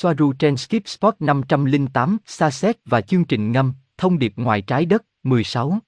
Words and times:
Soaru 0.00 0.32
trên 0.32 0.56
Skip 0.56 0.88
Spot 0.88 1.14
508, 1.20 2.18
Saset 2.26 2.76
và 2.84 3.00
chương 3.00 3.24
trình 3.24 3.52
ngâm, 3.52 3.72
thông 3.96 4.18
điệp 4.18 4.32
ngoài 4.36 4.62
trái 4.62 4.86
đất, 4.86 5.04
16. 5.22 5.78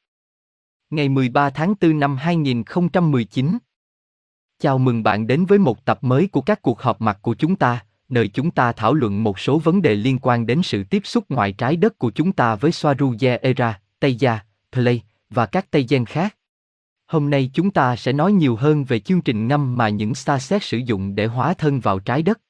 Ngày 0.91 1.09
13 1.09 1.51
tháng 1.51 1.75
4 1.81 2.01
năm 2.01 2.17
2019. 2.17 3.59
Chào 4.59 4.79
mừng 4.79 5.03
bạn 5.03 5.27
đến 5.27 5.45
với 5.45 5.59
một 5.59 5.85
tập 5.85 5.99
mới 6.03 6.27
của 6.27 6.41
các 6.41 6.63
cuộc 6.63 6.83
họp 6.83 7.01
mặt 7.01 7.19
của 7.23 7.35
chúng 7.35 7.57
ta, 7.57 7.85
nơi 8.09 8.29
chúng 8.29 8.51
ta 8.51 8.73
thảo 8.73 8.95
luận 8.95 9.23
một 9.23 9.39
số 9.39 9.59
vấn 9.59 9.83
đề 9.83 9.95
liên 9.95 10.19
quan 10.19 10.47
đến 10.47 10.63
sự 10.63 10.85
tiếp 10.85 11.01
xúc 11.05 11.25
ngoài 11.29 11.53
trái 11.53 11.77
đất 11.77 11.99
của 11.99 12.11
chúng 12.11 12.33
ta 12.33 12.55
với 12.55 12.73
Soaru 12.73 13.15
Era, 13.43 13.81
Tây 14.01 14.15
Gia, 14.15 14.41
Play 14.73 15.03
và 15.31 15.47
các 15.47 15.71
Tây 15.71 15.87
Gen 15.89 16.07
khác. 16.07 16.37
Hôm 17.07 17.31
nay 17.31 17.51
chúng 17.55 17.71
ta 17.71 17.97
sẽ 17.97 18.13
nói 18.13 18.33
nhiều 18.33 18.57
hơn 18.57 18.85
về 18.85 19.01
chương 19.01 19.21
trình 19.21 19.49
ngâm 19.49 19.77
mà 19.77 19.89
những 19.89 20.15
Starset 20.15 20.63
sử 20.63 20.79
dụng 20.79 21.15
để 21.15 21.27
hóa 21.27 21.55
thân 21.55 21.81
vào 21.81 21.99
trái 21.99 22.23
đất. 22.23 22.41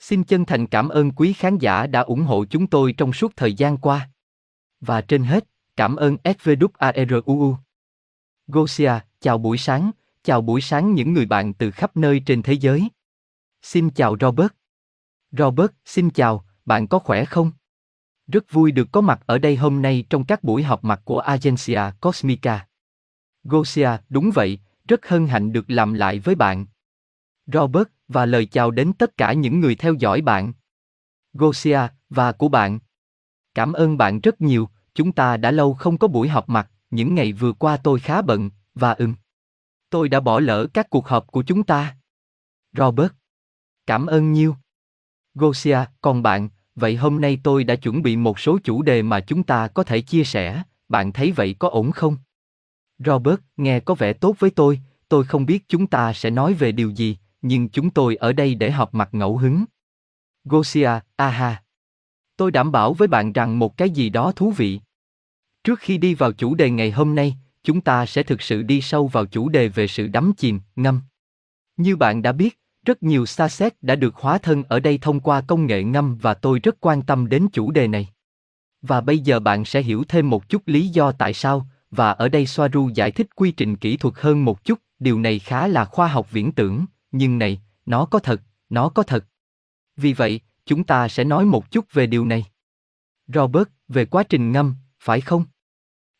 Xin 0.00 0.24
chân 0.24 0.44
thành 0.44 0.66
cảm 0.66 0.88
ơn 0.88 1.10
quý 1.10 1.32
khán 1.32 1.58
giả 1.58 1.86
đã 1.86 2.00
ủng 2.00 2.22
hộ 2.22 2.44
chúng 2.44 2.66
tôi 2.66 2.92
trong 2.92 3.12
suốt 3.12 3.32
thời 3.36 3.54
gian 3.54 3.76
qua. 3.76 4.10
Và 4.80 5.00
trên 5.00 5.24
hết, 5.24 5.44
cảm 5.76 5.96
ơn 5.96 6.16
SVWARUU. 6.24 7.54
Gosia, 8.46 8.92
chào 9.20 9.38
buổi 9.38 9.58
sáng, 9.58 9.90
chào 10.22 10.40
buổi 10.40 10.60
sáng 10.60 10.94
những 10.94 11.12
người 11.12 11.26
bạn 11.26 11.54
từ 11.54 11.70
khắp 11.70 11.96
nơi 11.96 12.22
trên 12.26 12.42
thế 12.42 12.52
giới. 12.52 12.88
Xin 13.62 13.90
chào 13.90 14.16
Robert. 14.20 14.52
Robert, 15.32 15.70
xin 15.84 16.10
chào, 16.10 16.44
bạn 16.64 16.86
có 16.86 16.98
khỏe 16.98 17.24
không? 17.24 17.52
Rất 18.26 18.52
vui 18.52 18.72
được 18.72 18.88
có 18.92 19.00
mặt 19.00 19.20
ở 19.26 19.38
đây 19.38 19.56
hôm 19.56 19.82
nay 19.82 20.04
trong 20.10 20.24
các 20.24 20.44
buổi 20.44 20.62
họp 20.62 20.84
mặt 20.84 21.00
của 21.04 21.18
Agencia 21.18 21.80
Cosmica. 22.00 22.66
Gosia, 23.44 23.90
đúng 24.08 24.30
vậy, 24.34 24.58
rất 24.88 25.08
hân 25.08 25.26
hạnh 25.26 25.52
được 25.52 25.64
làm 25.70 25.94
lại 25.94 26.18
với 26.18 26.34
bạn. 26.34 26.66
Robert, 27.52 27.88
và 28.08 28.26
lời 28.26 28.46
chào 28.46 28.70
đến 28.70 28.92
tất 28.92 29.16
cả 29.16 29.32
những 29.32 29.60
người 29.60 29.74
theo 29.74 29.94
dõi 29.94 30.20
bạn. 30.20 30.52
Gosia, 31.32 31.80
và 32.10 32.32
của 32.32 32.48
bạn. 32.48 32.78
Cảm 33.54 33.72
ơn 33.72 33.96
bạn 33.96 34.20
rất 34.20 34.40
nhiều, 34.40 34.68
chúng 34.94 35.12
ta 35.12 35.36
đã 35.36 35.50
lâu 35.50 35.74
không 35.74 35.98
có 35.98 36.08
buổi 36.08 36.28
họp 36.28 36.48
mặt, 36.48 36.70
những 36.90 37.14
ngày 37.14 37.32
vừa 37.32 37.52
qua 37.52 37.76
tôi 37.76 38.00
khá 38.00 38.22
bận, 38.22 38.50
và 38.74 38.92
ừm. 38.92 39.14
Tôi 39.90 40.08
đã 40.08 40.20
bỏ 40.20 40.40
lỡ 40.40 40.66
các 40.74 40.90
cuộc 40.90 41.08
họp 41.08 41.26
của 41.26 41.42
chúng 41.42 41.62
ta. 41.62 41.96
Robert. 42.72 43.12
Cảm 43.86 44.06
ơn 44.06 44.32
nhiều. 44.32 44.56
Gosia, 45.34 45.78
còn 46.00 46.22
bạn, 46.22 46.48
vậy 46.74 46.96
hôm 46.96 47.20
nay 47.20 47.40
tôi 47.42 47.64
đã 47.64 47.76
chuẩn 47.76 48.02
bị 48.02 48.16
một 48.16 48.38
số 48.38 48.58
chủ 48.64 48.82
đề 48.82 49.02
mà 49.02 49.20
chúng 49.20 49.42
ta 49.42 49.68
có 49.68 49.82
thể 49.84 50.00
chia 50.00 50.24
sẻ, 50.24 50.62
bạn 50.88 51.12
thấy 51.12 51.32
vậy 51.32 51.56
có 51.58 51.68
ổn 51.68 51.90
không? 51.90 52.16
Robert, 52.98 53.40
nghe 53.56 53.80
có 53.80 53.94
vẻ 53.94 54.12
tốt 54.12 54.36
với 54.38 54.50
tôi, 54.50 54.80
tôi 55.08 55.24
không 55.24 55.46
biết 55.46 55.64
chúng 55.68 55.86
ta 55.86 56.12
sẽ 56.12 56.30
nói 56.30 56.54
về 56.54 56.72
điều 56.72 56.90
gì, 56.90 57.16
nhưng 57.42 57.68
chúng 57.68 57.90
tôi 57.90 58.16
ở 58.16 58.32
đây 58.32 58.54
để 58.54 58.70
họp 58.70 58.94
mặt 58.94 59.08
ngẫu 59.12 59.36
hứng. 59.36 59.64
Gosia, 60.44 60.90
aha. 61.16 61.62
Tôi 62.36 62.50
đảm 62.50 62.72
bảo 62.72 62.94
với 62.94 63.08
bạn 63.08 63.32
rằng 63.32 63.58
một 63.58 63.76
cái 63.76 63.90
gì 63.90 64.08
đó 64.08 64.32
thú 64.36 64.50
vị. 64.50 64.80
Trước 65.64 65.78
khi 65.78 65.98
đi 65.98 66.14
vào 66.14 66.32
chủ 66.32 66.54
đề 66.54 66.70
ngày 66.70 66.90
hôm 66.90 67.14
nay, 67.14 67.36
chúng 67.62 67.80
ta 67.80 68.06
sẽ 68.06 68.22
thực 68.22 68.42
sự 68.42 68.62
đi 68.62 68.80
sâu 68.80 69.06
vào 69.06 69.26
chủ 69.26 69.48
đề 69.48 69.68
về 69.68 69.86
sự 69.86 70.06
đắm 70.06 70.32
chìm, 70.36 70.60
ngâm. 70.76 71.00
Như 71.76 71.96
bạn 71.96 72.22
đã 72.22 72.32
biết, 72.32 72.60
rất 72.86 73.02
nhiều 73.02 73.26
xa 73.26 73.48
xét 73.48 73.82
đã 73.82 73.96
được 73.96 74.14
hóa 74.14 74.38
thân 74.38 74.62
ở 74.68 74.80
đây 74.80 74.98
thông 74.98 75.20
qua 75.20 75.40
công 75.40 75.66
nghệ 75.66 75.82
ngâm 75.82 76.16
và 76.16 76.34
tôi 76.34 76.58
rất 76.58 76.76
quan 76.80 77.02
tâm 77.02 77.28
đến 77.28 77.48
chủ 77.52 77.70
đề 77.70 77.88
này. 77.88 78.08
Và 78.82 79.00
bây 79.00 79.18
giờ 79.18 79.40
bạn 79.40 79.64
sẽ 79.64 79.82
hiểu 79.82 80.04
thêm 80.08 80.30
một 80.30 80.48
chút 80.48 80.62
lý 80.66 80.88
do 80.88 81.12
tại 81.12 81.34
sao, 81.34 81.66
và 81.90 82.10
ở 82.10 82.28
đây 82.28 82.46
Soaru 82.46 82.88
giải 82.94 83.10
thích 83.10 83.36
quy 83.36 83.50
trình 83.50 83.76
kỹ 83.76 83.96
thuật 83.96 84.14
hơn 84.16 84.44
một 84.44 84.64
chút, 84.64 84.78
điều 84.98 85.20
này 85.20 85.38
khá 85.38 85.68
là 85.68 85.84
khoa 85.84 86.08
học 86.08 86.30
viễn 86.30 86.52
tưởng, 86.52 86.84
nhưng 87.10 87.38
này, 87.38 87.60
nó 87.86 88.04
có 88.04 88.18
thật, 88.18 88.42
nó 88.68 88.88
có 88.88 89.02
thật. 89.02 89.26
Vì 89.96 90.12
vậy, 90.12 90.40
chúng 90.64 90.84
ta 90.84 91.08
sẽ 91.08 91.24
nói 91.24 91.44
một 91.44 91.70
chút 91.70 91.92
về 91.92 92.06
điều 92.06 92.24
này. 92.24 92.44
Robert, 93.26 93.68
về 93.88 94.04
quá 94.04 94.22
trình 94.22 94.52
ngâm, 94.52 94.74
phải 95.00 95.20
không? 95.20 95.44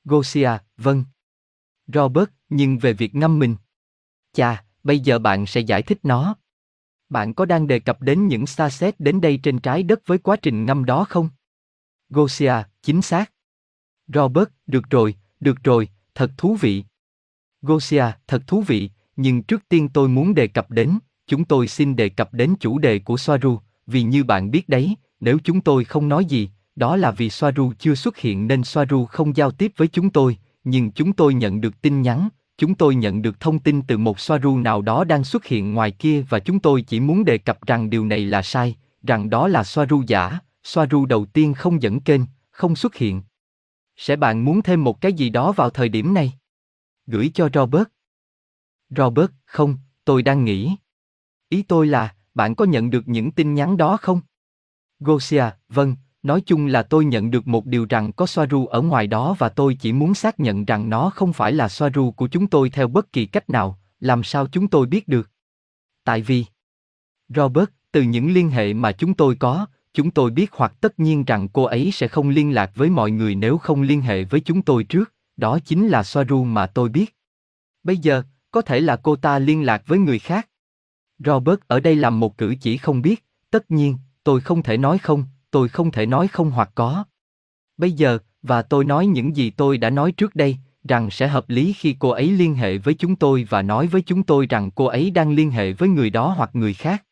Gosia, 0.04 0.50
vâng. 0.76 1.04
Robert, 1.86 2.28
nhưng 2.48 2.78
về 2.78 2.92
việc 2.92 3.14
ngâm 3.14 3.38
mình. 3.38 3.56
Chà, 4.32 4.64
bây 4.82 5.00
giờ 5.00 5.18
bạn 5.18 5.46
sẽ 5.46 5.60
giải 5.60 5.82
thích 5.82 5.98
nó. 6.02 6.36
Bạn 7.08 7.34
có 7.34 7.44
đang 7.44 7.66
đề 7.66 7.80
cập 7.80 8.02
đến 8.02 8.26
những 8.26 8.46
xa 8.46 8.70
xét 8.70 9.00
đến 9.00 9.20
đây 9.20 9.40
trên 9.42 9.58
trái 9.58 9.82
đất 9.82 10.00
với 10.06 10.18
quá 10.18 10.36
trình 10.36 10.66
ngâm 10.66 10.84
đó 10.84 11.04
không? 11.08 11.28
Gosia, 12.08 12.54
chính 12.82 13.02
xác. 13.02 13.32
Robert, 14.06 14.48
được 14.66 14.90
rồi, 14.90 15.14
được 15.40 15.64
rồi, 15.64 15.88
thật 16.14 16.30
thú 16.36 16.56
vị. 16.60 16.84
Gosia, 17.62 18.04
thật 18.26 18.42
thú 18.46 18.62
vị, 18.62 18.90
nhưng 19.18 19.42
trước 19.42 19.68
tiên 19.68 19.88
tôi 19.88 20.08
muốn 20.08 20.34
đề 20.34 20.46
cập 20.46 20.70
đến, 20.70 20.98
chúng 21.26 21.44
tôi 21.44 21.68
xin 21.68 21.96
đề 21.96 22.08
cập 22.08 22.34
đến 22.34 22.54
chủ 22.60 22.78
đề 22.78 22.98
của 22.98 23.16
Soaru, 23.16 23.58
vì 23.86 24.02
như 24.02 24.24
bạn 24.24 24.50
biết 24.50 24.68
đấy, 24.68 24.94
nếu 25.20 25.38
chúng 25.44 25.60
tôi 25.60 25.84
không 25.84 26.08
nói 26.08 26.24
gì, 26.24 26.50
đó 26.76 26.96
là 26.96 27.10
vì 27.10 27.30
Soaru 27.30 27.72
chưa 27.78 27.94
xuất 27.94 28.18
hiện 28.18 28.48
nên 28.48 28.64
Soaru 28.64 29.04
không 29.04 29.36
giao 29.36 29.50
tiếp 29.50 29.72
với 29.76 29.88
chúng 29.88 30.10
tôi, 30.10 30.36
nhưng 30.64 30.90
chúng 30.90 31.12
tôi 31.12 31.34
nhận 31.34 31.60
được 31.60 31.82
tin 31.82 32.02
nhắn, 32.02 32.28
chúng 32.58 32.74
tôi 32.74 32.94
nhận 32.94 33.22
được 33.22 33.40
thông 33.40 33.58
tin 33.58 33.82
từ 33.82 33.98
một 33.98 34.20
Soaru 34.20 34.58
nào 34.58 34.82
đó 34.82 35.04
đang 35.04 35.24
xuất 35.24 35.44
hiện 35.46 35.74
ngoài 35.74 35.90
kia 35.90 36.24
và 36.28 36.38
chúng 36.38 36.60
tôi 36.60 36.82
chỉ 36.82 37.00
muốn 37.00 37.24
đề 37.24 37.38
cập 37.38 37.66
rằng 37.66 37.90
điều 37.90 38.04
này 38.04 38.20
là 38.20 38.42
sai, 38.42 38.76
rằng 39.02 39.30
đó 39.30 39.48
là 39.48 39.64
Soaru 39.64 40.02
giả, 40.06 40.38
Soaru 40.64 41.06
đầu 41.06 41.24
tiên 41.24 41.54
không 41.54 41.82
dẫn 41.82 42.00
kênh, 42.00 42.20
không 42.50 42.76
xuất 42.76 42.94
hiện. 42.94 43.22
Sẽ 43.96 44.16
bạn 44.16 44.44
muốn 44.44 44.62
thêm 44.62 44.84
một 44.84 45.00
cái 45.00 45.12
gì 45.12 45.30
đó 45.30 45.52
vào 45.52 45.70
thời 45.70 45.88
điểm 45.88 46.14
này? 46.14 46.32
Gửi 47.06 47.30
cho 47.34 47.48
Robert. 47.54 47.88
Robert, 48.90 49.30
không, 49.44 49.76
tôi 50.04 50.22
đang 50.22 50.44
nghĩ. 50.44 50.76
Ý 51.48 51.62
tôi 51.62 51.86
là, 51.86 52.14
bạn 52.34 52.54
có 52.54 52.64
nhận 52.64 52.90
được 52.90 53.08
những 53.08 53.30
tin 53.30 53.54
nhắn 53.54 53.76
đó 53.76 53.96
không? 53.96 54.20
Gosia, 55.00 55.44
vâng, 55.68 55.96
nói 56.22 56.42
chung 56.46 56.66
là 56.66 56.82
tôi 56.82 57.04
nhận 57.04 57.30
được 57.30 57.46
một 57.46 57.66
điều 57.66 57.86
rằng 57.88 58.12
có 58.12 58.26
Soaru 58.26 58.66
ở 58.66 58.82
ngoài 58.82 59.06
đó 59.06 59.36
và 59.38 59.48
tôi 59.48 59.74
chỉ 59.74 59.92
muốn 59.92 60.14
xác 60.14 60.40
nhận 60.40 60.64
rằng 60.64 60.90
nó 60.90 61.10
không 61.10 61.32
phải 61.32 61.52
là 61.52 61.68
Soaru 61.68 62.10
của 62.10 62.28
chúng 62.28 62.46
tôi 62.46 62.70
theo 62.70 62.88
bất 62.88 63.12
kỳ 63.12 63.26
cách 63.26 63.50
nào, 63.50 63.78
làm 64.00 64.22
sao 64.22 64.46
chúng 64.46 64.68
tôi 64.68 64.86
biết 64.86 65.08
được? 65.08 65.30
Tại 66.04 66.22
vì... 66.22 66.44
Robert, 67.28 67.68
từ 67.92 68.02
những 68.02 68.32
liên 68.32 68.50
hệ 68.50 68.74
mà 68.74 68.92
chúng 68.92 69.14
tôi 69.14 69.36
có, 69.36 69.66
chúng 69.94 70.10
tôi 70.10 70.30
biết 70.30 70.50
hoặc 70.52 70.72
tất 70.80 71.00
nhiên 71.00 71.24
rằng 71.24 71.48
cô 71.48 71.64
ấy 71.64 71.90
sẽ 71.92 72.08
không 72.08 72.28
liên 72.28 72.54
lạc 72.54 72.70
với 72.74 72.90
mọi 72.90 73.10
người 73.10 73.34
nếu 73.34 73.58
không 73.58 73.82
liên 73.82 74.00
hệ 74.00 74.24
với 74.24 74.40
chúng 74.40 74.62
tôi 74.62 74.84
trước, 74.84 75.14
đó 75.36 75.58
chính 75.64 75.88
là 75.88 76.02
Soaru 76.02 76.44
mà 76.44 76.66
tôi 76.66 76.88
biết. 76.88 77.16
Bây 77.82 77.96
giờ, 77.96 78.22
có 78.50 78.62
thể 78.62 78.80
là 78.80 78.96
cô 78.96 79.16
ta 79.16 79.38
liên 79.38 79.62
lạc 79.62 79.82
với 79.86 79.98
người 79.98 80.18
khác. 80.18 80.48
Robert 81.18 81.60
ở 81.66 81.80
đây 81.80 81.96
làm 81.96 82.20
một 82.20 82.38
cử 82.38 82.54
chỉ 82.60 82.76
không 82.76 83.02
biết, 83.02 83.24
tất 83.50 83.70
nhiên, 83.70 83.96
tôi 84.24 84.40
không 84.40 84.62
thể 84.62 84.76
nói 84.76 84.98
không, 84.98 85.24
tôi 85.50 85.68
không 85.68 85.90
thể 85.90 86.06
nói 86.06 86.28
không 86.28 86.50
hoặc 86.50 86.70
có. 86.74 87.04
Bây 87.76 87.92
giờ, 87.92 88.18
và 88.42 88.62
tôi 88.62 88.84
nói 88.84 89.06
những 89.06 89.36
gì 89.36 89.50
tôi 89.50 89.78
đã 89.78 89.90
nói 89.90 90.12
trước 90.12 90.34
đây, 90.34 90.56
rằng 90.88 91.10
sẽ 91.10 91.28
hợp 91.28 91.48
lý 91.48 91.72
khi 91.72 91.96
cô 91.98 92.08
ấy 92.08 92.30
liên 92.30 92.54
hệ 92.54 92.78
với 92.78 92.94
chúng 92.94 93.16
tôi 93.16 93.46
và 93.50 93.62
nói 93.62 93.86
với 93.86 94.02
chúng 94.02 94.22
tôi 94.22 94.46
rằng 94.46 94.70
cô 94.70 94.84
ấy 94.84 95.10
đang 95.10 95.32
liên 95.32 95.50
hệ 95.50 95.72
với 95.72 95.88
người 95.88 96.10
đó 96.10 96.34
hoặc 96.36 96.50
người 96.52 96.74
khác. 96.74 97.04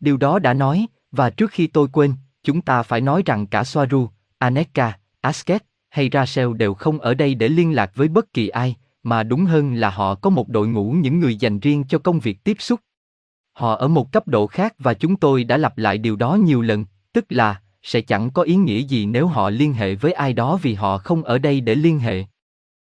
Điều 0.00 0.16
đó 0.16 0.38
đã 0.38 0.54
nói, 0.54 0.86
và 1.10 1.30
trước 1.30 1.50
khi 1.50 1.66
tôi 1.66 1.88
quên, 1.92 2.14
chúng 2.42 2.62
ta 2.62 2.82
phải 2.82 3.00
nói 3.00 3.22
rằng 3.26 3.46
cả 3.46 3.64
Soaru, 3.64 4.08
Aneka, 4.38 4.98
Asket 5.20 5.64
hay 5.88 6.10
Rachel 6.12 6.54
đều 6.56 6.74
không 6.74 6.98
ở 7.00 7.14
đây 7.14 7.34
để 7.34 7.48
liên 7.48 7.74
lạc 7.74 7.90
với 7.94 8.08
bất 8.08 8.32
kỳ 8.32 8.48
ai, 8.48 8.76
mà 9.04 9.22
đúng 9.22 9.44
hơn 9.44 9.74
là 9.74 9.90
họ 9.90 10.14
có 10.14 10.30
một 10.30 10.48
đội 10.48 10.68
ngũ 10.68 10.92
những 10.92 11.20
người 11.20 11.36
dành 11.36 11.60
riêng 11.60 11.84
cho 11.88 11.98
công 11.98 12.20
việc 12.20 12.44
tiếp 12.44 12.56
xúc. 12.60 12.80
Họ 13.52 13.74
ở 13.74 13.88
một 13.88 14.12
cấp 14.12 14.28
độ 14.28 14.46
khác 14.46 14.74
và 14.78 14.94
chúng 14.94 15.16
tôi 15.16 15.44
đã 15.44 15.56
lặp 15.56 15.78
lại 15.78 15.98
điều 15.98 16.16
đó 16.16 16.34
nhiều 16.34 16.62
lần, 16.62 16.84
tức 17.12 17.24
là 17.28 17.60
sẽ 17.82 18.00
chẳng 18.00 18.30
có 18.30 18.42
ý 18.42 18.56
nghĩa 18.56 18.78
gì 18.78 19.06
nếu 19.06 19.26
họ 19.26 19.50
liên 19.50 19.72
hệ 19.72 19.94
với 19.94 20.12
ai 20.12 20.32
đó 20.32 20.58
vì 20.62 20.74
họ 20.74 20.98
không 20.98 21.22
ở 21.24 21.38
đây 21.38 21.60
để 21.60 21.74
liên 21.74 21.98
hệ. 21.98 22.24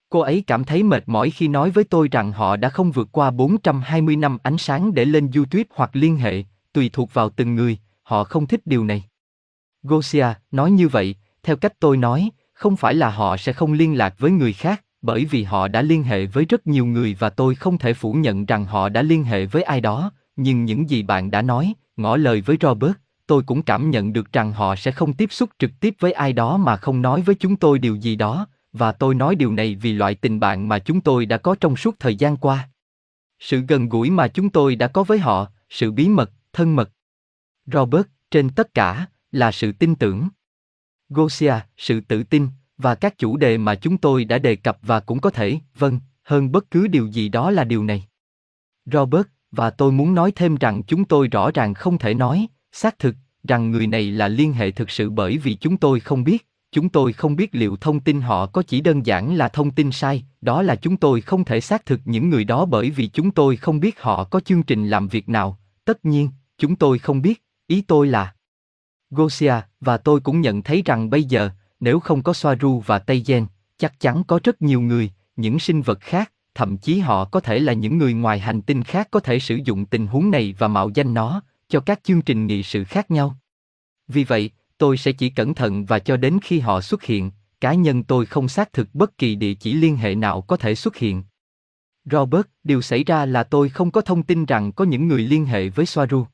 Cô 0.09 0.21
ấy 0.21 0.45
cảm 0.47 0.65
thấy 0.65 0.83
mệt 0.83 1.03
mỏi 1.07 1.31
khi 1.31 1.49
nói 1.49 1.71
với 1.71 1.85
tôi 1.85 2.09
rằng 2.09 2.33
họ 2.33 2.57
đã 2.57 2.69
không 2.69 2.93
vượt 2.93 3.09
qua 3.13 3.31
420 3.31 4.17
năm 4.17 4.39
ánh 4.43 4.59
sáng 4.59 4.95
để 4.95 5.05
lên 5.05 5.31
YouTube 5.35 5.65
hoặc 5.75 5.91
liên 5.93 6.17
hệ, 6.17 6.45
tùy 6.73 6.91
thuộc 6.93 7.15
vào 7.15 7.31
từng 7.31 7.55
người, 7.55 7.79
họ 8.03 8.25
không 8.25 8.47
thích 8.47 8.61
điều 8.65 8.85
này. 8.85 9.05
Gosia 9.83 10.27
nói 10.51 10.71
như 10.71 10.89
vậy, 10.89 11.15
theo 11.43 11.57
cách 11.57 11.73
tôi 11.81 11.97
nói, 11.97 12.31
không 12.53 12.77
phải 12.77 12.95
là 12.95 13.11
họ 13.11 13.37
sẽ 13.37 13.53
không 13.53 13.73
liên 13.73 13.99
lạc 13.99 14.15
với 14.19 14.31
người 14.31 14.53
khác, 14.53 14.85
bởi 15.03 15.25
vì 15.25 15.43
họ 15.43 15.69
đã 15.69 15.83
liên 15.83 16.03
hệ 16.03 16.27
với 16.27 16.45
rất 16.45 16.67
nhiều 16.67 16.87
người 16.87 17.17
và 17.19 17.31
tôi 17.31 17.55
không 17.55 17.79
thể 17.79 17.95
phủ 17.95 18.13
nhận 18.13 18.47
rằng 18.47 18.65
họ 18.65 18.89
đã 18.89 19.03
liên 19.03 19.25
hệ 19.25 19.47
với 19.47 19.63
ai 19.63 19.81
đó, 19.81 20.13
nhưng 20.37 20.65
những 20.65 20.91
gì 20.91 21.03
bạn 21.03 21.31
đã 21.31 21.43
nói, 21.43 21.75
ngỏ 21.97 22.17
lời 22.17 22.41
với 22.41 22.57
Robert, 22.61 22.93
tôi 23.27 23.43
cũng 23.43 23.63
cảm 23.63 23.91
nhận 23.91 24.13
được 24.13 24.33
rằng 24.33 24.53
họ 24.53 24.77
sẽ 24.77 24.91
không 24.91 25.13
tiếp 25.13 25.33
xúc 25.33 25.51
trực 25.59 25.71
tiếp 25.81 25.95
với 25.99 26.13
ai 26.13 26.33
đó 26.33 26.57
mà 26.57 26.77
không 26.77 27.03
nói 27.03 27.23
với 27.23 27.35
chúng 27.35 27.57
tôi 27.57 27.79
điều 27.79 27.97
gì 27.97 28.17
đó, 28.17 28.47
và 28.73 28.93
tôi 28.93 29.15
nói 29.15 29.35
điều 29.35 29.53
này 29.53 29.75
vì 29.75 29.93
loại 29.93 30.15
tình 30.15 30.41
bạn 30.41 30.69
mà 30.69 30.79
chúng 30.79 31.01
tôi 31.01 31.27
đã 31.27 31.37
có 31.37 31.57
trong 31.61 31.77
suốt 31.77 31.97
thời 31.99 32.17
gian 32.17 32.37
qua. 32.37 32.69
Sự 33.39 33.61
gần 33.61 33.89
gũi 33.89 34.11
mà 34.11 34.29
chúng 34.29 34.51
tôi 34.51 34.77
đã 34.77 34.87
có 34.87 35.05
với 35.05 35.19
họ, 35.19 35.47
sự 35.71 35.93
bí 35.93 36.09
mật, 36.09 36.31
thân 36.53 36.77
mật. 36.77 36.91
Robert, 37.67 38.07
trên 38.31 38.51
tất 38.51 38.75
cả, 38.75 39.07
là 39.33 39.53
sự 39.53 39.73
tin 39.73 39.95
tưởng. 39.95 40.29
Gosia, 41.09 41.55
sự 41.77 42.01
tự 42.01 42.23
tin, 42.23 42.49
và 42.83 42.95
các 42.95 43.19
chủ 43.19 43.37
đề 43.37 43.59
mà 43.59 43.75
chúng 43.75 43.99
tôi 43.99 44.25
đã 44.25 44.39
đề 44.39 44.57
cập 44.57 44.79
và 44.83 45.01
cũng 45.01 45.21
có 45.21 45.31
thể, 45.31 45.59
vâng, 45.79 46.01
hơn 46.23 46.53
bất 46.53 46.71
cứ 46.71 46.87
điều 46.87 47.07
gì 47.07 47.29
đó 47.29 47.51
là 47.51 47.65
điều 47.65 47.85
này. 47.85 48.05
Robert, 48.85 49.27
và 49.51 49.71
tôi 49.71 49.93
muốn 49.93 50.15
nói 50.15 50.33
thêm 50.33 50.57
rằng 50.57 50.83
chúng 50.83 51.05
tôi 51.05 51.29
rõ 51.29 51.51
ràng 51.51 51.75
không 51.75 51.99
thể 51.99 52.15
nói, 52.15 52.47
xác 52.73 52.99
thực, 52.99 53.15
rằng 53.49 53.71
người 53.71 53.87
này 53.87 54.11
là 54.11 54.29
liên 54.29 54.53
hệ 54.53 54.71
thực 54.71 54.91
sự 54.91 55.11
bởi 55.11 55.39
vì 55.39 55.55
chúng 55.55 55.77
tôi 55.77 56.01
không 56.01 56.25
biết, 56.25 56.47
chúng 56.73 56.89
tôi 56.89 57.13
không 57.13 57.37
biết 57.37 57.55
liệu 57.55 57.77
thông 57.77 58.01
tin 58.01 58.21
họ 58.21 58.47
có 58.47 58.63
chỉ 58.63 58.81
đơn 58.81 59.07
giản 59.07 59.35
là 59.35 59.49
thông 59.49 59.71
tin 59.71 59.93
sai, 59.93 60.25
đó 60.41 60.63
là 60.63 60.77
chúng 60.77 60.97
tôi 60.97 61.21
không 61.21 61.45
thể 61.45 61.61
xác 61.61 61.87
thực 61.87 62.01
những 62.05 62.31
người 62.31 62.45
đó 62.45 62.65
bởi 62.65 62.91
vì 62.91 63.07
chúng 63.07 63.31
tôi 63.31 63.57
không 63.57 63.81
biết 63.81 64.01
họ 64.01 64.25
có 64.25 64.41
chương 64.41 64.63
trình 64.63 64.89
làm 64.89 65.09
việc 65.09 65.29
nào, 65.29 65.59
tất 65.85 66.05
nhiên, 66.05 66.29
chúng 66.59 66.77
tôi 66.77 66.99
không 66.99 67.23
biết, 67.23 67.43
ý 67.67 67.83
tôi 67.83 68.07
là 68.07 68.35
Gosia, 69.11 69.55
và 69.81 69.97
tôi 69.97 70.21
cũng 70.21 70.41
nhận 70.41 70.63
thấy 70.63 70.83
rằng 70.85 71.11
bây 71.11 71.25
giờ, 71.25 71.51
nếu 71.81 72.01
không 72.01 72.23
có 72.23 72.33
Soaru 72.33 72.83
và 72.87 72.99
Tây 72.99 73.23
Gen, 73.27 73.47
chắc 73.79 74.01
chắn 74.01 74.25
có 74.25 74.41
rất 74.45 74.63
nhiều 74.63 74.81
người, 74.81 75.11
những 75.37 75.59
sinh 75.59 75.83
vật 75.83 76.01
khác, 76.01 76.33
thậm 76.55 76.77
chí 76.77 76.99
họ 76.99 77.25
có 77.25 77.41
thể 77.41 77.59
là 77.59 77.73
những 77.73 77.99
người 77.99 78.13
ngoài 78.13 78.39
hành 78.39 78.63
tinh 78.63 78.83
khác 78.83 79.09
có 79.11 79.21
thể 79.21 79.39
sử 79.39 79.59
dụng 79.65 79.87
tình 79.87 80.07
huống 80.07 80.31
này 80.31 80.55
và 80.59 80.69
mạo 80.69 80.91
danh 80.95 81.15
nó 81.15 81.43
cho 81.69 81.81
các 81.81 82.01
chương 82.05 82.23
trình 82.23 82.47
nghị 82.47 82.63
sự 82.63 82.85
khác 82.85 83.11
nhau. 83.11 83.37
Vì 84.09 84.25
vậy, 84.25 84.51
tôi 84.79 84.97
sẽ 84.97 85.13
chỉ 85.13 85.31
cẩn 85.31 85.55
thận 85.55 85.85
và 85.85 85.99
cho 85.99 86.17
đến 86.17 86.39
khi 86.43 86.61
họ 86.61 86.81
xuất 86.81 87.03
hiện, 87.03 87.31
cá 87.61 87.75
nhân 87.75 88.05
tôi 88.05 88.27
không 88.27 88.49
xác 88.49 88.73
thực 88.73 88.95
bất 88.95 89.19
kỳ 89.19 89.35
địa 89.35 89.55
chỉ 89.55 89.75
liên 89.75 89.97
hệ 89.97 90.15
nào 90.15 90.41
có 90.41 90.57
thể 90.57 90.75
xuất 90.75 90.97
hiện. 90.97 91.23
Robert, 92.05 92.47
điều 92.65 92.83
xảy 92.83 93.05
ra 93.05 93.27
là 93.27 93.43
tôi 93.43 93.69
không 93.69 93.91
có 93.91 94.01
thông 94.01 94.23
tin 94.23 94.45
rằng 94.45 94.73
có 94.73 94.85
những 94.85 95.09
người 95.09 95.23
liên 95.23 95.47
hệ 95.47 95.69
với 95.69 95.87
Soaru. 95.87 96.27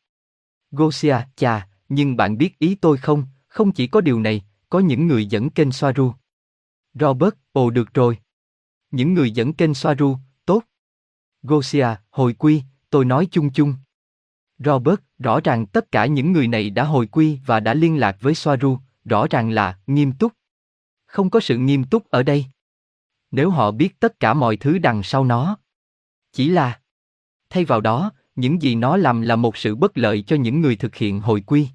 Gosia, 0.71 1.17
chà, 1.37 1.69
nhưng 1.89 2.17
bạn 2.17 2.39
biết 2.39 2.59
ý 2.59 2.75
tôi 2.75 2.97
không, 2.97 3.25
không 3.49 3.73
chỉ 3.73 3.87
có 3.87 4.01
điều 4.01 4.21
này, 4.21 4.43
có 4.69 4.79
những 4.79 5.07
người 5.07 5.27
dẫn 5.27 5.51
kênh 5.51 5.73
Soaru. 5.73 6.13
Robert, 6.95 7.35
ồ 7.53 7.71
được 7.71 7.95
rồi. 7.95 8.19
Những 8.91 9.15
người 9.15 9.31
dẫn 9.31 9.53
kênh 9.53 9.75
Soaru, 9.75 10.17
tốt. 10.47 10.63
Gosia, 11.43 11.89
hồi 12.11 12.33
quy, 12.33 12.63
tôi 12.91 13.05
nói 13.05 13.29
chung 13.31 13.53
chung. 13.53 13.75
Robert, 14.59 15.01
rõ 15.19 15.41
ràng 15.41 15.67
tất 15.67 15.93
cả 15.93 16.07
những 16.07 16.33
người 16.33 16.49
này 16.49 16.71
đã 16.71 16.85
hồi 16.85 17.07
quy 17.07 17.41
và 17.47 17.61
đã 17.61 17.75
liên 17.75 17.97
lạc 17.97 18.17
với 18.21 18.35
Soaru, 18.35 18.79
rõ 19.05 19.27
ràng 19.31 19.51
là 19.51 19.79
nghiêm 19.87 20.13
túc. 20.13 20.33
Không 21.07 21.31
có 21.31 21.41
sự 21.41 21.59
nghiêm 21.59 21.85
túc 21.85 22.11
ở 22.11 22.23
đây. 22.23 22.47
Nếu 23.31 23.51
họ 23.51 23.71
biết 23.71 24.01
tất 24.01 24.21
cả 24.21 24.35
mọi 24.35 24.57
thứ 24.57 24.79
đằng 24.79 25.03
sau 25.03 25.25
nó. 25.25 25.59
Chỉ 26.33 26.49
là 26.49 26.81
thay 27.51 27.65
vào 27.65 27.81
đó, 27.81 28.13
những 28.37 28.63
gì 28.63 28.75
nó 28.75 28.97
làm 28.97 29.21
là 29.23 29.37
một 29.37 29.57
sự 29.57 29.77
bất 29.77 29.99
lợi 29.99 30.23
cho 30.23 30.37
những 30.37 30.61
người 30.61 30.77
thực 30.77 30.95
hiện 30.95 31.21
hồi 31.21 31.41
quy. 31.41 31.69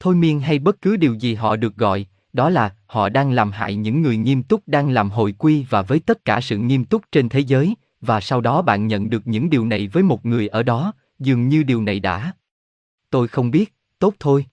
Thôi 0.00 0.14
miên 0.14 0.40
hay 0.40 0.58
bất 0.58 0.80
cứ 0.80 0.96
điều 0.96 1.14
gì 1.14 1.34
họ 1.34 1.56
được 1.56 1.76
gọi, 1.76 2.06
đó 2.32 2.50
là 2.50 2.74
họ 2.86 3.08
đang 3.08 3.32
làm 3.32 3.52
hại 3.52 3.74
những 3.74 4.02
người 4.02 4.16
nghiêm 4.16 4.42
túc 4.42 4.62
đang 4.66 4.90
làm 4.90 5.10
hồi 5.10 5.34
quy 5.38 5.66
và 5.70 5.82
với 5.82 6.00
tất 6.00 6.24
cả 6.24 6.40
sự 6.40 6.58
nghiêm 6.58 6.84
túc 6.84 7.02
trên 7.12 7.28
thế 7.28 7.40
giới, 7.40 7.74
và 8.00 8.20
sau 8.20 8.40
đó 8.40 8.62
bạn 8.62 8.86
nhận 8.86 9.10
được 9.10 9.26
những 9.26 9.50
điều 9.50 9.66
này 9.66 9.88
với 9.88 10.02
một 10.02 10.26
người 10.26 10.48
ở 10.48 10.62
đó, 10.62 10.92
dường 11.18 11.48
như 11.48 11.62
điều 11.62 11.82
này 11.82 12.00
đã. 12.00 12.32
Tôi 13.10 13.28
không 13.28 13.50
biết, 13.50 13.74
tốt 13.98 14.14
thôi. 14.20 14.46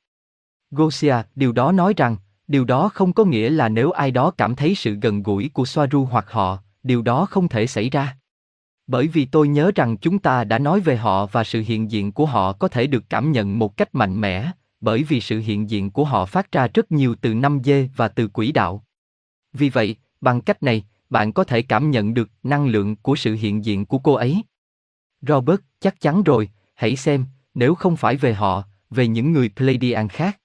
Gosia, 0.72 1.16
điều 1.36 1.52
đó 1.52 1.72
nói 1.72 1.94
rằng, 1.98 2.18
điều 2.48 2.66
đó 2.66 2.90
không 2.90 3.14
có 3.14 3.26
nghĩa 3.26 3.50
là 3.50 3.70
nếu 3.70 3.92
ai 3.92 4.12
đó 4.12 4.32
cảm 4.32 4.56
thấy 4.56 4.76
sự 4.76 4.96
gần 5.02 5.24
gũi 5.24 5.50
của 5.54 5.66
Soaru 5.66 6.06
hoặc 6.06 6.26
họ, 6.32 6.58
điều 6.84 7.02
đó 7.02 7.26
không 7.26 7.48
thể 7.48 7.68
xảy 7.68 7.90
ra. 7.90 8.18
Bởi 8.88 9.08
vì 9.08 9.26
tôi 9.26 9.48
nhớ 9.48 9.72
rằng 9.76 9.98
chúng 9.98 10.20
ta 10.20 10.44
đã 10.44 10.60
nói 10.60 10.80
về 10.80 10.98
họ 10.98 11.26
và 11.26 11.44
sự 11.44 11.64
hiện 11.68 11.92
diện 11.92 12.12
của 12.12 12.26
họ 12.26 12.54
có 12.54 12.68
thể 12.68 12.88
được 12.88 13.04
cảm 13.10 13.32
nhận 13.32 13.60
một 13.60 13.78
cách 13.78 13.96
mạnh 13.96 14.22
mẽ, 14.22 14.52
bởi 14.82 15.04
vì 15.04 15.22
sự 15.22 15.40
hiện 15.40 15.70
diện 15.70 15.92
của 15.92 16.06
họ 16.06 16.26
phát 16.26 16.52
ra 16.52 16.68
rất 16.74 16.92
nhiều 16.92 17.16
từ 17.22 17.34
năm 17.34 17.60
d 17.64 17.70
và 17.96 18.08
từ 18.08 18.28
quỹ 18.28 18.52
đạo. 18.52 18.86
Vì 19.54 19.70
vậy, 19.70 19.96
bằng 20.22 20.42
cách 20.42 20.64
này, 20.64 20.86
bạn 21.10 21.34
có 21.34 21.44
thể 21.44 21.62
cảm 21.62 21.92
nhận 21.92 22.14
được 22.14 22.30
năng 22.44 22.68
lượng 22.68 22.96
của 22.96 23.16
sự 23.16 23.34
hiện 23.34 23.66
diện 23.66 23.86
của 23.86 24.00
cô 24.00 24.14
ấy. 24.14 24.44
Robert, 25.22 25.60
chắc 25.80 26.00
chắn 26.00 26.24
rồi, 26.24 26.50
hãy 26.76 26.96
xem, 26.96 27.26
nếu 27.54 27.76
không 27.76 27.98
phải 27.98 28.16
về 28.16 28.34
họ, 28.34 28.64
về 28.90 29.08
những 29.08 29.32
người 29.32 29.50
Pleiadian 29.50 30.10
khác. 30.10 30.40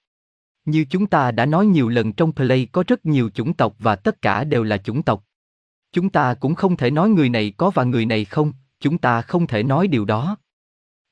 Như 0.65 0.85
chúng 0.89 1.07
ta 1.07 1.31
đã 1.31 1.45
nói 1.45 1.65
nhiều 1.65 1.89
lần 1.89 2.13
trong 2.13 2.31
Play 2.31 2.67
có 2.71 2.83
rất 2.87 3.05
nhiều 3.05 3.29
chủng 3.29 3.53
tộc 3.53 3.75
và 3.79 3.95
tất 3.95 4.21
cả 4.21 4.43
đều 4.43 4.63
là 4.63 4.77
chủng 4.77 5.03
tộc. 5.03 5.25
Chúng 5.91 6.09
ta 6.09 6.33
cũng 6.33 6.55
không 6.55 6.77
thể 6.77 6.91
nói 6.91 7.09
người 7.09 7.29
này 7.29 7.53
có 7.57 7.69
và 7.69 7.83
người 7.83 8.05
này 8.05 8.25
không, 8.25 8.53
chúng 8.79 8.97
ta 8.97 9.21
không 9.21 9.47
thể 9.47 9.63
nói 9.63 9.87
điều 9.87 10.05
đó. 10.05 10.37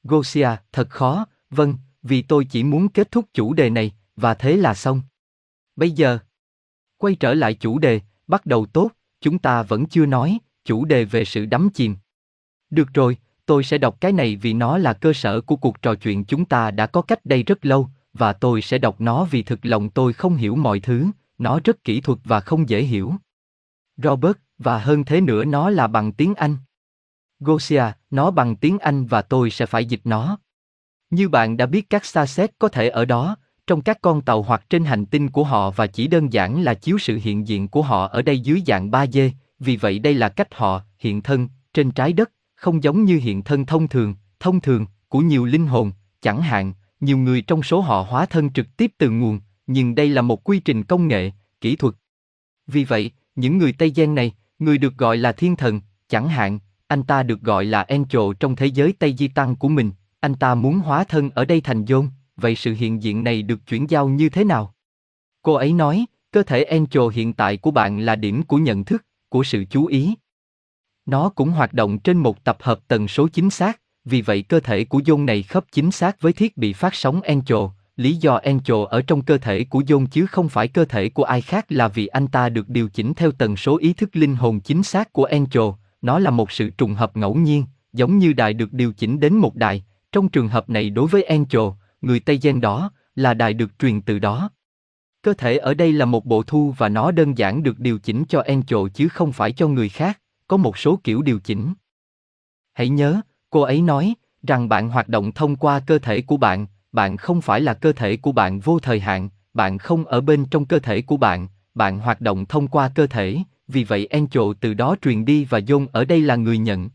Gosia, 0.03 0.49
thật 0.71 0.89
khó, 0.89 1.25
vâng, 1.49 1.75
vì 2.03 2.21
tôi 2.21 2.45
chỉ 2.45 2.63
muốn 2.63 2.89
kết 2.89 3.11
thúc 3.11 3.25
chủ 3.33 3.53
đề 3.53 3.69
này, 3.69 3.91
và 4.15 4.33
thế 4.33 4.57
là 4.57 4.73
xong. 4.73 5.01
Bây 5.75 5.91
giờ, 5.91 6.19
quay 6.97 7.15
trở 7.15 7.33
lại 7.33 7.53
chủ 7.53 7.79
đề, 7.79 7.99
bắt 8.27 8.45
đầu 8.45 8.65
tốt, 8.65 8.91
chúng 9.21 9.39
ta 9.39 9.63
vẫn 9.63 9.85
chưa 9.85 10.05
nói, 10.05 10.37
chủ 10.65 10.85
đề 10.85 11.05
về 11.05 11.25
sự 11.25 11.45
đắm 11.45 11.69
chìm. 11.73 11.95
Được 12.69 12.93
rồi, 12.93 13.17
tôi 13.45 13.63
sẽ 13.63 13.77
đọc 13.77 14.01
cái 14.01 14.11
này 14.11 14.35
vì 14.35 14.53
nó 14.53 14.77
là 14.77 14.93
cơ 14.93 15.13
sở 15.13 15.41
của 15.41 15.55
cuộc 15.55 15.81
trò 15.81 15.95
chuyện 15.95 16.25
chúng 16.25 16.45
ta 16.45 16.71
đã 16.71 16.87
có 16.87 17.01
cách 17.01 17.25
đây 17.25 17.43
rất 17.43 17.65
lâu, 17.65 17.89
và 18.13 18.33
tôi 18.33 18.61
sẽ 18.61 18.77
đọc 18.77 19.01
nó 19.01 19.25
vì 19.31 19.43
thực 19.43 19.65
lòng 19.65 19.89
tôi 19.89 20.13
không 20.13 20.35
hiểu 20.35 20.55
mọi 20.55 20.79
thứ, 20.79 21.07
nó 21.37 21.59
rất 21.63 21.83
kỹ 21.83 22.01
thuật 22.01 22.19
và 22.23 22.39
không 22.39 22.69
dễ 22.69 22.83
hiểu. 22.83 23.13
Robert, 23.97 24.37
và 24.57 24.79
hơn 24.79 25.03
thế 25.03 25.21
nữa 25.21 25.45
nó 25.45 25.69
là 25.69 25.87
bằng 25.87 26.11
tiếng 26.11 26.35
Anh. 26.35 26.57
Gosia, 27.39 27.83
nó 28.09 28.31
bằng 28.31 28.55
tiếng 28.55 28.79
Anh 28.79 29.05
và 29.05 29.21
tôi 29.21 29.49
sẽ 29.49 29.65
phải 29.65 29.85
dịch 29.85 30.01
nó. 30.03 30.37
Như 31.13 31.29
bạn 31.29 31.57
đã 31.57 31.65
biết 31.65 31.89
các 31.89 32.05
xa 32.05 32.25
xét 32.25 32.51
có 32.59 32.67
thể 32.67 32.89
ở 32.89 33.05
đó, 33.05 33.37
trong 33.67 33.81
các 33.81 34.01
con 34.01 34.21
tàu 34.21 34.41
hoặc 34.41 34.69
trên 34.69 34.85
hành 34.85 35.05
tinh 35.05 35.29
của 35.29 35.43
họ 35.43 35.71
và 35.71 35.87
chỉ 35.87 36.07
đơn 36.07 36.33
giản 36.33 36.63
là 36.63 36.73
chiếu 36.73 36.97
sự 36.97 37.19
hiện 37.23 37.47
diện 37.47 37.67
của 37.67 37.81
họ 37.81 38.07
ở 38.07 38.21
đây 38.21 38.39
dưới 38.39 38.63
dạng 38.67 38.91
3D, 38.91 39.29
vì 39.59 39.77
vậy 39.77 39.99
đây 39.99 40.13
là 40.13 40.29
cách 40.29 40.55
họ 40.55 40.81
hiện 40.99 41.21
thân 41.21 41.47
trên 41.73 41.91
trái 41.91 42.13
đất, 42.13 42.31
không 42.55 42.83
giống 42.83 43.05
như 43.05 43.19
hiện 43.23 43.43
thân 43.43 43.65
thông 43.65 43.87
thường, 43.87 44.15
thông 44.39 44.61
thường 44.61 44.85
của 45.09 45.19
nhiều 45.19 45.45
linh 45.45 45.67
hồn, 45.67 45.91
chẳng 46.21 46.41
hạn, 46.41 46.73
nhiều 46.99 47.17
người 47.17 47.41
trong 47.41 47.63
số 47.63 47.81
họ 47.81 48.05
hóa 48.09 48.25
thân 48.25 48.53
trực 48.53 48.77
tiếp 48.77 48.91
từ 48.97 49.09
nguồn, 49.09 49.39
nhưng 49.67 49.95
đây 49.95 50.09
là 50.09 50.21
một 50.21 50.43
quy 50.43 50.59
trình 50.59 50.83
công 50.83 51.07
nghệ, 51.07 51.31
kỹ 51.61 51.75
thuật. 51.75 51.95
Vì 52.67 52.83
vậy, 52.83 53.11
những 53.35 53.57
người 53.57 53.73
Tây 53.73 53.93
Giang 53.95 54.15
này, 54.15 54.31
người 54.59 54.77
được 54.77 54.97
gọi 54.97 55.17
là 55.17 55.31
thiên 55.31 55.55
thần, 55.55 55.81
chẳng 56.09 56.29
hạn, 56.29 56.59
anh 56.87 57.03
ta 57.03 57.23
được 57.23 57.41
gọi 57.41 57.65
là 57.65 57.81
Angel 57.81 58.31
trong 58.39 58.55
thế 58.55 58.65
giới 58.65 58.93
Tây 58.99 59.15
Di 59.17 59.27
Tăng 59.27 59.55
của 59.55 59.69
mình, 59.69 59.91
anh 60.23 60.35
ta 60.35 60.55
muốn 60.55 60.79
hóa 60.79 61.03
thân 61.03 61.29
ở 61.29 61.45
đây 61.45 61.61
thành 61.61 61.85
Dôn, 61.85 62.07
vậy 62.35 62.55
sự 62.55 62.73
hiện 62.73 63.03
diện 63.03 63.23
này 63.23 63.41
được 63.41 63.67
chuyển 63.67 63.89
giao 63.89 64.09
như 64.09 64.29
thế 64.29 64.43
nào? 64.43 64.73
Cô 65.41 65.53
ấy 65.53 65.73
nói, 65.73 66.05
cơ 66.31 66.43
thể 66.43 66.63
Angel 66.63 67.13
hiện 67.13 67.33
tại 67.33 67.57
của 67.57 67.71
bạn 67.71 67.99
là 67.99 68.15
điểm 68.15 68.43
của 68.43 68.57
nhận 68.57 68.83
thức, 68.83 69.05
của 69.29 69.43
sự 69.43 69.65
chú 69.69 69.85
ý. 69.85 70.15
Nó 71.05 71.29
cũng 71.29 71.49
hoạt 71.49 71.73
động 71.73 71.99
trên 71.99 72.17
một 72.17 72.43
tập 72.43 72.57
hợp 72.59 72.79
tần 72.87 73.07
số 73.07 73.27
chính 73.27 73.49
xác, 73.49 73.79
vì 74.05 74.21
vậy 74.21 74.41
cơ 74.41 74.59
thể 74.59 74.85
của 74.85 75.01
Dôn 75.05 75.25
này 75.25 75.43
khớp 75.43 75.65
chính 75.71 75.91
xác 75.91 76.21
với 76.21 76.33
thiết 76.33 76.57
bị 76.57 76.73
phát 76.73 76.95
sóng 76.95 77.21
Angel, 77.21 77.67
Lý 77.95 78.15
do 78.15 78.35
Angel 78.35 78.85
ở 78.89 79.01
trong 79.01 79.21
cơ 79.21 79.37
thể 79.37 79.63
của 79.63 79.83
Dôn 79.87 80.05
chứ 80.05 80.25
không 80.25 80.49
phải 80.49 80.67
cơ 80.67 80.85
thể 80.85 81.09
của 81.09 81.23
ai 81.23 81.41
khác 81.41 81.65
là 81.69 81.87
vì 81.87 82.07
anh 82.07 82.27
ta 82.27 82.49
được 82.49 82.69
điều 82.69 82.89
chỉnh 82.89 83.13
theo 83.13 83.31
tần 83.31 83.57
số 83.57 83.77
ý 83.77 83.93
thức 83.93 84.15
linh 84.15 84.35
hồn 84.35 84.59
chính 84.59 84.83
xác 84.83 85.13
của 85.13 85.23
Angel, 85.23 85.69
Nó 86.01 86.19
là 86.19 86.31
một 86.31 86.51
sự 86.51 86.69
trùng 86.69 86.93
hợp 86.93 87.17
ngẫu 87.17 87.35
nhiên, 87.35 87.65
giống 87.93 88.17
như 88.17 88.33
đài 88.33 88.53
được 88.53 88.73
điều 88.73 88.93
chỉnh 88.93 89.19
đến 89.19 89.33
một 89.33 89.55
đài, 89.55 89.83
trong 90.13 90.29
trường 90.29 90.47
hợp 90.47 90.69
này 90.69 90.89
đối 90.89 91.07
với 91.07 91.23
Encho, 91.23 91.75
người 92.01 92.19
Tây 92.19 92.39
Gen 92.41 92.61
đó, 92.61 92.91
là 93.15 93.33
đài 93.33 93.53
được 93.53 93.79
truyền 93.79 94.01
từ 94.01 94.19
đó. 94.19 94.49
Cơ 95.21 95.33
thể 95.33 95.57
ở 95.57 95.73
đây 95.73 95.93
là 95.93 96.05
một 96.05 96.25
bộ 96.25 96.43
thu 96.43 96.73
và 96.77 96.89
nó 96.89 97.11
đơn 97.11 97.37
giản 97.37 97.63
được 97.63 97.79
điều 97.79 97.99
chỉnh 97.99 98.23
cho 98.29 98.41
Encho 98.41 98.77
chứ 98.93 99.07
không 99.07 99.31
phải 99.31 99.51
cho 99.51 99.67
người 99.67 99.89
khác, 99.89 100.19
có 100.47 100.57
một 100.57 100.77
số 100.77 100.99
kiểu 101.03 101.21
điều 101.21 101.39
chỉnh. 101.39 101.73
Hãy 102.73 102.89
nhớ, 102.89 103.21
cô 103.49 103.61
ấy 103.61 103.81
nói, 103.81 104.13
rằng 104.47 104.69
bạn 104.69 104.89
hoạt 104.89 105.09
động 105.09 105.31
thông 105.31 105.55
qua 105.55 105.79
cơ 105.79 105.99
thể 105.99 106.21
của 106.21 106.37
bạn, 106.37 106.65
bạn 106.91 107.17
không 107.17 107.41
phải 107.41 107.61
là 107.61 107.73
cơ 107.73 107.93
thể 107.93 108.17
của 108.17 108.31
bạn 108.31 108.59
vô 108.59 108.79
thời 108.79 108.99
hạn, 108.99 109.29
bạn 109.53 109.77
không 109.77 110.05
ở 110.05 110.21
bên 110.21 110.45
trong 110.45 110.65
cơ 110.65 110.79
thể 110.79 111.01
của 111.01 111.17
bạn, 111.17 111.47
bạn 111.75 111.99
hoạt 111.99 112.21
động 112.21 112.45
thông 112.45 112.67
qua 112.67 112.91
cơ 112.95 113.07
thể, 113.07 113.37
vì 113.67 113.83
vậy 113.83 114.07
Encho 114.09 114.53
từ 114.61 114.73
đó 114.73 114.95
truyền 115.01 115.25
đi 115.25 115.45
và 115.45 115.59
John 115.59 115.87
ở 115.91 116.05
đây 116.05 116.21
là 116.21 116.35
người 116.35 116.57
nhận. 116.57 116.89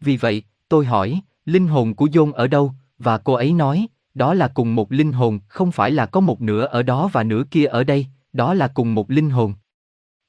Vì 0.00 0.16
vậy, 0.16 0.42
tôi 0.68 0.84
hỏi, 0.84 1.20
linh 1.48 1.66
hồn 1.68 1.94
của 1.94 2.06
John 2.06 2.32
ở 2.32 2.46
đâu? 2.46 2.72
Và 2.98 3.18
cô 3.18 3.32
ấy 3.32 3.52
nói, 3.52 3.86
đó 4.14 4.34
là 4.34 4.48
cùng 4.48 4.74
một 4.74 4.92
linh 4.92 5.12
hồn, 5.12 5.40
không 5.48 5.72
phải 5.72 5.90
là 5.90 6.06
có 6.06 6.20
một 6.20 6.40
nửa 6.40 6.64
ở 6.64 6.82
đó 6.82 7.10
và 7.12 7.22
nửa 7.22 7.42
kia 7.50 7.64
ở 7.64 7.84
đây, 7.84 8.06
đó 8.32 8.54
là 8.54 8.68
cùng 8.68 8.94
một 8.94 9.10
linh 9.10 9.30
hồn. 9.30 9.54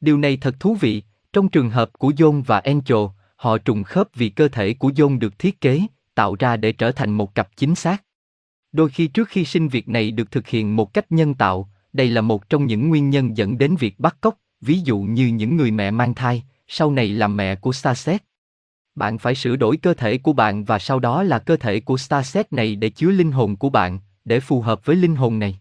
Điều 0.02 0.18
này 0.18 0.38
thật 0.38 0.56
thú 0.60 0.76
vị, 0.76 1.04
trong 1.34 1.50
trường 1.50 1.70
hợp 1.70 1.90
của 1.94 2.10
John 2.10 2.44
và 2.44 2.60
Angel, 2.60 3.06
họ 3.36 3.58
trùng 3.58 3.84
khớp 3.84 4.08
vì 4.16 4.30
cơ 4.30 4.48
thể 4.48 4.74
của 4.74 4.90
John 4.90 5.20
được 5.20 5.40
thiết 5.40 5.62
kế, 5.62 5.82
tạo 6.16 6.36
ra 6.40 6.58
để 6.58 6.72
trở 6.72 6.92
thành 6.92 7.12
một 7.12 7.36
cặp 7.36 7.58
chính 7.58 7.76
xác. 7.76 8.04
Đôi 8.72 8.90
khi 8.90 9.08
trước 9.08 9.30
khi 9.30 9.46
sinh 9.46 9.68
việc 9.68 9.90
này 9.90 10.12
được 10.12 10.32
thực 10.32 10.48
hiện 10.48 10.76
một 10.76 10.94
cách 10.94 11.12
nhân 11.12 11.34
tạo, 11.34 11.70
đây 11.94 12.10
là 12.10 12.22
một 12.22 12.50
trong 12.50 12.66
những 12.66 12.90
nguyên 12.90 13.10
nhân 13.10 13.38
dẫn 13.38 13.58
đến 13.58 13.76
việc 13.76 14.00
bắt 14.00 14.18
cóc, 14.22 14.38
ví 14.62 14.80
dụ 14.80 15.00
như 15.00 15.28
những 15.28 15.58
người 15.58 15.72
mẹ 15.72 15.92
mang 15.92 16.14
thai, 16.14 16.44
sau 16.68 16.92
này 16.92 17.08
làm 17.08 17.38
mẹ 17.38 17.56
của 17.56 17.72
Starset. 17.72 18.24
Bạn 19.00 19.18
phải 19.18 19.36
sửa 19.36 19.56
đổi 19.56 19.78
cơ 19.78 19.94
thể 19.94 20.18
của 20.18 20.34
bạn 20.34 20.64
và 20.64 20.80
sau 20.80 21.00
đó 21.00 21.24
là 21.24 21.40
cơ 21.40 21.58
thể 21.58 21.80
của 21.80 21.98
Starset 21.98 22.54
này 22.54 22.76
để 22.76 22.90
chứa 22.90 23.12
linh 23.12 23.32
hồn 23.32 23.56
của 23.56 23.70
bạn, 23.70 24.00
để 24.26 24.40
phù 24.40 24.62
hợp 24.62 24.86
với 24.86 24.96
linh 24.96 25.16
hồn 25.16 25.40
này. 25.40 25.60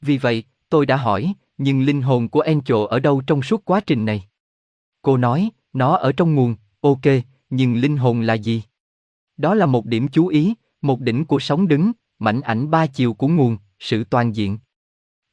Vì 0.00 0.18
vậy, 0.18 0.44
tôi 0.68 0.86
đã 0.86 0.96
hỏi, 0.96 1.32
nhưng 1.58 1.82
linh 1.82 2.02
hồn 2.02 2.28
của 2.28 2.40
Angel 2.40 2.86
ở 2.90 3.00
đâu 3.00 3.22
trong 3.26 3.42
suốt 3.42 3.64
quá 3.64 3.80
trình 3.80 4.04
này? 4.04 4.24
Cô 5.02 5.16
nói, 5.16 5.50
nó 5.72 5.96
ở 5.96 6.12
trong 6.12 6.34
nguồn, 6.34 6.54
ok, 6.80 7.00
nhưng 7.50 7.76
linh 7.76 7.96
hồn 7.96 8.20
là 8.20 8.34
gì? 8.34 8.62
Đó 9.36 9.54
là 9.54 9.66
một 9.66 9.86
điểm 9.86 10.08
chú 10.08 10.26
ý, 10.26 10.54
một 10.82 11.00
đỉnh 11.00 11.24
của 11.24 11.38
sóng 11.38 11.68
đứng, 11.68 11.92
mảnh 12.18 12.40
ảnh 12.40 12.70
ba 12.70 12.86
chiều 12.86 13.14
của 13.14 13.28
nguồn, 13.28 13.56
sự 13.78 14.04
toàn 14.04 14.36
diện. 14.36 14.58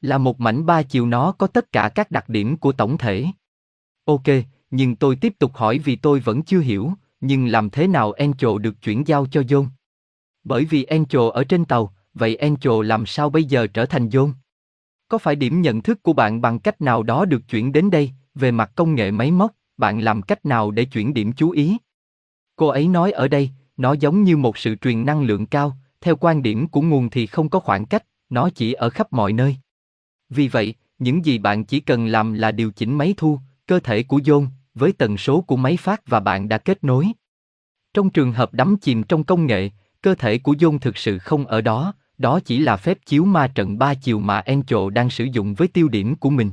Là 0.00 0.18
một 0.18 0.40
mảnh 0.40 0.66
ba 0.66 0.82
chiều 0.82 1.06
nó 1.06 1.32
có 1.32 1.46
tất 1.46 1.72
cả 1.72 1.90
các 1.94 2.10
đặc 2.10 2.28
điểm 2.28 2.56
của 2.56 2.72
tổng 2.72 2.98
thể. 2.98 3.26
Ok, 4.04 4.26
nhưng 4.70 4.96
tôi 4.96 5.16
tiếp 5.16 5.34
tục 5.38 5.56
hỏi 5.56 5.78
vì 5.78 5.96
tôi 5.96 6.20
vẫn 6.20 6.42
chưa 6.42 6.60
hiểu, 6.60 6.92
nhưng 7.20 7.46
làm 7.46 7.70
thế 7.70 7.86
nào 7.86 8.12
Encho 8.12 8.58
được 8.58 8.82
chuyển 8.82 9.06
giao 9.06 9.26
cho 9.26 9.40
John? 9.40 9.66
Bởi 10.44 10.64
vì 10.64 10.84
Encho 10.84 11.30
ở 11.30 11.44
trên 11.44 11.64
tàu, 11.64 11.94
vậy 12.14 12.36
Encho 12.36 12.82
làm 12.82 13.06
sao 13.06 13.30
bây 13.30 13.44
giờ 13.44 13.66
trở 13.66 13.86
thành 13.86 14.08
John? 14.08 14.32
Có 15.08 15.18
phải 15.18 15.36
điểm 15.36 15.62
nhận 15.62 15.82
thức 15.82 16.02
của 16.02 16.12
bạn 16.12 16.40
bằng 16.40 16.58
cách 16.58 16.80
nào 16.80 17.02
đó 17.02 17.24
được 17.24 17.48
chuyển 17.48 17.72
đến 17.72 17.90
đây, 17.90 18.10
về 18.34 18.50
mặt 18.50 18.72
công 18.74 18.94
nghệ 18.94 19.10
máy 19.10 19.30
móc, 19.30 19.52
bạn 19.76 20.00
làm 20.00 20.22
cách 20.22 20.46
nào 20.46 20.70
để 20.70 20.84
chuyển 20.84 21.14
điểm 21.14 21.32
chú 21.32 21.50
ý? 21.50 21.76
Cô 22.56 22.66
ấy 22.66 22.88
nói 22.88 23.12
ở 23.12 23.28
đây, 23.28 23.50
nó 23.76 23.92
giống 23.92 24.22
như 24.22 24.36
một 24.36 24.58
sự 24.58 24.74
truyền 24.74 25.06
năng 25.06 25.22
lượng 25.22 25.46
cao, 25.46 25.76
theo 26.00 26.16
quan 26.16 26.42
điểm 26.42 26.68
của 26.68 26.80
nguồn 26.80 27.10
thì 27.10 27.26
không 27.26 27.48
có 27.48 27.60
khoảng 27.60 27.86
cách, 27.86 28.04
nó 28.30 28.50
chỉ 28.50 28.72
ở 28.72 28.90
khắp 28.90 29.12
mọi 29.12 29.32
nơi. 29.32 29.56
Vì 30.28 30.48
vậy, 30.48 30.74
những 30.98 31.24
gì 31.24 31.38
bạn 31.38 31.64
chỉ 31.64 31.80
cần 31.80 32.06
làm 32.06 32.32
là 32.32 32.52
điều 32.52 32.70
chỉnh 32.70 32.98
máy 32.98 33.14
thu, 33.16 33.40
cơ 33.66 33.80
thể 33.80 34.02
của 34.02 34.18
John, 34.18 34.46
với 34.78 34.92
tần 34.92 35.16
số 35.16 35.40
của 35.40 35.56
máy 35.56 35.76
phát 35.76 36.02
và 36.06 36.20
bạn 36.20 36.48
đã 36.48 36.58
kết 36.58 36.84
nối. 36.84 37.06
Trong 37.94 38.10
trường 38.10 38.32
hợp 38.32 38.54
đắm 38.54 38.76
chìm 38.76 39.02
trong 39.02 39.24
công 39.24 39.46
nghệ, 39.46 39.70
cơ 40.02 40.14
thể 40.14 40.38
của 40.38 40.52
John 40.52 40.78
thực 40.78 40.96
sự 40.96 41.18
không 41.18 41.46
ở 41.46 41.60
đó, 41.60 41.94
đó 42.18 42.40
chỉ 42.44 42.58
là 42.58 42.76
phép 42.76 42.98
chiếu 43.06 43.24
ma 43.24 43.46
trận 43.46 43.78
ba 43.78 43.94
chiều 43.94 44.20
mà 44.20 44.38
Encho 44.38 44.90
đang 44.90 45.10
sử 45.10 45.24
dụng 45.24 45.54
với 45.54 45.68
tiêu 45.68 45.88
điểm 45.88 46.14
của 46.14 46.30
mình. 46.30 46.50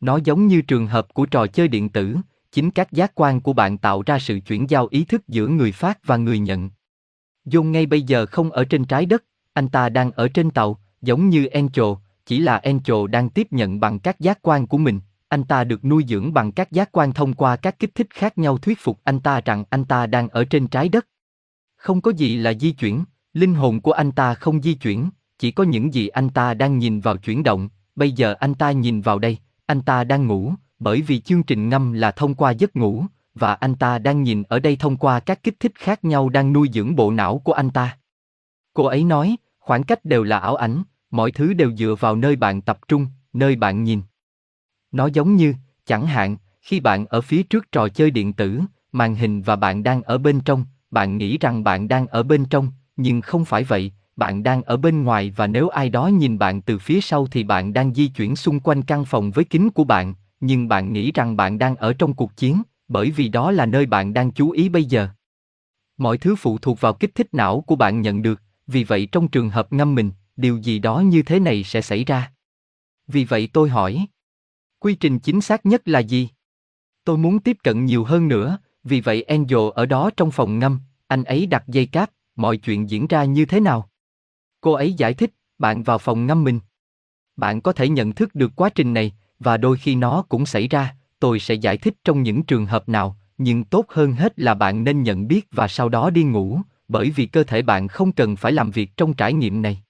Nó 0.00 0.18
giống 0.24 0.46
như 0.46 0.62
trường 0.62 0.86
hợp 0.86 1.14
của 1.14 1.26
trò 1.26 1.46
chơi 1.46 1.68
điện 1.68 1.88
tử, 1.88 2.16
chính 2.52 2.70
các 2.70 2.92
giác 2.92 3.12
quan 3.14 3.40
của 3.40 3.52
bạn 3.52 3.78
tạo 3.78 4.02
ra 4.06 4.18
sự 4.18 4.40
chuyển 4.40 4.70
giao 4.70 4.86
ý 4.86 5.04
thức 5.04 5.28
giữa 5.28 5.46
người 5.46 5.72
phát 5.72 5.98
và 6.06 6.16
người 6.16 6.38
nhận. 6.38 6.70
John 7.46 7.70
ngay 7.70 7.86
bây 7.86 8.02
giờ 8.02 8.26
không 8.26 8.50
ở 8.50 8.64
trên 8.64 8.84
trái 8.84 9.06
đất, 9.06 9.24
anh 9.52 9.68
ta 9.68 9.88
đang 9.88 10.10
ở 10.10 10.28
trên 10.28 10.50
tàu, 10.50 10.78
giống 11.02 11.28
như 11.28 11.46
Encho, 11.46 11.96
chỉ 12.26 12.38
là 12.38 12.56
Encho 12.56 13.06
đang 13.06 13.30
tiếp 13.30 13.46
nhận 13.50 13.80
bằng 13.80 13.98
các 13.98 14.20
giác 14.20 14.38
quan 14.42 14.66
của 14.66 14.78
mình, 14.78 15.00
anh 15.34 15.44
ta 15.44 15.64
được 15.64 15.84
nuôi 15.84 16.04
dưỡng 16.08 16.34
bằng 16.34 16.52
các 16.52 16.72
giác 16.72 16.88
quan 16.92 17.12
thông 17.12 17.34
qua 17.34 17.56
các 17.56 17.78
kích 17.78 17.94
thích 17.94 18.06
khác 18.10 18.38
nhau 18.38 18.58
thuyết 18.58 18.78
phục 18.80 19.00
anh 19.04 19.20
ta 19.20 19.40
rằng 19.40 19.64
anh 19.70 19.84
ta 19.84 20.06
đang 20.06 20.28
ở 20.28 20.44
trên 20.44 20.66
trái 20.66 20.88
đất. 20.88 21.06
Không 21.76 22.00
có 22.00 22.10
gì 22.10 22.36
là 22.36 22.52
di 22.54 22.72
chuyển, 22.72 23.04
linh 23.32 23.54
hồn 23.54 23.80
của 23.80 23.92
anh 23.92 24.12
ta 24.12 24.34
không 24.34 24.62
di 24.62 24.74
chuyển, 24.74 25.10
chỉ 25.38 25.50
có 25.50 25.64
những 25.64 25.94
gì 25.94 26.08
anh 26.08 26.28
ta 26.28 26.54
đang 26.54 26.78
nhìn 26.78 27.00
vào 27.00 27.16
chuyển 27.16 27.42
động, 27.42 27.68
bây 27.96 28.12
giờ 28.12 28.34
anh 28.40 28.54
ta 28.54 28.70
nhìn 28.70 29.00
vào 29.00 29.18
đây, 29.18 29.38
anh 29.66 29.82
ta 29.82 30.04
đang 30.04 30.26
ngủ, 30.26 30.52
bởi 30.78 31.02
vì 31.02 31.20
chương 31.20 31.42
trình 31.42 31.68
ngâm 31.68 31.92
là 31.92 32.10
thông 32.10 32.34
qua 32.34 32.50
giấc 32.50 32.76
ngủ, 32.76 33.04
và 33.34 33.54
anh 33.54 33.74
ta 33.74 33.98
đang 33.98 34.22
nhìn 34.22 34.42
ở 34.42 34.58
đây 34.58 34.76
thông 34.76 34.96
qua 34.96 35.20
các 35.20 35.42
kích 35.42 35.60
thích 35.60 35.72
khác 35.74 36.04
nhau 36.04 36.28
đang 36.28 36.52
nuôi 36.52 36.68
dưỡng 36.72 36.96
bộ 36.96 37.10
não 37.10 37.38
của 37.38 37.52
anh 37.52 37.70
ta. 37.70 37.98
Cô 38.74 38.84
ấy 38.84 39.04
nói, 39.04 39.36
khoảng 39.58 39.82
cách 39.82 40.04
đều 40.04 40.22
là 40.22 40.38
ảo 40.38 40.56
ảnh, 40.56 40.82
mọi 41.10 41.32
thứ 41.32 41.52
đều 41.52 41.76
dựa 41.76 41.94
vào 42.00 42.16
nơi 42.16 42.36
bạn 42.36 42.60
tập 42.60 42.78
trung, 42.88 43.06
nơi 43.32 43.56
bạn 43.56 43.84
nhìn. 43.84 44.02
Nó 44.94 45.06
giống 45.06 45.36
như, 45.36 45.54
chẳng 45.86 46.06
hạn, 46.06 46.36
khi 46.60 46.80
bạn 46.80 47.06
ở 47.06 47.20
phía 47.20 47.42
trước 47.42 47.72
trò 47.72 47.88
chơi 47.88 48.10
điện 48.10 48.32
tử, 48.32 48.60
màn 48.92 49.14
hình 49.14 49.42
và 49.42 49.56
bạn 49.56 49.82
đang 49.82 50.02
ở 50.02 50.18
bên 50.18 50.40
trong, 50.40 50.64
bạn 50.90 51.18
nghĩ 51.18 51.38
rằng 51.38 51.64
bạn 51.64 51.88
đang 51.88 52.06
ở 52.06 52.22
bên 52.22 52.44
trong, 52.44 52.68
nhưng 52.96 53.20
không 53.20 53.44
phải 53.44 53.64
vậy, 53.64 53.92
bạn 54.16 54.42
đang 54.42 54.62
ở 54.62 54.76
bên 54.76 55.02
ngoài 55.02 55.32
và 55.36 55.46
nếu 55.46 55.68
ai 55.68 55.90
đó 55.90 56.06
nhìn 56.06 56.38
bạn 56.38 56.62
từ 56.62 56.78
phía 56.78 57.00
sau 57.00 57.26
thì 57.26 57.44
bạn 57.44 57.72
đang 57.72 57.94
di 57.94 58.06
chuyển 58.08 58.36
xung 58.36 58.60
quanh 58.60 58.82
căn 58.82 59.04
phòng 59.04 59.30
với 59.30 59.44
kính 59.44 59.70
của 59.70 59.84
bạn, 59.84 60.14
nhưng 60.40 60.68
bạn 60.68 60.92
nghĩ 60.92 61.12
rằng 61.12 61.36
bạn 61.36 61.58
đang 61.58 61.76
ở 61.76 61.92
trong 61.92 62.14
cuộc 62.14 62.36
chiến, 62.36 62.62
bởi 62.88 63.10
vì 63.10 63.28
đó 63.28 63.50
là 63.50 63.66
nơi 63.66 63.86
bạn 63.86 64.14
đang 64.14 64.30
chú 64.30 64.50
ý 64.50 64.68
bây 64.68 64.84
giờ. 64.84 65.08
Mọi 65.96 66.18
thứ 66.18 66.36
phụ 66.36 66.58
thuộc 66.58 66.80
vào 66.80 66.92
kích 66.92 67.14
thích 67.14 67.28
não 67.32 67.60
của 67.60 67.76
bạn 67.76 68.00
nhận 68.00 68.22
được, 68.22 68.42
vì 68.66 68.84
vậy 68.84 69.08
trong 69.12 69.28
trường 69.28 69.50
hợp 69.50 69.72
ngâm 69.72 69.94
mình, 69.94 70.10
điều 70.36 70.56
gì 70.56 70.78
đó 70.78 71.00
như 71.00 71.22
thế 71.22 71.40
này 71.40 71.64
sẽ 71.64 71.80
xảy 71.80 72.04
ra. 72.04 72.32
Vì 73.08 73.24
vậy 73.24 73.48
tôi 73.52 73.68
hỏi, 73.68 74.06
quy 74.84 74.94
trình 74.94 75.18
chính 75.18 75.40
xác 75.40 75.66
nhất 75.66 75.88
là 75.88 75.98
gì? 75.98 76.28
Tôi 77.04 77.18
muốn 77.18 77.38
tiếp 77.38 77.56
cận 77.62 77.84
nhiều 77.84 78.04
hơn 78.04 78.28
nữa, 78.28 78.58
vì 78.84 79.00
vậy 79.00 79.22
Angel 79.22 79.68
ở 79.74 79.86
đó 79.86 80.10
trong 80.16 80.30
phòng 80.30 80.58
ngâm, 80.58 80.80
anh 81.06 81.24
ấy 81.24 81.46
đặt 81.46 81.64
dây 81.66 81.86
cáp, 81.86 82.10
mọi 82.36 82.56
chuyện 82.56 82.90
diễn 82.90 83.06
ra 83.06 83.24
như 83.24 83.44
thế 83.44 83.60
nào? 83.60 83.88
Cô 84.60 84.72
ấy 84.72 84.92
giải 84.92 85.14
thích, 85.14 85.30
bạn 85.58 85.82
vào 85.82 85.98
phòng 85.98 86.26
ngâm 86.26 86.44
mình. 86.44 86.60
Bạn 87.36 87.60
có 87.60 87.72
thể 87.72 87.88
nhận 87.88 88.12
thức 88.12 88.34
được 88.34 88.52
quá 88.56 88.68
trình 88.68 88.94
này, 88.94 89.12
và 89.38 89.56
đôi 89.56 89.76
khi 89.76 89.94
nó 89.94 90.22
cũng 90.28 90.46
xảy 90.46 90.68
ra, 90.68 90.94
tôi 91.20 91.38
sẽ 91.40 91.54
giải 91.54 91.76
thích 91.76 91.94
trong 92.04 92.22
những 92.22 92.42
trường 92.42 92.66
hợp 92.66 92.88
nào, 92.88 93.16
nhưng 93.38 93.64
tốt 93.64 93.86
hơn 93.88 94.12
hết 94.12 94.38
là 94.38 94.54
bạn 94.54 94.84
nên 94.84 95.02
nhận 95.02 95.28
biết 95.28 95.48
và 95.52 95.68
sau 95.68 95.88
đó 95.88 96.10
đi 96.10 96.22
ngủ, 96.22 96.60
bởi 96.88 97.10
vì 97.10 97.26
cơ 97.26 97.44
thể 97.44 97.62
bạn 97.62 97.88
không 97.88 98.12
cần 98.12 98.36
phải 98.36 98.52
làm 98.52 98.70
việc 98.70 98.96
trong 98.96 99.14
trải 99.14 99.32
nghiệm 99.32 99.62
này. 99.62 99.82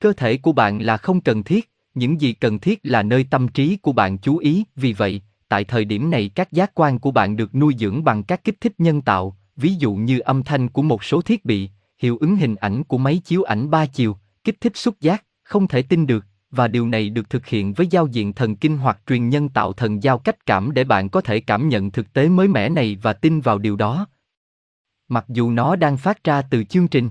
Cơ 0.00 0.12
thể 0.12 0.36
của 0.36 0.52
bạn 0.52 0.78
là 0.78 0.96
không 0.96 1.20
cần 1.20 1.42
thiết, 1.42 1.70
những 1.96 2.20
gì 2.20 2.32
cần 2.32 2.58
thiết 2.58 2.80
là 2.82 3.02
nơi 3.02 3.26
tâm 3.30 3.48
trí 3.48 3.76
của 3.76 3.92
bạn 3.92 4.18
chú 4.18 4.38
ý, 4.38 4.64
vì 4.76 4.92
vậy, 4.92 5.22
tại 5.48 5.64
thời 5.64 5.84
điểm 5.84 6.10
này 6.10 6.30
các 6.34 6.52
giác 6.52 6.70
quan 6.74 6.98
của 6.98 7.10
bạn 7.10 7.36
được 7.36 7.54
nuôi 7.54 7.74
dưỡng 7.78 8.04
bằng 8.04 8.22
các 8.22 8.44
kích 8.44 8.60
thích 8.60 8.74
nhân 8.78 9.02
tạo, 9.02 9.36
ví 9.56 9.74
dụ 9.74 9.94
như 9.94 10.18
âm 10.18 10.42
thanh 10.42 10.68
của 10.68 10.82
một 10.82 11.04
số 11.04 11.22
thiết 11.22 11.44
bị, 11.44 11.70
hiệu 11.98 12.18
ứng 12.20 12.36
hình 12.36 12.56
ảnh 12.56 12.84
của 12.84 12.98
máy 12.98 13.20
chiếu 13.24 13.42
ảnh 13.42 13.70
ba 13.70 13.86
chiều, 13.86 14.16
kích 14.44 14.60
thích 14.60 14.76
xúc 14.76 14.94
giác, 15.00 15.24
không 15.42 15.68
thể 15.68 15.82
tin 15.82 16.06
được, 16.06 16.24
và 16.50 16.68
điều 16.68 16.88
này 16.88 17.10
được 17.10 17.30
thực 17.30 17.46
hiện 17.46 17.72
với 17.72 17.86
giao 17.86 18.06
diện 18.06 18.32
thần 18.32 18.56
kinh 18.56 18.78
hoặc 18.78 18.98
truyền 19.06 19.28
nhân 19.28 19.48
tạo 19.48 19.72
thần 19.72 20.02
giao 20.02 20.18
cách 20.18 20.46
cảm 20.46 20.74
để 20.74 20.84
bạn 20.84 21.08
có 21.08 21.20
thể 21.20 21.40
cảm 21.40 21.68
nhận 21.68 21.90
thực 21.90 22.12
tế 22.12 22.28
mới 22.28 22.48
mẻ 22.48 22.68
này 22.68 22.98
và 23.02 23.12
tin 23.12 23.40
vào 23.40 23.58
điều 23.58 23.76
đó. 23.76 24.06
Mặc 25.08 25.24
dù 25.28 25.50
nó 25.50 25.76
đang 25.76 25.96
phát 25.96 26.24
ra 26.24 26.42
từ 26.42 26.64
chương 26.64 26.88
trình 26.88 27.10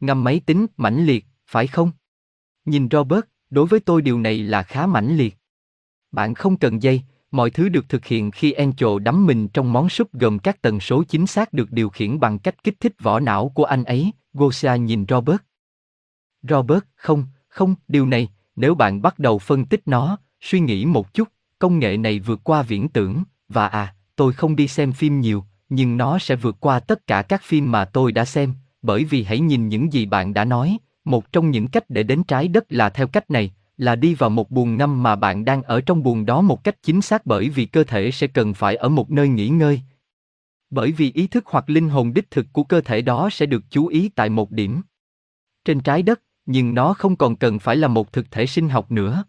ngâm 0.00 0.24
máy 0.24 0.40
tính 0.46 0.66
mãnh 0.76 1.06
liệt, 1.06 1.26
phải 1.46 1.66
không? 1.66 1.90
Nhìn 2.64 2.88
Robert, 2.90 3.24
đối 3.50 3.66
với 3.66 3.80
tôi 3.80 4.02
điều 4.02 4.18
này 4.18 4.38
là 4.38 4.62
khá 4.62 4.86
mãnh 4.86 5.16
liệt. 5.16 5.36
Bạn 6.12 6.34
không 6.34 6.56
cần 6.56 6.82
dây, 6.82 7.02
mọi 7.30 7.50
thứ 7.50 7.68
được 7.68 7.88
thực 7.88 8.04
hiện 8.04 8.30
khi 8.30 8.52
Encho 8.52 8.98
đắm 8.98 9.26
mình 9.26 9.48
trong 9.48 9.72
món 9.72 9.88
súp 9.88 10.12
gồm 10.12 10.38
các 10.38 10.62
tần 10.62 10.80
số 10.80 11.02
chính 11.02 11.26
xác 11.26 11.52
được 11.52 11.72
điều 11.72 11.88
khiển 11.88 12.20
bằng 12.20 12.38
cách 12.38 12.64
kích 12.64 12.80
thích 12.80 12.92
vỏ 13.00 13.20
não 13.20 13.48
của 13.48 13.64
anh 13.64 13.84
ấy, 13.84 14.12
Gosia 14.34 14.78
nhìn 14.78 15.04
Robert. 15.08 15.38
Robert, 16.42 16.84
không, 16.94 17.24
không, 17.48 17.74
điều 17.88 18.06
này, 18.06 18.28
nếu 18.56 18.74
bạn 18.74 19.02
bắt 19.02 19.18
đầu 19.18 19.38
phân 19.38 19.64
tích 19.64 19.82
nó, 19.86 20.18
suy 20.40 20.60
nghĩ 20.60 20.84
một 20.84 21.14
chút, 21.14 21.28
công 21.58 21.78
nghệ 21.78 21.96
này 21.96 22.20
vượt 22.20 22.40
qua 22.44 22.62
viễn 22.62 22.88
tưởng, 22.88 23.22
và 23.48 23.66
à, 23.66 23.94
tôi 24.16 24.32
không 24.32 24.56
đi 24.56 24.68
xem 24.68 24.92
phim 24.92 25.20
nhiều, 25.20 25.44
nhưng 25.68 25.96
nó 25.96 26.18
sẽ 26.18 26.36
vượt 26.36 26.56
qua 26.60 26.80
tất 26.80 27.06
cả 27.06 27.22
các 27.22 27.42
phim 27.42 27.72
mà 27.72 27.84
tôi 27.84 28.12
đã 28.12 28.24
xem, 28.24 28.54
bởi 28.82 29.04
vì 29.04 29.22
hãy 29.22 29.40
nhìn 29.40 29.68
những 29.68 29.92
gì 29.92 30.06
bạn 30.06 30.34
đã 30.34 30.44
nói, 30.44 30.78
một 31.08 31.32
trong 31.32 31.50
những 31.50 31.68
cách 31.68 31.84
để 31.88 32.02
đến 32.02 32.24
trái 32.24 32.48
đất 32.48 32.64
là 32.68 32.88
theo 32.88 33.06
cách 33.06 33.30
này, 33.30 33.52
là 33.76 33.96
đi 33.96 34.14
vào 34.14 34.30
một 34.30 34.50
buồng 34.50 34.76
ngâm 34.76 35.02
mà 35.02 35.16
bạn 35.16 35.44
đang 35.44 35.62
ở 35.62 35.80
trong 35.80 36.02
buồng 36.02 36.26
đó 36.26 36.40
một 36.40 36.64
cách 36.64 36.82
chính 36.82 37.00
xác 37.00 37.26
bởi 37.26 37.48
vì 37.48 37.64
cơ 37.66 37.84
thể 37.84 38.10
sẽ 38.10 38.26
cần 38.26 38.54
phải 38.54 38.76
ở 38.76 38.88
một 38.88 39.10
nơi 39.10 39.28
nghỉ 39.28 39.48
ngơi. 39.48 39.80
Bởi 40.70 40.92
vì 40.92 41.12
ý 41.12 41.26
thức 41.26 41.44
hoặc 41.46 41.70
linh 41.70 41.88
hồn 41.88 42.14
đích 42.14 42.30
thực 42.30 42.46
của 42.52 42.64
cơ 42.64 42.80
thể 42.80 43.02
đó 43.02 43.28
sẽ 43.32 43.46
được 43.46 43.62
chú 43.70 43.86
ý 43.86 44.08
tại 44.08 44.28
một 44.28 44.50
điểm. 44.50 44.82
Trên 45.64 45.80
trái 45.80 46.02
đất, 46.02 46.20
nhưng 46.46 46.74
nó 46.74 46.94
không 46.94 47.16
còn 47.16 47.36
cần 47.36 47.58
phải 47.58 47.76
là 47.76 47.88
một 47.88 48.12
thực 48.12 48.30
thể 48.30 48.46
sinh 48.46 48.68
học 48.68 48.92
nữa. 48.92 49.24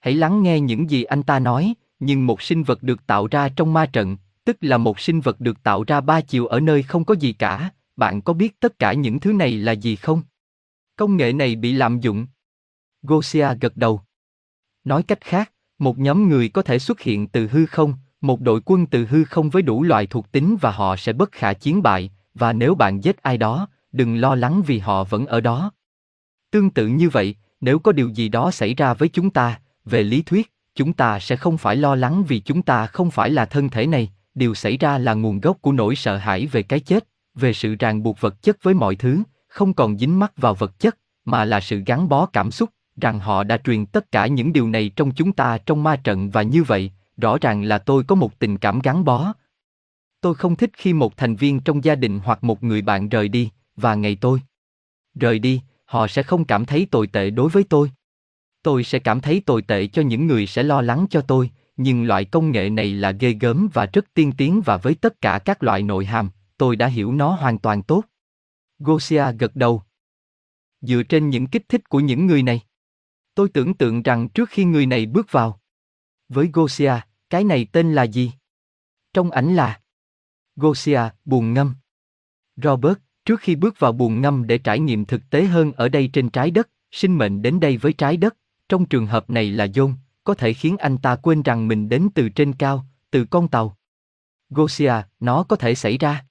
Hãy 0.00 0.14
lắng 0.14 0.42
nghe 0.42 0.60
những 0.60 0.90
gì 0.90 1.04
anh 1.04 1.22
ta 1.22 1.38
nói, 1.38 1.74
nhưng 2.00 2.26
một 2.26 2.42
sinh 2.42 2.62
vật 2.62 2.82
được 2.82 3.06
tạo 3.06 3.26
ra 3.26 3.48
trong 3.48 3.72
ma 3.72 3.86
trận, 3.86 4.16
tức 4.44 4.56
là 4.60 4.78
một 4.78 5.00
sinh 5.00 5.20
vật 5.20 5.40
được 5.40 5.62
tạo 5.62 5.84
ra 5.86 6.00
ba 6.00 6.20
chiều 6.20 6.46
ở 6.46 6.60
nơi 6.60 6.82
không 6.82 7.04
có 7.04 7.14
gì 7.14 7.32
cả, 7.32 7.70
bạn 7.96 8.22
có 8.22 8.32
biết 8.32 8.60
tất 8.60 8.78
cả 8.78 8.92
những 8.92 9.20
thứ 9.20 9.32
này 9.32 9.50
là 9.50 9.72
gì 9.72 9.96
không? 9.96 10.22
Công 10.96 11.16
nghệ 11.16 11.32
này 11.32 11.56
bị 11.56 11.72
lạm 11.72 12.00
dụng. 12.00 12.26
Gosia 13.02 13.48
gật 13.60 13.76
đầu. 13.76 14.00
Nói 14.84 15.02
cách 15.02 15.20
khác, 15.20 15.52
một 15.78 15.98
nhóm 15.98 16.28
người 16.28 16.48
có 16.48 16.62
thể 16.62 16.78
xuất 16.78 17.00
hiện 17.00 17.28
từ 17.28 17.48
hư 17.48 17.66
không, 17.66 17.94
một 18.20 18.40
đội 18.40 18.60
quân 18.64 18.86
từ 18.86 19.06
hư 19.06 19.24
không 19.24 19.50
với 19.50 19.62
đủ 19.62 19.82
loại 19.82 20.06
thuộc 20.06 20.32
tính 20.32 20.56
và 20.60 20.70
họ 20.70 20.96
sẽ 20.96 21.12
bất 21.12 21.32
khả 21.32 21.52
chiến 21.52 21.82
bại, 21.82 22.10
và 22.34 22.52
nếu 22.52 22.74
bạn 22.74 23.04
giết 23.04 23.22
ai 23.22 23.38
đó, 23.38 23.68
đừng 23.92 24.16
lo 24.16 24.34
lắng 24.34 24.62
vì 24.66 24.78
họ 24.78 25.04
vẫn 25.04 25.26
ở 25.26 25.40
đó. 25.40 25.72
Tương 26.50 26.70
tự 26.70 26.86
như 26.86 27.08
vậy, 27.08 27.36
nếu 27.60 27.78
có 27.78 27.92
điều 27.92 28.08
gì 28.08 28.28
đó 28.28 28.50
xảy 28.50 28.74
ra 28.74 28.94
với 28.94 29.08
chúng 29.08 29.30
ta, 29.30 29.60
về 29.84 30.02
lý 30.02 30.22
thuyết, 30.22 30.52
chúng 30.74 30.92
ta 30.92 31.18
sẽ 31.18 31.36
không 31.36 31.58
phải 31.58 31.76
lo 31.76 31.94
lắng 31.94 32.24
vì 32.28 32.40
chúng 32.40 32.62
ta 32.62 32.86
không 32.86 33.10
phải 33.10 33.30
là 33.30 33.46
thân 33.46 33.68
thể 33.68 33.86
này, 33.86 34.12
điều 34.34 34.54
xảy 34.54 34.76
ra 34.76 34.98
là 34.98 35.14
nguồn 35.14 35.40
gốc 35.40 35.56
của 35.60 35.72
nỗi 35.72 35.96
sợ 35.96 36.16
hãi 36.16 36.46
về 36.46 36.62
cái 36.62 36.80
chết, 36.80 37.08
về 37.34 37.52
sự 37.52 37.74
ràng 37.78 38.02
buộc 38.02 38.20
vật 38.20 38.42
chất 38.42 38.62
với 38.62 38.74
mọi 38.74 38.96
thứ, 38.96 39.22
không 39.52 39.74
còn 39.74 39.98
dính 39.98 40.18
mắc 40.18 40.32
vào 40.36 40.54
vật 40.54 40.78
chất, 40.78 40.98
mà 41.24 41.44
là 41.44 41.60
sự 41.60 41.82
gắn 41.86 42.08
bó 42.08 42.26
cảm 42.26 42.50
xúc, 42.50 42.70
rằng 43.00 43.18
họ 43.18 43.44
đã 43.44 43.56
truyền 43.56 43.86
tất 43.86 44.12
cả 44.12 44.26
những 44.26 44.52
điều 44.52 44.68
này 44.68 44.90
trong 44.96 45.10
chúng 45.14 45.32
ta 45.32 45.58
trong 45.58 45.82
ma 45.82 45.96
trận 45.96 46.30
và 46.30 46.42
như 46.42 46.62
vậy, 46.62 46.92
rõ 47.16 47.38
ràng 47.40 47.62
là 47.62 47.78
tôi 47.78 48.04
có 48.04 48.14
một 48.14 48.38
tình 48.38 48.58
cảm 48.58 48.80
gắn 48.80 49.04
bó. 49.04 49.32
Tôi 50.20 50.34
không 50.34 50.56
thích 50.56 50.70
khi 50.76 50.92
một 50.92 51.16
thành 51.16 51.36
viên 51.36 51.60
trong 51.60 51.84
gia 51.84 51.94
đình 51.94 52.20
hoặc 52.24 52.44
một 52.44 52.62
người 52.62 52.82
bạn 52.82 53.08
rời 53.08 53.28
đi, 53.28 53.50
và 53.76 53.94
ngày 53.94 54.16
tôi 54.20 54.40
rời 55.14 55.38
đi, 55.38 55.60
họ 55.84 56.06
sẽ 56.06 56.22
không 56.22 56.44
cảm 56.44 56.64
thấy 56.64 56.86
tồi 56.90 57.06
tệ 57.06 57.30
đối 57.30 57.48
với 57.48 57.64
tôi. 57.64 57.90
Tôi 58.62 58.84
sẽ 58.84 58.98
cảm 58.98 59.20
thấy 59.20 59.42
tồi 59.46 59.62
tệ 59.62 59.86
cho 59.86 60.02
những 60.02 60.26
người 60.26 60.46
sẽ 60.46 60.62
lo 60.62 60.80
lắng 60.80 61.06
cho 61.10 61.20
tôi, 61.20 61.50
nhưng 61.76 62.04
loại 62.04 62.24
công 62.24 62.50
nghệ 62.50 62.70
này 62.70 62.92
là 62.92 63.10
ghê 63.10 63.32
gớm 63.40 63.68
và 63.72 63.86
rất 63.92 64.14
tiên 64.14 64.32
tiến 64.32 64.60
và 64.64 64.76
với 64.76 64.94
tất 64.94 65.20
cả 65.20 65.38
các 65.38 65.62
loại 65.62 65.82
nội 65.82 66.04
hàm, 66.04 66.30
tôi 66.58 66.76
đã 66.76 66.86
hiểu 66.86 67.12
nó 67.12 67.30
hoàn 67.30 67.58
toàn 67.58 67.82
tốt. 67.82 68.04
Gosia 68.84 69.24
gật 69.38 69.56
đầu. 69.56 69.82
dựa 70.80 71.02
trên 71.02 71.30
những 71.30 71.46
kích 71.46 71.68
thích 71.68 71.88
của 71.88 72.00
những 72.00 72.26
người 72.26 72.42
này. 72.42 72.60
Tôi 73.34 73.48
tưởng 73.48 73.74
tượng 73.74 74.02
rằng 74.02 74.28
trước 74.28 74.48
khi 74.48 74.64
người 74.64 74.86
này 74.86 75.06
bước 75.06 75.32
vào. 75.32 75.60
Với 76.28 76.50
Gosia, 76.52 76.92
cái 77.30 77.44
này 77.44 77.66
tên 77.72 77.94
là 77.94 78.02
gì? 78.02 78.32
Trong 79.12 79.30
ảnh 79.30 79.56
là 79.56 79.80
Gosia, 80.56 81.00
buồn 81.24 81.54
ngâm. 81.54 81.74
Robert, 82.56 82.98
trước 83.24 83.40
khi 83.40 83.56
bước 83.56 83.78
vào 83.78 83.92
buồn 83.92 84.20
ngâm 84.20 84.46
để 84.46 84.58
trải 84.58 84.80
nghiệm 84.80 85.04
thực 85.04 85.30
tế 85.30 85.44
hơn 85.44 85.72
ở 85.72 85.88
đây 85.88 86.10
trên 86.12 86.30
trái 86.30 86.50
đất, 86.50 86.68
sinh 86.90 87.18
mệnh 87.18 87.42
đến 87.42 87.60
đây 87.60 87.76
với 87.76 87.92
trái 87.92 88.16
đất, 88.16 88.36
trong 88.68 88.86
trường 88.86 89.06
hợp 89.06 89.30
này 89.30 89.50
là 89.50 89.66
John, 89.66 89.94
có 90.24 90.34
thể 90.34 90.52
khiến 90.52 90.76
anh 90.76 90.98
ta 90.98 91.16
quên 91.16 91.42
rằng 91.42 91.68
mình 91.68 91.88
đến 91.88 92.08
từ 92.14 92.28
trên 92.28 92.52
cao, 92.52 92.86
từ 93.10 93.24
con 93.24 93.48
tàu. 93.48 93.76
Gosia, 94.50 94.94
nó 95.20 95.42
có 95.42 95.56
thể 95.56 95.74
xảy 95.74 95.98
ra. 95.98 96.24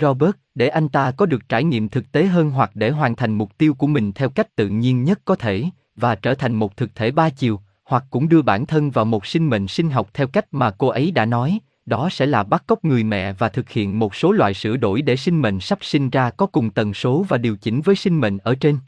Robert, 0.00 0.36
để 0.54 0.68
anh 0.68 0.88
ta 0.88 1.10
có 1.10 1.26
được 1.26 1.48
trải 1.48 1.64
nghiệm 1.64 1.88
thực 1.88 2.12
tế 2.12 2.24
hơn 2.24 2.50
hoặc 2.50 2.70
để 2.74 2.90
hoàn 2.90 3.16
thành 3.16 3.32
mục 3.32 3.58
tiêu 3.58 3.74
của 3.74 3.86
mình 3.86 4.12
theo 4.12 4.28
cách 4.28 4.56
tự 4.56 4.68
nhiên 4.68 5.04
nhất 5.04 5.20
có 5.24 5.34
thể, 5.34 5.64
và 5.96 6.14
trở 6.14 6.34
thành 6.34 6.54
một 6.54 6.76
thực 6.76 6.94
thể 6.94 7.10
ba 7.10 7.30
chiều, 7.30 7.60
hoặc 7.84 8.04
cũng 8.10 8.28
đưa 8.28 8.42
bản 8.42 8.66
thân 8.66 8.90
vào 8.90 9.04
một 9.04 9.26
sinh 9.26 9.50
mệnh 9.50 9.68
sinh 9.68 9.90
học 9.90 10.10
theo 10.14 10.26
cách 10.26 10.46
mà 10.50 10.70
cô 10.70 10.88
ấy 10.88 11.10
đã 11.10 11.24
nói, 11.26 11.58
đó 11.86 12.08
sẽ 12.10 12.26
là 12.26 12.42
bắt 12.42 12.64
cóc 12.66 12.84
người 12.84 13.04
mẹ 13.04 13.32
và 13.32 13.48
thực 13.48 13.70
hiện 13.70 13.98
một 13.98 14.14
số 14.14 14.32
loại 14.32 14.54
sửa 14.54 14.76
đổi 14.76 15.02
để 15.02 15.16
sinh 15.16 15.42
mệnh 15.42 15.60
sắp 15.60 15.78
sinh 15.82 16.10
ra 16.10 16.30
có 16.30 16.46
cùng 16.46 16.70
tần 16.70 16.94
số 16.94 17.24
và 17.28 17.38
điều 17.38 17.56
chỉnh 17.56 17.80
với 17.80 17.96
sinh 17.96 18.20
mệnh 18.20 18.38
ở 18.38 18.54
trên. 18.54 18.78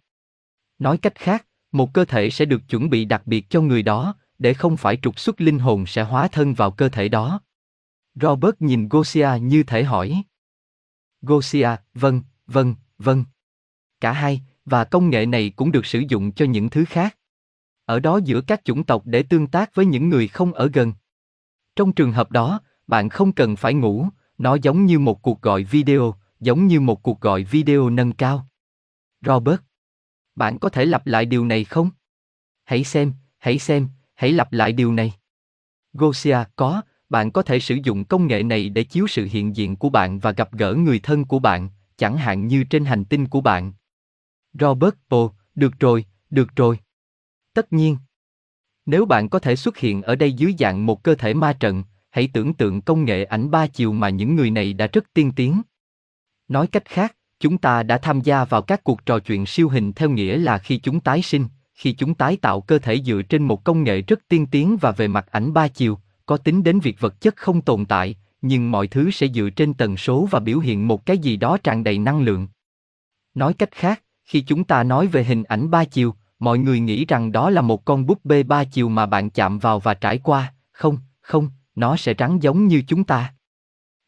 Nói 0.78 0.98
cách 0.98 1.14
khác, 1.14 1.46
một 1.72 1.94
cơ 1.94 2.04
thể 2.04 2.30
sẽ 2.30 2.44
được 2.44 2.68
chuẩn 2.68 2.90
bị 2.90 3.04
đặc 3.04 3.22
biệt 3.26 3.50
cho 3.50 3.60
người 3.60 3.82
đó, 3.82 4.14
để 4.38 4.54
không 4.54 4.76
phải 4.76 4.98
trục 5.02 5.18
xuất 5.20 5.40
linh 5.40 5.58
hồn 5.58 5.86
sẽ 5.86 6.02
hóa 6.02 6.28
thân 6.28 6.54
vào 6.54 6.70
cơ 6.70 6.88
thể 6.88 7.08
đó. 7.08 7.40
Robert 8.14 8.54
nhìn 8.58 8.88
Gosia 8.88 9.28
như 9.40 9.62
thể 9.62 9.84
hỏi. 9.84 10.22
Gosia, 11.26 11.68
vâng, 11.94 12.22
vâng, 12.46 12.74
vâng. 12.98 13.24
Cả 14.00 14.12
hai, 14.12 14.42
và 14.64 14.84
công 14.84 15.10
nghệ 15.10 15.26
này 15.26 15.50
cũng 15.56 15.72
được 15.72 15.86
sử 15.86 16.02
dụng 16.08 16.32
cho 16.32 16.44
những 16.44 16.70
thứ 16.70 16.84
khác. 16.84 17.18
Ở 17.84 18.00
đó 18.00 18.20
giữa 18.24 18.40
các 18.40 18.64
chủng 18.64 18.84
tộc 18.84 19.02
để 19.04 19.22
tương 19.22 19.46
tác 19.46 19.74
với 19.74 19.86
những 19.86 20.08
người 20.08 20.28
không 20.28 20.52
ở 20.52 20.70
gần. 20.72 20.92
Trong 21.76 21.92
trường 21.92 22.12
hợp 22.12 22.30
đó, 22.30 22.60
bạn 22.86 23.08
không 23.08 23.32
cần 23.32 23.56
phải 23.56 23.74
ngủ, 23.74 24.08
nó 24.38 24.54
giống 24.54 24.86
như 24.86 24.98
một 24.98 25.22
cuộc 25.22 25.42
gọi 25.42 25.64
video, 25.64 26.14
giống 26.40 26.66
như 26.66 26.80
một 26.80 27.02
cuộc 27.02 27.20
gọi 27.20 27.44
video 27.44 27.90
nâng 27.90 28.12
cao. 28.12 28.48
Robert, 29.26 29.60
bạn 30.36 30.58
có 30.58 30.68
thể 30.68 30.84
lặp 30.84 31.06
lại 31.06 31.26
điều 31.26 31.44
này 31.44 31.64
không? 31.64 31.90
Hãy 32.64 32.84
xem, 32.84 33.12
hãy 33.38 33.58
xem, 33.58 33.88
hãy 34.14 34.32
lặp 34.32 34.52
lại 34.52 34.72
điều 34.72 34.92
này. 34.92 35.12
Gosia, 35.92 36.38
có, 36.56 36.82
bạn 37.14 37.30
có 37.30 37.42
thể 37.42 37.60
sử 37.60 37.78
dụng 37.84 38.04
công 38.04 38.26
nghệ 38.26 38.42
này 38.42 38.68
để 38.68 38.84
chiếu 38.84 39.06
sự 39.06 39.28
hiện 39.30 39.56
diện 39.56 39.76
của 39.76 39.88
bạn 39.88 40.18
và 40.18 40.32
gặp 40.32 40.52
gỡ 40.52 40.74
người 40.74 40.98
thân 40.98 41.24
của 41.24 41.38
bạn, 41.38 41.68
chẳng 41.96 42.16
hạn 42.16 42.46
như 42.46 42.64
trên 42.64 42.84
hành 42.84 43.04
tinh 43.04 43.26
của 43.26 43.40
bạn. 43.40 43.72
Robert, 44.60 44.94
ồ, 45.08 45.32
được 45.54 45.72
rồi, 45.80 46.04
được 46.30 46.56
rồi. 46.56 46.78
Tất 47.54 47.72
nhiên. 47.72 47.96
Nếu 48.86 49.06
bạn 49.06 49.28
có 49.28 49.38
thể 49.38 49.56
xuất 49.56 49.76
hiện 49.76 50.02
ở 50.02 50.16
đây 50.16 50.32
dưới 50.32 50.54
dạng 50.58 50.86
một 50.86 51.02
cơ 51.02 51.14
thể 51.14 51.34
ma 51.34 51.52
trận, 51.52 51.84
hãy 52.10 52.28
tưởng 52.32 52.54
tượng 52.54 52.80
công 52.80 53.04
nghệ 53.04 53.24
ảnh 53.24 53.50
ba 53.50 53.66
chiều 53.66 53.92
mà 53.92 54.08
những 54.08 54.36
người 54.36 54.50
này 54.50 54.72
đã 54.72 54.86
rất 54.86 55.04
tiên 55.14 55.32
tiến. 55.36 55.62
Nói 56.48 56.66
cách 56.66 56.84
khác, 56.84 57.16
chúng 57.40 57.58
ta 57.58 57.82
đã 57.82 57.98
tham 57.98 58.20
gia 58.20 58.44
vào 58.44 58.62
các 58.62 58.84
cuộc 58.84 59.06
trò 59.06 59.18
chuyện 59.18 59.46
siêu 59.46 59.68
hình 59.68 59.92
theo 59.92 60.10
nghĩa 60.10 60.36
là 60.36 60.58
khi 60.58 60.78
chúng 60.78 61.00
tái 61.00 61.22
sinh, 61.22 61.46
khi 61.74 61.92
chúng 61.92 62.14
tái 62.14 62.36
tạo 62.36 62.60
cơ 62.60 62.78
thể 62.78 63.02
dựa 63.02 63.22
trên 63.22 63.42
một 63.42 63.64
công 63.64 63.84
nghệ 63.84 64.02
rất 64.02 64.20
tiên 64.28 64.46
tiến 64.46 64.76
và 64.80 64.92
về 64.92 65.08
mặt 65.08 65.26
ảnh 65.30 65.52
ba 65.52 65.68
chiều, 65.68 65.98
có 66.26 66.36
tính 66.36 66.62
đến 66.62 66.80
việc 66.80 67.00
vật 67.00 67.20
chất 67.20 67.36
không 67.36 67.60
tồn 67.60 67.84
tại, 67.84 68.16
nhưng 68.42 68.70
mọi 68.70 68.86
thứ 68.86 69.10
sẽ 69.10 69.26
dựa 69.34 69.50
trên 69.50 69.74
tần 69.74 69.96
số 69.96 70.28
và 70.30 70.40
biểu 70.40 70.58
hiện 70.58 70.88
một 70.88 71.06
cái 71.06 71.18
gì 71.18 71.36
đó 71.36 71.58
tràn 71.64 71.84
đầy 71.84 71.98
năng 71.98 72.20
lượng. 72.20 72.48
Nói 73.34 73.54
cách 73.54 73.70
khác, 73.72 74.02
khi 74.24 74.40
chúng 74.40 74.64
ta 74.64 74.82
nói 74.82 75.06
về 75.06 75.24
hình 75.24 75.44
ảnh 75.44 75.70
ba 75.70 75.84
chiều, 75.84 76.14
mọi 76.38 76.58
người 76.58 76.80
nghĩ 76.80 77.04
rằng 77.04 77.32
đó 77.32 77.50
là 77.50 77.60
một 77.60 77.84
con 77.84 78.06
búp 78.06 78.24
bê 78.24 78.42
ba 78.42 78.64
chiều 78.64 78.88
mà 78.88 79.06
bạn 79.06 79.30
chạm 79.30 79.58
vào 79.58 79.80
và 79.80 79.94
trải 79.94 80.18
qua, 80.18 80.54
không, 80.72 80.98
không, 81.20 81.50
nó 81.74 81.96
sẽ 81.96 82.14
trắng 82.14 82.42
giống 82.42 82.68
như 82.68 82.82
chúng 82.86 83.04
ta. 83.04 83.34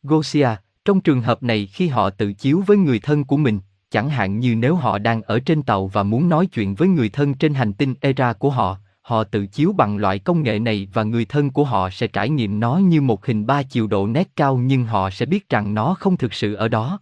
Gosia, 0.02 0.48
trong 0.84 1.00
trường 1.00 1.20
hợp 1.20 1.42
này 1.42 1.66
khi 1.66 1.88
họ 1.88 2.10
tự 2.10 2.32
chiếu 2.32 2.62
với 2.66 2.76
người 2.76 2.98
thân 2.98 3.24
của 3.24 3.36
mình, 3.36 3.60
chẳng 3.90 4.10
hạn 4.10 4.40
như 4.40 4.54
nếu 4.54 4.74
họ 4.74 4.98
đang 4.98 5.22
ở 5.22 5.40
trên 5.40 5.62
tàu 5.62 5.86
và 5.86 6.02
muốn 6.02 6.28
nói 6.28 6.46
chuyện 6.46 6.74
với 6.74 6.88
người 6.88 7.08
thân 7.08 7.34
trên 7.34 7.54
hành 7.54 7.72
tinh 7.72 7.94
Era 8.00 8.32
của 8.32 8.50
họ, 8.50 8.78
họ 9.06 9.24
tự 9.24 9.46
chiếu 9.46 9.72
bằng 9.72 9.96
loại 9.96 10.18
công 10.18 10.42
nghệ 10.42 10.58
này 10.58 10.88
và 10.92 11.02
người 11.02 11.24
thân 11.24 11.50
của 11.50 11.64
họ 11.64 11.90
sẽ 11.90 12.06
trải 12.06 12.28
nghiệm 12.28 12.60
nó 12.60 12.76
như 12.76 13.00
một 13.00 13.26
hình 13.26 13.46
ba 13.46 13.62
chiều 13.62 13.86
độ 13.86 14.06
nét 14.06 14.30
cao 14.36 14.56
nhưng 14.56 14.84
họ 14.84 15.10
sẽ 15.10 15.26
biết 15.26 15.48
rằng 15.48 15.74
nó 15.74 15.94
không 15.94 16.16
thực 16.16 16.34
sự 16.34 16.54
ở 16.54 16.68
đó. 16.68 17.00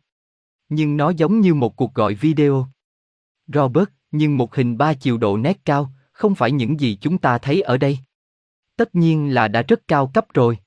Nhưng 0.69 0.97
nó 0.97 1.11
giống 1.11 1.41
như 1.41 1.55
một 1.55 1.77
cuộc 1.77 1.95
gọi 1.95 2.15
video. 2.15 2.67
Robert, 3.47 3.89
nhưng 4.11 4.37
một 4.37 4.55
hình 4.55 4.79
ba 4.79 4.95
chiều 4.95 5.19
độ 5.19 5.37
nét 5.37 5.65
cao, 5.65 5.93
không 6.13 6.35
phải 6.35 6.53
những 6.53 6.81
gì 6.81 6.99
chúng 7.01 7.19
ta 7.19 7.39
thấy 7.39 7.63
ở 7.63 7.77
đây. 7.77 7.99
Tất 8.77 8.95
nhiên 8.95 9.35
là 9.35 9.49
đã 9.49 9.63
rất 9.63 9.89
cao 9.89 10.11
cấp 10.15 10.27
rồi. 10.35 10.59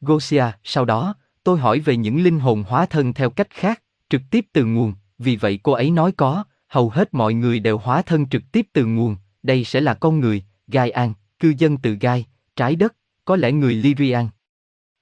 Gosia, 0.00 0.44
sau 0.64 0.84
đó, 0.84 1.14
tôi 1.44 1.58
hỏi 1.58 1.80
về 1.80 1.96
những 1.96 2.22
linh 2.22 2.40
hồn 2.40 2.64
hóa 2.68 2.86
thân 2.86 3.14
theo 3.14 3.30
cách 3.30 3.50
khác, 3.50 3.82
trực 4.10 4.22
tiếp 4.30 4.46
từ 4.52 4.64
nguồn, 4.64 4.94
vì 5.18 5.36
vậy 5.36 5.60
cô 5.62 5.72
ấy 5.72 5.90
nói 5.90 6.12
có, 6.12 6.44
hầu 6.68 6.90
hết 6.90 7.14
mọi 7.14 7.34
người 7.34 7.60
đều 7.60 7.78
hóa 7.78 8.02
thân 8.02 8.28
trực 8.28 8.42
tiếp 8.52 8.66
từ 8.72 8.86
nguồn, 8.86 9.16
đây 9.42 9.64
sẽ 9.64 9.80
là 9.80 9.94
con 9.94 10.20
người, 10.20 10.42
Gai 10.68 10.90
An, 10.90 11.12
cư 11.38 11.54
dân 11.58 11.76
từ 11.76 11.96
Gai, 12.00 12.26
trái 12.56 12.76
đất, 12.76 12.94
có 13.24 13.36
lẽ 13.36 13.52
người 13.52 13.74
Lyrian. 13.74 14.28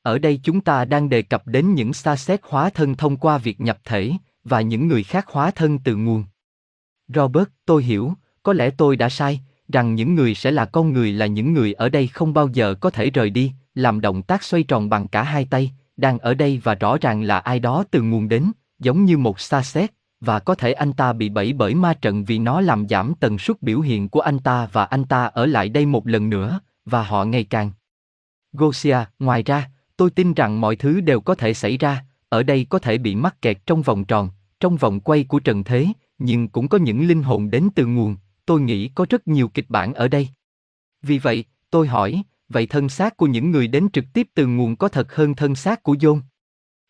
Ở 0.02 0.18
đây 0.18 0.40
chúng 0.42 0.61
ta 0.61 0.85
đang 0.85 1.09
đề 1.09 1.22
cập 1.22 1.46
đến 1.46 1.74
những 1.74 1.92
xa 1.92 2.16
xét 2.16 2.40
hóa 2.42 2.70
thân 2.70 2.94
thông 2.94 3.16
qua 3.16 3.38
việc 3.38 3.61
nhập 3.61 3.79
thể, 3.85 4.12
và 4.44 4.61
những 4.61 4.88
người 4.88 5.02
khác 5.02 5.26
hóa 5.29 5.50
thân 5.50 5.79
từ 5.79 5.96
nguồn. 5.96 6.24
Robert, 7.09 7.48
tôi 7.64 7.83
hiểu, 7.83 8.12
có 8.42 8.52
lẽ 8.52 8.70
tôi 8.70 8.96
đã 8.96 9.09
sai, 9.09 9.40
rằng 9.68 9.94
những 9.94 10.14
người 10.14 10.35
sẽ 10.35 10.50
là 10.50 10.64
con 10.64 10.92
người 10.92 11.12
là 11.12 11.26
những 11.26 11.52
người 11.52 11.72
ở 11.72 11.88
đây 11.88 12.07
không 12.07 12.35
bao 12.35 12.48
giờ 12.52 12.74
có 12.74 12.90
thể 12.90 13.11
rời 13.11 13.31
đi, 13.31 13.52
làm 13.74 14.00
động 14.00 14.22
tác 14.22 14.42
xoay 14.42 14.62
tròn 14.62 14.88
bằng 14.88 15.09
cả 15.09 15.22
hai 15.22 15.44
tay, 15.50 15.72
đang 15.96 16.18
ở 16.18 16.35
đây 16.35 16.61
và 16.64 16.74
rõ 16.74 16.96
ràng 17.00 17.22
là 17.22 17.38
ai 17.38 17.61
đó 17.61 17.85
từ 17.90 18.02
nguồn 18.02 18.29
đến, 18.29 18.52
giống 18.79 19.05
như 19.05 19.18
một 19.18 19.40
xa 19.40 19.62
xét, 19.62 19.90
và 20.20 20.38
có 20.38 20.55
thể 20.55 20.72
anh 20.72 20.92
ta 20.92 21.12
bị 21.12 21.29
bẫy 21.29 21.52
bởi 21.52 21.74
ma 21.74 21.94
trận 21.94 22.24
vì 22.24 22.38
nó 22.38 22.61
làm 22.61 22.88
giảm 22.88 23.14
tần 23.20 23.38
suất 23.38 23.62
biểu 23.62 23.81
hiện 23.81 24.09
của 24.09 24.20
anh 24.20 24.38
ta 24.38 24.68
và 24.72 24.85
anh 24.85 25.05
ta 25.05 25.24
ở 25.24 25.46
lại 25.46 25.68
đây 25.68 25.87
một 25.87 26.07
lần 26.07 26.31
nữa, 26.31 26.61
và 26.85 27.02
họ 27.02 27.24
ngày 27.24 27.44
càng. 27.44 27.70
Gosia, 28.52 28.98
ngoài 29.18 29.42
ra, 29.42 29.70
tôi 29.96 30.11
tin 30.11 30.35
rằng 30.35 30.61
mọi 30.61 30.76
thứ 30.76 31.00
đều 31.00 31.20
có 31.20 31.35
thể 31.35 31.55
xảy 31.55 31.79
ra, 31.79 32.05
ở 32.29 32.42
đây 32.42 32.66
có 32.68 32.79
thể 32.79 32.98
bị 32.98 33.14
mắc 33.14 33.42
kẹt 33.42 33.66
trong 33.66 33.83
vòng 33.83 34.05
tròn, 34.05 34.31
trong 34.61 34.76
vòng 34.76 35.00
quay 35.00 35.24
của 35.24 35.40
trần 35.40 35.64
thế, 35.64 35.87
nhưng 36.18 36.48
cũng 36.48 36.68
có 36.68 36.79
những 36.79 37.09
linh 37.09 37.22
hồn 37.22 37.50
đến 37.50 37.68
từ 37.74 37.87
nguồn, 37.87 38.16
tôi 38.46 38.61
nghĩ 38.61 38.88
có 38.88 39.07
rất 39.11 39.29
nhiều 39.29 39.48
kịch 39.48 39.66
bản 39.68 39.94
ở 39.94 40.09
đây. 40.09 40.29
Vì 41.02 41.18
vậy, 41.18 41.44
tôi 41.70 41.88
hỏi, 41.88 42.22
vậy 42.48 42.66
thân 42.66 42.88
xác 42.88 43.16
của 43.16 43.26
những 43.26 43.50
người 43.50 43.68
đến 43.68 43.88
trực 43.92 44.05
tiếp 44.12 44.29
từ 44.35 44.46
nguồn 44.46 44.76
có 44.76 44.88
thật 44.88 45.14
hơn 45.14 45.35
thân 45.35 45.55
xác 45.55 45.83
của 45.83 45.94
John? 45.94 46.20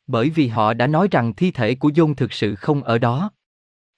Bởi 0.06 0.30
vì 0.30 0.48
họ 0.48 0.74
đã 0.74 0.86
nói 0.86 1.08
rằng 1.10 1.34
thi 1.34 1.50
thể 1.50 1.74
của 1.74 1.88
John 1.88 2.14
thực 2.14 2.32
sự 2.32 2.54
không 2.54 2.82
ở 2.82 2.98
đó. 2.98 3.30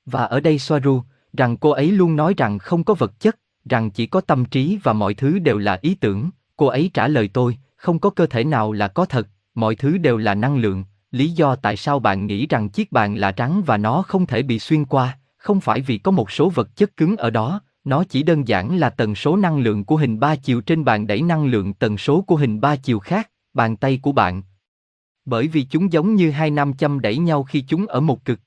Và 0.07 0.25
ở 0.25 0.41
đây 0.41 0.59
Soaru, 0.59 1.03
rằng 1.33 1.57
cô 1.57 1.71
ấy 1.71 1.91
luôn 1.91 2.17
nói 2.17 2.35
rằng 2.37 2.59
không 2.59 2.85
có 2.85 2.95
vật 2.95 3.21
chất, 3.21 3.39
rằng 3.65 3.91
chỉ 3.91 4.07
có 4.07 4.21
tâm 4.21 4.45
trí 4.45 4.79
và 4.83 4.93
mọi 4.93 5.15
thứ 5.15 5.39
đều 5.39 5.59
là 5.59 5.79
ý 5.83 5.95
tưởng, 5.95 6.31
cô 6.57 6.67
ấy 6.67 6.91
trả 6.95 7.09
lời 7.09 7.29
tôi, 7.29 7.59
không 7.77 7.99
có 7.99 8.11
cơ 8.11 8.27
thể 8.27 8.45
nào 8.45 8.73
là 8.73 8.89
có 8.89 9.05
thật, 9.05 9.29
mọi 9.55 9.75
thứ 9.75 9.99
đều 9.99 10.17
là 10.17 10.35
năng 10.35 10.57
lượng, 10.57 10.85
lý 11.11 11.31
do 11.31 11.57
tại 11.57 11.77
sao 11.77 11.99
bạn 11.99 12.27
nghĩ 12.27 12.47
rằng 12.47 12.69
chiếc 12.69 12.93
bàn 12.93 13.15
là 13.15 13.33
trắng 13.33 13.63
và 13.67 13.77
nó 13.77 14.03
không 14.03 14.27
thể 14.27 14.43
bị 14.43 14.59
xuyên 14.59 14.85
qua, 14.85 15.19
không 15.37 15.61
phải 15.61 15.81
vì 15.81 15.99
có 15.99 16.11
một 16.11 16.31
số 16.31 16.51
vật 16.51 16.77
chất 16.77 16.97
cứng 16.97 17.17
ở 17.17 17.31
đó, 17.31 17.61
nó 17.85 18.05
chỉ 18.05 18.23
đơn 18.23 18.49
giản 18.49 18.79
là 18.79 18.91
tần 18.91 19.15
số 19.15 19.37
năng 19.37 19.59
lượng 19.59 19.85
của 19.85 19.97
hình 19.97 20.21
ba 20.21 20.37
chiều 20.37 20.61
trên 20.61 20.85
bàn 20.85 21.07
đẩy 21.07 21.23
năng 21.23 21.47
lượng 21.47 21.75
tần 21.75 21.99
số 21.99 22.21
của 22.21 22.37
hình 22.37 22.61
ba 22.61 22.77
chiều 22.77 22.99
khác, 22.99 23.31
bàn 23.55 23.77
tay 23.77 23.99
của 24.03 24.13
bạn. 24.13 24.43
Bởi 25.29 25.49
vì 25.49 25.63
chúng 25.71 25.93
giống 25.93 26.15
như 26.15 26.31
hai 26.31 26.51
nam 26.51 26.77
châm 26.77 27.01
đẩy 27.01 27.19
nhau 27.19 27.43
khi 27.43 27.65
chúng 27.69 27.87
ở 27.87 28.01
một 28.01 28.25
cực. 28.25 28.41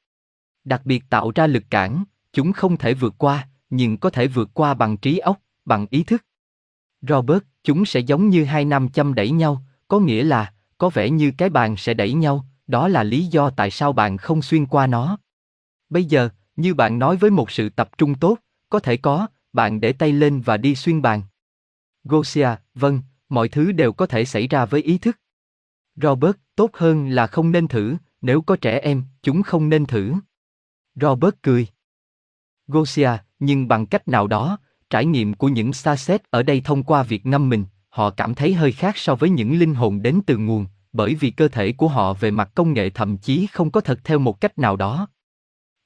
Đặc 0.63 0.82
biệt 0.86 1.04
tạo 1.10 1.32
ra 1.36 1.48
lực 1.48 1.63
cản, 1.70 2.04
chúng 2.34 2.54
không 2.54 2.78
thể 2.78 2.94
vượt 2.94 3.13
qua, 3.17 3.48
nhưng 3.70 3.98
có 3.98 4.10
thể 4.10 4.28
vượt 4.28 4.50
qua 4.54 4.74
bằng 4.74 4.98
trí 4.98 5.17
óc, 5.17 5.41
bằng 5.65 5.86
ý 5.89 6.04
thức. 6.04 6.26
Robert, 7.02 7.44
chúng 7.63 7.86
sẽ 7.86 8.00
giống 8.00 8.30
như 8.30 8.44
hai 8.44 8.65
nam 8.65 8.89
châm 8.89 9.13
đẩy 9.13 9.32
nhau, 9.32 9.62
có 9.88 10.00
nghĩa 10.00 10.24
là, 10.24 10.54
có 10.78 10.89
vẻ 10.89 11.10
như 11.10 11.32
cái 11.38 11.50
bàn 11.50 11.78
sẽ 11.78 11.94
đẩy 11.94 12.13
nhau, 12.13 12.46
đó 12.67 12.88
là 12.88 13.04
lý 13.04 13.26
do 13.26 13.50
tại 13.50 13.72
sao 13.72 13.94
bạn 13.94 14.17
không 14.17 14.41
xuyên 14.41 14.65
qua 14.65 14.88
nó. 14.88 15.17
Bây 15.89 16.06
giờ, 16.06 16.30
như 16.56 16.74
bạn 16.74 17.00
nói 17.00 17.17
với 17.17 17.32
một 17.32 17.52
sự 17.52 17.70
tập 17.70 17.89
trung 17.98 18.15
tốt, 18.15 18.38
có 18.70 18.80
thể 18.80 18.98
có, 18.98 19.28
bạn 19.54 19.82
để 19.82 19.94
tay 19.94 20.12
lên 20.12 20.41
và 20.41 20.58
đi 20.58 20.76
xuyên 20.76 21.02
bàn. 21.02 21.22
Gosia, 22.04 22.50
vâng, 22.76 23.02
mọi 23.30 23.50
thứ 23.50 23.72
đều 23.72 23.94
có 23.94 24.06
thể 24.06 24.26
xảy 24.26 24.48
ra 24.48 24.65
với 24.65 24.82
ý 24.82 24.98
thức. 24.98 25.17
Robert, 25.95 26.36
tốt 26.56 26.69
hơn 26.73 27.10
là 27.10 27.27
không 27.27 27.51
nên 27.51 27.67
thử, 27.67 27.95
nếu 28.21 28.41
có 28.41 28.56
trẻ 28.56 28.80
em, 28.80 29.04
chúng 29.21 29.43
không 29.43 29.69
nên 29.69 29.86
thử. 29.86 30.13
Robert 30.95 31.36
cười. 31.41 31.67
Gosia, 32.67 33.10
nhưng 33.39 33.67
bằng 33.67 33.86
cách 33.86 34.08
nào 34.08 34.27
đó, 34.27 34.58
trải 34.89 35.06
nghiệm 35.06 35.34
của 35.34 35.47
những 35.47 35.73
xa 35.73 35.95
xét 35.95 36.30
ở 36.30 36.43
đây 36.43 36.62
thông 36.62 36.84
qua 36.84 37.04
việc 37.04 37.25
ngâm 37.25 37.49
mình, 37.49 37.65
họ 37.89 38.10
cảm 38.10 38.36
thấy 38.36 38.54
hơi 38.54 38.71
khác 38.71 38.97
so 38.97 39.15
với 39.15 39.30
những 39.30 39.60
linh 39.60 39.75
hồn 39.75 40.01
đến 40.01 40.21
từ 40.25 40.38
nguồn, 40.38 40.65
bởi 40.93 41.15
vì 41.15 41.32
cơ 41.32 41.47
thể 41.47 41.71
của 41.71 41.88
họ 41.88 42.13
về 42.13 42.32
mặt 42.32 42.51
công 42.56 42.73
nghệ 42.73 42.89
thậm 42.89 43.17
chí 43.17 43.47
không 43.47 43.71
có 43.71 43.82
thật 43.82 43.99
theo 44.04 44.19
một 44.19 44.41
cách 44.41 44.60
nào 44.60 44.75
đó. 44.75 45.08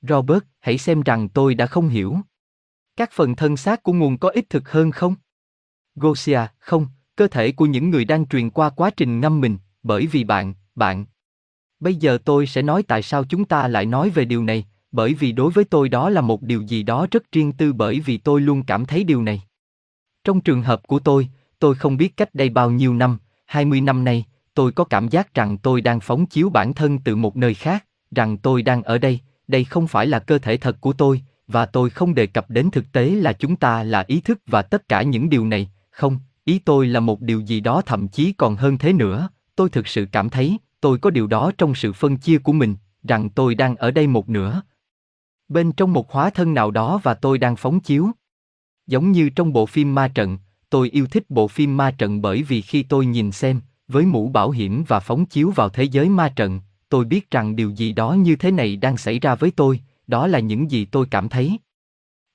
Robert, 0.01 0.43
hãy 0.59 0.77
xem 0.77 1.01
rằng 1.01 1.29
tôi 1.29 1.55
đã 1.55 1.65
không 1.65 1.87
hiểu. 1.87 2.17
Các 2.97 3.09
phần 3.11 3.35
thân 3.35 3.57
xác 3.57 3.83
của 3.83 3.93
nguồn 3.93 4.17
có 4.17 4.29
ít 4.29 4.45
thực 4.49 4.69
hơn 4.69 4.91
không? 4.91 5.15
Gosia, 5.95 6.39
không, 6.59 6.87
cơ 7.15 7.27
thể 7.27 7.51
của 7.51 7.65
những 7.65 7.89
người 7.89 8.05
đang 8.05 8.25
truyền 8.25 8.49
qua 8.49 8.69
quá 8.69 8.89
trình 8.89 9.19
ngâm 9.19 9.41
mình, 9.41 9.57
bởi 9.85 10.07
vì 10.07 10.23
bạn, 10.23 10.53
bạn. 10.75 11.05
Bây 11.79 11.95
giờ 11.95 12.17
tôi 12.25 12.47
sẽ 12.47 12.61
nói 12.61 12.83
tại 12.83 13.01
sao 13.01 13.23
chúng 13.23 13.45
ta 13.45 13.67
lại 13.67 13.85
nói 13.85 14.09
về 14.09 14.25
điều 14.25 14.43
này, 14.43 14.65
bởi 14.91 15.13
vì 15.13 15.31
đối 15.31 15.51
với 15.51 15.65
tôi 15.65 15.89
đó 15.89 16.09
là 16.09 16.21
một 16.21 16.41
điều 16.41 16.61
gì 16.61 16.83
đó 16.83 17.07
rất 17.11 17.31
riêng 17.31 17.51
tư 17.51 17.73
bởi 17.73 17.99
vì 17.99 18.17
tôi 18.17 18.41
luôn 18.41 18.63
cảm 18.63 18.85
thấy 18.85 19.03
điều 19.03 19.21
này. 19.21 19.41
Trong 20.23 20.41
trường 20.41 20.61
hợp 20.61 20.87
của 20.87 20.99
tôi, 20.99 21.27
tôi 21.59 21.75
không 21.75 21.97
biết 21.97 22.17
cách 22.17 22.35
đây 22.35 22.49
bao 22.49 22.71
nhiêu 22.71 22.93
năm, 22.93 23.17
20 23.45 23.81
năm 23.81 24.03
nay, 24.03 24.25
tôi 24.53 24.71
có 24.71 24.83
cảm 24.83 25.07
giác 25.07 25.33
rằng 25.33 25.57
tôi 25.57 25.81
đang 25.81 25.99
phóng 25.99 26.25
chiếu 26.25 26.49
bản 26.49 26.73
thân 26.73 26.99
từ 26.99 27.15
một 27.15 27.37
nơi 27.37 27.53
khác, 27.53 27.85
rằng 28.11 28.37
tôi 28.37 28.61
đang 28.61 28.83
ở 28.83 28.97
đây, 28.97 29.19
đây 29.47 29.63
không 29.63 29.87
phải 29.87 30.07
là 30.07 30.19
cơ 30.19 30.37
thể 30.37 30.57
thật 30.57 30.81
của 30.81 30.93
tôi, 30.93 31.21
và 31.47 31.65
tôi 31.65 31.89
không 31.89 32.15
đề 32.15 32.27
cập 32.27 32.49
đến 32.49 32.71
thực 32.71 32.91
tế 32.91 33.09
là 33.09 33.33
chúng 33.33 33.55
ta 33.55 33.83
là 33.83 34.03
ý 34.07 34.21
thức 34.21 34.39
và 34.47 34.61
tất 34.61 34.89
cả 34.89 35.01
những 35.01 35.29
điều 35.29 35.45
này, 35.45 35.69
không, 35.91 36.19
ý 36.45 36.59
tôi 36.59 36.87
là 36.87 36.99
một 36.99 37.21
điều 37.21 37.39
gì 37.39 37.59
đó 37.59 37.81
thậm 37.85 38.07
chí 38.07 38.31
còn 38.31 38.55
hơn 38.55 38.77
thế 38.77 38.93
nữa, 38.93 39.29
tôi 39.55 39.69
thực 39.69 39.87
sự 39.87 40.07
cảm 40.11 40.29
thấy, 40.29 40.57
tôi 40.81 40.97
có 40.97 41.09
điều 41.09 41.27
đó 41.27 41.51
trong 41.57 41.75
sự 41.75 41.93
phân 41.93 42.17
chia 42.17 42.37
của 42.37 42.53
mình, 42.53 42.75
rằng 43.03 43.29
tôi 43.29 43.55
đang 43.55 43.75
ở 43.75 43.91
đây 43.91 44.07
một 44.07 44.29
nửa. 44.29 44.61
Bên 45.49 45.71
trong 45.71 45.93
một 45.93 46.11
hóa 46.11 46.29
thân 46.29 46.53
nào 46.53 46.71
đó 46.71 46.99
và 47.03 47.13
tôi 47.13 47.37
đang 47.37 47.55
phóng 47.55 47.79
chiếu. 47.79 48.09
Giống 48.87 49.11
như 49.11 49.29
trong 49.29 49.53
bộ 49.53 49.65
phim 49.65 49.95
Ma 49.95 50.07
Trận, 50.07 50.37
tôi 50.69 50.89
yêu 50.89 51.07
thích 51.07 51.25
bộ 51.29 51.47
phim 51.47 51.77
Ma 51.77 51.91
Trận 51.91 52.21
bởi 52.21 52.43
vì 52.43 52.61
khi 52.61 52.83
tôi 52.83 53.05
nhìn 53.05 53.31
xem, 53.31 53.61
với 53.87 54.05
mũ 54.05 54.29
bảo 54.29 54.51
hiểm 54.51 54.83
và 54.87 54.99
phóng 54.99 55.25
chiếu 55.25 55.51
vào 55.51 55.69
thế 55.69 55.83
giới 55.83 56.09
ma 56.09 56.29
trận, 56.35 56.61
tôi 56.89 57.05
biết 57.05 57.31
rằng 57.31 57.55
điều 57.55 57.69
gì 57.69 57.93
đó 57.93 58.13
như 58.13 58.35
thế 58.35 58.51
này 58.51 58.75
đang 58.75 58.97
xảy 58.97 59.19
ra 59.19 59.35
với 59.35 59.51
tôi, 59.51 59.79
đó 60.07 60.27
là 60.27 60.39
những 60.39 60.71
gì 60.71 60.85
tôi 60.85 61.05
cảm 61.11 61.29
thấy. 61.29 61.57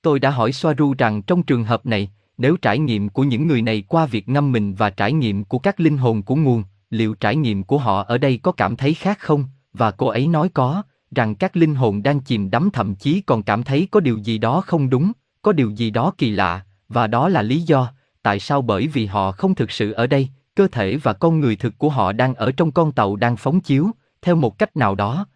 Tôi 0.03 0.21
đã 0.21 0.31
hỏi 0.31 0.53
Soaru 0.53 0.95
rằng 0.99 1.23
trong 1.23 1.43
trường 1.43 1.65
hợp 1.65 1.87
này, 1.87 2.11
nếu 2.39 2.57
trải 2.57 2.79
nghiệm 2.79 3.09
của 3.09 3.25
những 3.25 3.47
người 3.47 3.63
này 3.63 3.83
qua 3.89 4.07
việc 4.07 4.29
ngâm 4.29 4.53
mình 4.53 4.75
và 4.75 4.91
trải 4.91 5.13
nghiệm 5.13 5.45
của 5.45 5.59
các 5.59 5.81
linh 5.81 5.99
hồn 5.99 6.23
của 6.23 6.37
nguồn, 6.37 6.65
liệu 6.91 7.15
trải 7.15 7.37
nghiệm 7.37 7.65
của 7.65 7.79
họ 7.79 8.03
ở 8.03 8.19
đây 8.19 8.41
có 8.43 8.53
cảm 8.53 8.77
thấy 8.77 8.95
khác 8.95 9.19
không? 9.19 9.45
Và 9.73 9.91
cô 9.91 10.07
ấy 10.07 10.27
nói 10.27 10.49
có, 10.49 10.83
rằng 11.11 11.35
các 11.35 11.57
linh 11.57 11.75
hồn 11.75 12.03
đang 12.03 12.21
chìm 12.21 12.51
đắm 12.51 12.71
thậm 12.73 12.95
chí 12.95 13.21
còn 13.21 13.43
cảm 13.43 13.63
thấy 13.63 13.89
có 13.91 14.01
điều 14.01 14.19
gì 14.19 14.39
đó 14.39 14.61
không 14.61 14.91
đúng, 14.91 15.13
có 15.43 15.53
điều 15.53 15.71
gì 15.71 15.91
đó 15.91 16.13
kỳ 16.19 16.31
lạ, 16.31 16.65
và 16.89 17.07
đó 17.07 17.29
là 17.29 17.43
lý 17.43 17.61
do, 17.61 17.93
tại 18.23 18.41
sao 18.41 18.63
bởi 18.63 18.87
vì 18.87 19.07
họ 19.07 19.33
không 19.33 19.55
thực 19.55 19.71
sự 19.71 19.93
ở 19.93 20.07
đây, 20.07 20.29
cơ 20.55 20.69
thể 20.73 20.97
và 20.97 21.13
con 21.13 21.41
người 21.41 21.57
thực 21.57 21.79
của 21.79 21.89
họ 21.89 22.13
đang 22.13 22.35
ở 22.35 22.53
trong 22.53 22.73
con 22.73 22.93
tàu 22.93 23.17
đang 23.17 23.37
phóng 23.37 23.61
chiếu, 23.61 23.91
theo 24.23 24.37
một 24.37 24.59
cách 24.59 24.77
nào 24.77 24.95
đó. 24.95 25.27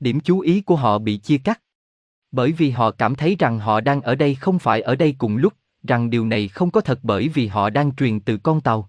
Điểm 0.00 0.20
chú 0.20 0.40
ý 0.40 0.60
của 0.60 0.76
họ 0.76 0.98
bị 0.98 1.16
chia 1.16 1.38
cắt. 1.38 1.60
Bởi 2.32 2.52
vì 2.52 2.70
họ 2.70 2.90
cảm 2.90 3.14
thấy 3.14 3.36
rằng 3.38 3.58
họ 3.58 3.80
đang 3.80 4.00
ở 4.00 4.14
đây 4.14 4.34
không 4.34 4.58
phải 4.58 4.80
ở 4.80 4.94
đây 4.94 5.14
cùng 5.18 5.36
lúc, 5.36 5.52
rằng 5.82 6.10
điều 6.10 6.26
này 6.26 6.48
không 6.48 6.70
có 6.70 6.80
thật 6.80 6.98
bởi 7.02 7.28
vì 7.28 7.46
họ 7.46 7.70
đang 7.70 7.94
truyền 7.94 8.20
từ 8.20 8.36
con 8.36 8.60
tàu. 8.60 8.88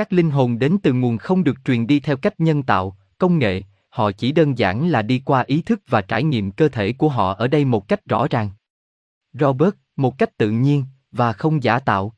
Các 0.00 0.12
linh 0.12 0.30
hồn 0.30 0.58
đến 0.58 0.78
từ 0.82 0.92
nguồn 0.92 1.18
không 1.18 1.44
được 1.44 1.56
truyền 1.64 1.86
đi 1.86 2.00
theo 2.00 2.16
cách 2.16 2.40
nhân 2.40 2.62
tạo, 2.62 2.96
công 3.18 3.38
nghệ, 3.38 3.62
họ 3.88 4.12
chỉ 4.12 4.32
đơn 4.32 4.58
giản 4.58 4.88
là 4.88 5.02
đi 5.02 5.22
qua 5.24 5.44
ý 5.46 5.62
thức 5.62 5.80
và 5.88 6.00
trải 6.00 6.22
nghiệm 6.22 6.50
cơ 6.50 6.68
thể 6.68 6.92
của 6.92 7.08
họ 7.08 7.34
ở 7.34 7.48
đây 7.48 7.64
một 7.64 7.88
cách 7.88 8.06
rõ 8.06 8.26
ràng. 8.30 8.50
Robert, 9.32 9.74
một 9.96 10.18
cách 10.18 10.36
tự 10.36 10.50
nhiên, 10.50 10.84
và 11.12 11.32
không 11.32 11.62
giả 11.62 11.78
tạo. 11.78 12.14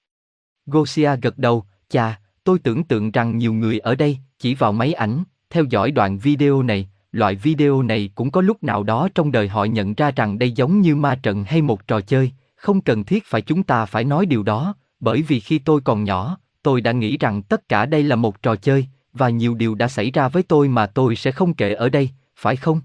Gosia 0.66 1.16
gật 1.22 1.38
đầu, 1.38 1.64
chà, 1.88 2.20
tôi 2.44 2.58
tưởng 2.58 2.84
tượng 2.84 3.10
rằng 3.10 3.38
nhiều 3.38 3.52
người 3.52 3.78
ở 3.78 3.94
đây, 3.94 4.18
chỉ 4.38 4.54
vào 4.54 4.72
máy 4.72 4.92
ảnh, 4.92 5.24
theo 5.50 5.64
dõi 5.64 5.90
đoạn 5.90 6.18
video 6.18 6.62
này, 6.62 6.88
loại 7.12 7.34
video 7.34 7.82
này 7.82 8.10
cũng 8.14 8.30
có 8.30 8.40
lúc 8.40 8.62
nào 8.62 8.82
đó 8.82 9.08
trong 9.14 9.32
đời 9.32 9.48
họ 9.48 9.64
nhận 9.64 9.94
ra 9.94 10.10
rằng 10.10 10.38
đây 10.38 10.52
giống 10.52 10.80
như 10.80 10.96
ma 10.96 11.14
trận 11.22 11.44
hay 11.44 11.62
một 11.62 11.86
trò 11.86 12.00
chơi, 12.00 12.32
không 12.56 12.80
cần 12.80 13.04
thiết 13.04 13.24
phải 13.26 13.42
chúng 13.42 13.62
ta 13.62 13.86
phải 13.86 14.04
nói 14.04 14.26
điều 14.26 14.42
đó, 14.42 14.74
bởi 15.00 15.22
vì 15.22 15.40
khi 15.40 15.58
tôi 15.58 15.80
còn 15.80 16.04
nhỏ, 16.04 16.38
tôi 16.62 16.80
đã 16.80 16.92
nghĩ 16.92 17.16
rằng 17.16 17.42
tất 17.42 17.68
cả 17.68 17.86
đây 17.86 18.02
là 18.02 18.16
một 18.16 18.42
trò 18.42 18.56
chơi, 18.56 18.86
và 19.12 19.28
nhiều 19.28 19.54
điều 19.54 19.74
đã 19.74 19.88
xảy 19.88 20.10
ra 20.10 20.28
với 20.28 20.42
tôi 20.42 20.68
mà 20.68 20.86
tôi 20.86 21.16
sẽ 21.16 21.32
không 21.32 21.54
kể 21.54 21.74
ở 21.74 21.88
đây, 21.88 22.10
phải 22.36 22.56
không? 22.56 22.80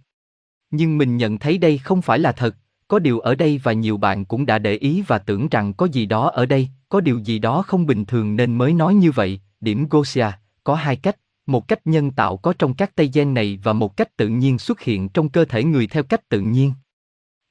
Nhưng 0.72 0.98
mình 0.98 1.18
nhận 1.18 1.38
thấy 1.38 1.58
đây 1.58 1.78
không 1.78 2.02
phải 2.02 2.20
là 2.20 2.32
thật, 2.32 2.56
có 2.88 3.00
điều 3.00 3.20
ở 3.20 3.36
đây 3.36 3.62
và 3.64 3.74
nhiều 3.74 3.98
bạn 3.98 4.26
cũng 4.26 4.46
đã 4.46 4.60
để 4.60 4.76
ý 4.76 5.04
và 5.08 5.18
tưởng 5.18 5.48
rằng 5.50 5.74
có 5.74 5.86
gì 5.86 6.06
đó 6.06 6.30
ở 6.30 6.46
đây, 6.46 6.70
có 6.90 7.02
điều 7.02 7.20
gì 7.20 7.40
đó 7.40 7.62
không 7.62 7.86
bình 7.86 8.06
thường 8.06 8.36
nên 8.36 8.56
mới 8.56 8.74
nói 8.74 8.94
như 8.94 9.12
vậy, 9.12 9.40
điểm 9.62 9.88
Gosia, 9.90 10.28
có 10.64 10.76
hai 10.76 10.96
cách, 10.96 11.18
một 11.46 11.68
cách 11.68 11.88
nhân 11.88 12.12
tạo 12.12 12.38
có 12.38 12.54
trong 12.60 12.74
các 12.74 12.96
tay 12.96 13.10
gen 13.14 13.34
này 13.34 13.60
và 13.64 13.74
một 13.74 13.98
cách 13.98 14.18
tự 14.18 14.28
nhiên 14.28 14.60
xuất 14.60 14.82
hiện 14.82 15.10
trong 15.10 15.30
cơ 15.30 15.46
thể 15.46 15.64
người 15.64 15.88
theo 15.88 16.04
cách 16.04 16.30
tự 16.30 16.40
nhiên. 16.40 16.74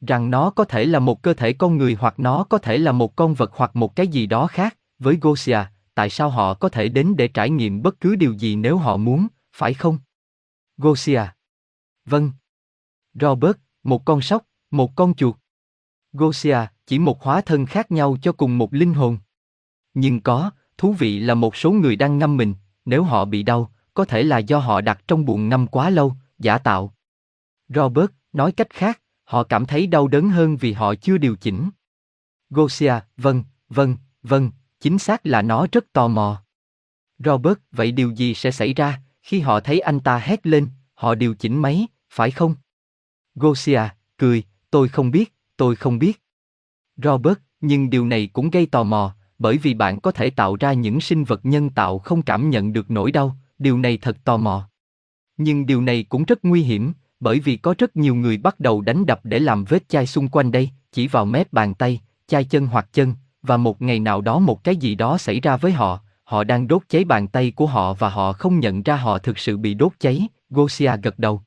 Rằng 0.06 0.30
nó 0.30 0.50
có 0.50 0.64
thể 0.64 0.84
là 0.84 0.98
một 0.98 1.22
cơ 1.22 1.34
thể 1.34 1.52
con 1.52 1.76
người 1.76 1.96
hoặc 2.00 2.20
nó 2.20 2.44
có 2.44 2.58
thể 2.58 2.78
là 2.78 2.92
một 2.92 3.16
con 3.16 3.34
vật 3.34 3.50
hoặc 3.54 3.76
một 3.76 3.96
cái 3.96 4.08
gì 4.08 4.26
đó 4.26 4.46
khác, 4.46 4.76
với 4.98 5.18
Gosia, 5.20 5.58
tại 5.96 6.10
sao 6.10 6.30
họ 6.30 6.54
có 6.54 6.68
thể 6.68 6.88
đến 6.88 7.14
để 7.16 7.28
trải 7.28 7.50
nghiệm 7.50 7.82
bất 7.82 8.00
cứ 8.00 8.16
điều 8.16 8.32
gì 8.32 8.56
nếu 8.56 8.76
họ 8.76 8.96
muốn, 8.96 9.26
phải 9.52 9.74
không? 9.74 9.98
Gosia. 10.76 11.22
Vâng. 12.04 12.32
Robert, 13.14 13.56
một 13.82 14.04
con 14.04 14.20
sóc, 14.20 14.42
một 14.70 14.96
con 14.96 15.14
chuột. 15.14 15.36
Gosia, 16.12 16.58
chỉ 16.86 16.98
một 16.98 17.22
hóa 17.22 17.40
thân 17.40 17.66
khác 17.66 17.90
nhau 17.90 18.16
cho 18.22 18.32
cùng 18.32 18.58
một 18.58 18.74
linh 18.74 18.94
hồn. 18.94 19.18
Nhưng 19.94 20.20
có, 20.20 20.50
thú 20.78 20.92
vị 20.92 21.18
là 21.18 21.34
một 21.34 21.56
số 21.56 21.70
người 21.70 21.96
đang 21.96 22.18
ngâm 22.18 22.36
mình, 22.36 22.54
nếu 22.84 23.02
họ 23.02 23.24
bị 23.24 23.42
đau, 23.42 23.72
có 23.94 24.04
thể 24.04 24.22
là 24.22 24.38
do 24.38 24.58
họ 24.58 24.80
đặt 24.80 25.02
trong 25.08 25.24
bụng 25.24 25.48
ngâm 25.48 25.66
quá 25.66 25.90
lâu, 25.90 26.14
giả 26.38 26.58
tạo. 26.58 26.94
Robert, 27.68 28.10
nói 28.32 28.52
cách 28.52 28.70
khác, 28.70 29.00
họ 29.24 29.42
cảm 29.42 29.66
thấy 29.66 29.86
đau 29.86 30.08
đớn 30.08 30.28
hơn 30.28 30.56
vì 30.56 30.72
họ 30.72 30.94
chưa 30.94 31.18
điều 31.18 31.36
chỉnh. 31.36 31.70
Gosia, 32.50 32.94
vâng, 33.16 33.44
vâng, 33.68 33.96
vâng, 34.22 34.50
chính 34.80 34.98
xác 34.98 35.26
là 35.26 35.42
nó 35.42 35.66
rất 35.72 35.92
tò 35.92 36.08
mò. 36.08 36.42
Robert, 37.18 37.58
vậy 37.72 37.92
điều 37.92 38.10
gì 38.10 38.34
sẽ 38.34 38.50
xảy 38.50 38.74
ra 38.74 39.00
khi 39.22 39.40
họ 39.40 39.60
thấy 39.60 39.80
anh 39.80 40.00
ta 40.00 40.18
hét 40.18 40.46
lên, 40.46 40.68
họ 40.94 41.14
điều 41.14 41.34
chỉnh 41.34 41.62
máy, 41.62 41.86
phải 42.10 42.30
không? 42.30 42.54
Gosia, 43.34 43.82
cười, 44.16 44.42
tôi 44.70 44.88
không 44.88 45.10
biết, 45.10 45.34
tôi 45.56 45.76
không 45.76 45.98
biết. 45.98 46.22
Robert, 46.96 47.38
nhưng 47.60 47.90
điều 47.90 48.06
này 48.06 48.26
cũng 48.32 48.50
gây 48.50 48.66
tò 48.66 48.82
mò, 48.82 49.14
bởi 49.38 49.58
vì 49.58 49.74
bạn 49.74 50.00
có 50.00 50.10
thể 50.10 50.30
tạo 50.30 50.56
ra 50.56 50.72
những 50.72 51.00
sinh 51.00 51.24
vật 51.24 51.40
nhân 51.42 51.70
tạo 51.70 51.98
không 51.98 52.22
cảm 52.22 52.50
nhận 52.50 52.72
được 52.72 52.90
nỗi 52.90 53.12
đau, 53.12 53.36
điều 53.58 53.78
này 53.78 53.98
thật 53.98 54.16
tò 54.24 54.36
mò. 54.36 54.68
Nhưng 55.36 55.66
điều 55.66 55.82
này 55.82 56.02
cũng 56.08 56.24
rất 56.24 56.44
nguy 56.44 56.62
hiểm, 56.62 56.92
bởi 57.20 57.40
vì 57.40 57.56
có 57.56 57.74
rất 57.78 57.96
nhiều 57.96 58.14
người 58.14 58.36
bắt 58.36 58.60
đầu 58.60 58.80
đánh 58.80 59.06
đập 59.06 59.20
để 59.24 59.38
làm 59.38 59.64
vết 59.64 59.88
chai 59.88 60.06
xung 60.06 60.28
quanh 60.28 60.52
đây, 60.52 60.70
chỉ 60.92 61.08
vào 61.08 61.24
mép 61.24 61.52
bàn 61.52 61.74
tay, 61.74 62.00
chai 62.26 62.44
chân 62.44 62.66
hoặc 62.66 62.88
chân, 62.92 63.14
và 63.46 63.56
một 63.56 63.82
ngày 63.82 64.00
nào 64.00 64.20
đó 64.20 64.38
một 64.38 64.64
cái 64.64 64.76
gì 64.76 64.94
đó 64.94 65.18
xảy 65.18 65.40
ra 65.40 65.56
với 65.56 65.72
họ, 65.72 66.00
họ 66.24 66.44
đang 66.44 66.68
đốt 66.68 66.82
cháy 66.88 67.04
bàn 67.04 67.28
tay 67.28 67.50
của 67.50 67.66
họ 67.66 67.94
và 67.94 68.08
họ 68.08 68.32
không 68.32 68.60
nhận 68.60 68.82
ra 68.82 68.96
họ 68.96 69.18
thực 69.18 69.38
sự 69.38 69.56
bị 69.56 69.74
đốt 69.74 69.92
cháy, 70.00 70.28
Gosia 70.50 70.92
gật 71.02 71.18
đầu. 71.18 71.42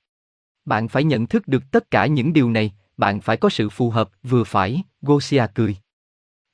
Bạn 0.65 0.87
phải 0.87 1.03
nhận 1.03 1.27
thức 1.27 1.47
được 1.47 1.63
tất 1.71 1.91
cả 1.91 2.05
những 2.05 2.33
điều 2.33 2.51
này, 2.51 2.73
bạn 2.97 3.21
phải 3.21 3.37
có 3.37 3.49
sự 3.49 3.69
phù 3.69 3.89
hợp, 3.89 4.09
vừa 4.23 4.43
phải, 4.43 4.83
Gosia 5.01 5.45
cười. 5.55 5.75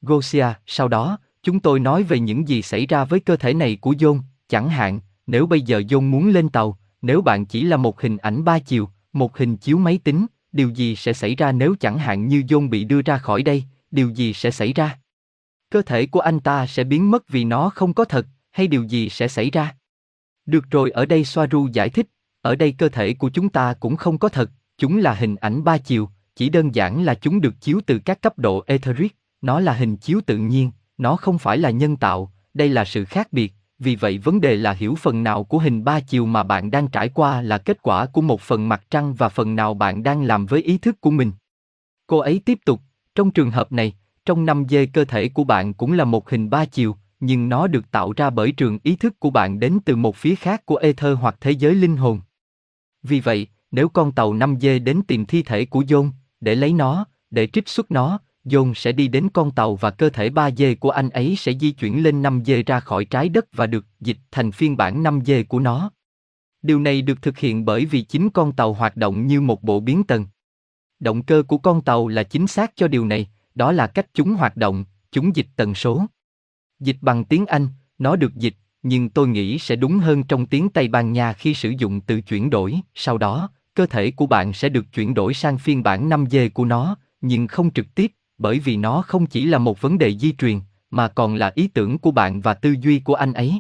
Gosia, 0.02 0.48
sau 0.66 0.88
đó, 0.88 1.18
Chúng 1.46 1.60
tôi 1.60 1.80
nói 1.80 2.04
về 2.04 2.20
những 2.20 2.48
gì 2.48 2.62
xảy 2.62 2.86
ra 2.86 3.06
với 3.06 3.20
cơ 3.20 3.38
thể 3.38 3.54
này 3.54 3.78
của 3.82 3.92
John, 3.92 4.20
chẳng 4.50 4.70
hạn, 4.70 5.00
nếu 5.28 5.48
bây 5.48 5.62
giờ 5.62 5.80
John 5.80 6.02
muốn 6.02 6.30
lên 6.30 6.50
tàu, 6.50 6.78
nếu 7.02 7.22
bạn 7.22 7.46
chỉ 7.46 7.64
là 7.64 7.78
một 7.78 8.02
hình 8.02 8.18
ảnh 8.18 8.44
ba 8.44 8.60
chiều, 8.60 8.90
một 9.14 9.38
hình 9.38 9.58
chiếu 9.58 9.78
máy 9.78 10.00
tính, 10.04 10.26
điều 10.52 10.70
gì 10.70 10.96
sẽ 10.96 11.14
xảy 11.14 11.36
ra 11.36 11.52
nếu 11.52 11.76
chẳng 11.80 11.98
hạn 11.98 12.28
như 12.28 12.44
John 12.48 12.70
bị 12.70 12.84
đưa 12.84 13.02
ra 13.02 13.18
khỏi 13.18 13.44
đây, 13.44 13.64
điều 13.92 14.10
gì 14.10 14.34
sẽ 14.34 14.52
xảy 14.52 14.74
ra? 14.74 14.98
Cơ 15.76 15.82
thể 15.82 16.06
của 16.06 16.20
anh 16.20 16.40
ta 16.40 16.68
sẽ 16.68 16.84
biến 16.84 17.12
mất 17.12 17.30
vì 17.30 17.44
nó 17.44 17.70
không 17.70 17.94
có 17.94 18.06
thật, 18.06 18.28
hay 18.52 18.68
điều 18.68 18.84
gì 18.84 19.10
sẽ 19.10 19.28
xảy 19.28 19.50
ra? 19.50 19.76
Được 20.46 20.72
rồi 20.72 20.92
ở 20.92 21.06
đây 21.06 21.26
Soaru 21.26 21.68
giải 21.74 21.90
thích, 21.90 22.08
ở 22.42 22.56
đây 22.56 22.72
cơ 22.72 22.90
thể 22.90 23.14
của 23.14 23.30
chúng 23.30 23.50
ta 23.50 23.74
cũng 23.74 23.96
không 23.96 24.18
có 24.18 24.30
thật, 24.30 24.52
chúng 24.78 24.98
là 24.98 25.14
hình 25.14 25.36
ảnh 25.36 25.64
ba 25.64 25.78
chiều, 25.78 26.10
chỉ 26.36 26.50
đơn 26.50 26.76
giản 26.76 27.04
là 27.04 27.16
chúng 27.16 27.42
được 27.42 27.54
chiếu 27.62 27.80
từ 27.86 28.00
các 28.00 28.22
cấp 28.22 28.40
độ 28.40 28.64
etheric, 28.68 29.16
nó 29.42 29.60
là 29.60 29.74
hình 29.74 29.98
chiếu 29.98 30.22
tự 30.26 30.38
nhiên, 30.38 30.72
nó 30.98 31.16
không 31.16 31.38
phải 31.38 31.58
là 31.58 31.70
nhân 31.70 31.98
tạo, 31.98 32.32
đây 32.54 32.70
là 32.70 32.86
sự 32.86 33.06
khác 33.06 33.34
biệt, 33.34 33.54
vì 33.80 33.96
vậy 33.96 34.18
vấn 34.18 34.42
đề 34.42 34.56
là 34.56 34.72
hiểu 34.72 34.96
phần 34.96 35.24
nào 35.24 35.44
của 35.44 35.60
hình 35.60 35.84
ba 35.84 36.00
chiều 36.00 36.26
mà 36.26 36.44
bạn 36.44 36.72
đang 36.72 36.88
trải 36.88 37.10
qua 37.10 37.42
là 37.42 37.58
kết 37.58 37.82
quả 37.82 38.06
của 38.06 38.22
một 38.22 38.42
phần 38.42 38.70
mặt 38.70 38.84
trăng 38.90 39.14
và 39.14 39.30
phần 39.30 39.56
nào 39.56 39.74
bạn 39.74 40.04
đang 40.04 40.24
làm 40.24 40.46
với 40.46 40.62
ý 40.62 40.78
thức 40.78 41.02
của 41.02 41.12
mình. 41.12 41.32
Cô 42.08 42.18
ấy 42.18 42.42
tiếp 42.46 42.60
tục, 42.66 42.82
trong 43.16 43.32
trường 43.32 43.52
hợp 43.52 43.72
này, 43.72 43.94
trong 44.26 44.46
năm 44.46 44.66
dê 44.70 44.86
cơ 44.86 45.06
thể 45.06 45.30
của 45.30 45.44
bạn 45.44 45.74
cũng 45.74 45.92
là 45.92 46.06
một 46.06 46.30
hình 46.30 46.50
ba 46.50 46.66
chiều, 46.66 46.96
nhưng 47.20 47.50
nó 47.50 47.68
được 47.68 47.92
tạo 47.92 48.14
ra 48.18 48.30
bởi 48.30 48.52
trường 48.52 48.80
ý 48.84 48.96
thức 48.96 49.20
của 49.20 49.30
bạn 49.30 49.60
đến 49.60 49.80
từ 49.86 49.96
một 49.96 50.16
phía 50.16 50.36
khác 50.36 50.66
của 50.66 50.76
ether 50.76 51.18
hoặc 51.20 51.36
thế 51.42 51.52
giới 51.52 51.76
linh 51.76 51.98
hồn. 51.98 52.20
Vì 53.04 53.20
vậy, 53.20 53.48
nếu 53.72 53.90
con 53.90 54.12
tàu 54.12 54.34
5 54.34 54.58
dê 54.62 54.80
đến 54.80 55.02
tìm 55.08 55.26
thi 55.26 55.44
thể 55.44 55.66
của 55.66 55.82
John, 55.82 56.10
để 56.42 56.56
lấy 56.56 56.74
nó, 56.74 57.06
để 57.30 57.48
trích 57.48 57.70
xuất 57.70 57.92
nó, 57.92 58.20
John 58.46 58.74
sẽ 58.74 58.92
đi 58.92 59.08
đến 59.08 59.30
con 59.34 59.52
tàu 59.52 59.76
và 59.76 59.90
cơ 59.90 60.10
thể 60.10 60.30
3D 60.30 60.76
của 60.80 60.90
anh 60.90 61.10
ấy 61.10 61.36
sẽ 61.36 61.54
di 61.54 61.72
chuyển 61.72 62.04
lên 62.04 62.22
5D 62.22 62.64
ra 62.66 62.80
khỏi 62.80 63.06
trái 63.06 63.30
đất 63.30 63.46
và 63.54 63.68
được 63.68 63.86
dịch 64.00 64.18
thành 64.32 64.52
phiên 64.52 64.78
bản 64.78 65.04
5D 65.04 65.44
của 65.48 65.60
nó. 65.60 65.92
Điều 66.62 66.80
này 66.80 67.02
được 67.02 67.22
thực 67.22 67.38
hiện 67.38 67.66
bởi 67.66 67.86
vì 67.86 68.02
chính 68.02 68.30
con 68.30 68.52
tàu 68.52 68.74
hoạt 68.74 68.98
động 68.98 69.28
như 69.28 69.42
một 69.42 69.64
bộ 69.64 69.80
biến 69.80 70.04
tần. 70.04 70.26
Động 71.00 71.24
cơ 71.24 71.44
của 71.48 71.58
con 71.58 71.82
tàu 71.82 72.08
là 72.08 72.24
chính 72.24 72.48
xác 72.48 72.72
cho 72.76 72.88
điều 72.88 73.06
này, 73.06 73.28
đó 73.56 73.72
là 73.72 73.88
cách 73.88 74.08
chúng 74.14 74.34
hoạt 74.34 74.58
động, 74.58 74.86
chúng 75.12 75.36
dịch 75.36 75.48
tần 75.56 75.76
số. 75.76 76.06
Dịch 76.80 76.98
bằng 77.02 77.24
tiếng 77.24 77.46
Anh, 77.46 77.68
nó 77.98 78.16
được 78.16 78.36
dịch, 78.36 78.56
nhưng 78.84 79.10
tôi 79.10 79.28
nghĩ 79.28 79.60
sẽ 79.60 79.76
đúng 79.76 80.00
hơn 80.00 80.24
trong 80.24 80.46
tiếng 80.46 80.70
Tây 80.70 80.88
Ban 80.88 81.14
Nha 81.14 81.34
khi 81.34 81.54
sử 81.54 81.70
dụng 81.70 82.02
từ 82.02 82.22
chuyển 82.22 82.50
đổi, 82.50 82.80
sau 82.96 83.18
đó, 83.18 83.50
cơ 83.74 83.86
thể 83.86 84.12
của 84.12 84.26
bạn 84.26 84.54
sẽ 84.54 84.70
được 84.70 84.86
chuyển 84.94 85.14
đổi 85.14 85.34
sang 85.34 85.58
phiên 85.58 85.84
bản 85.84 86.10
5G 86.10 86.50
của 86.50 86.66
nó, 86.66 86.98
nhưng 87.22 87.48
không 87.48 87.74
trực 87.74 87.96
tiếp, 87.96 88.12
bởi 88.38 88.60
vì 88.60 88.78
nó 88.78 89.02
không 89.02 89.26
chỉ 89.26 89.46
là 89.46 89.58
một 89.58 89.82
vấn 89.82 89.98
đề 89.98 90.18
di 90.18 90.32
truyền, 90.32 90.60
mà 90.90 91.08
còn 91.08 91.36
là 91.36 91.52
ý 91.56 91.68
tưởng 91.68 91.98
của 91.98 92.12
bạn 92.12 92.42
và 92.42 92.54
tư 92.54 92.76
duy 92.82 93.00
của 93.00 93.16
anh 93.16 93.34
ấy. 93.34 93.60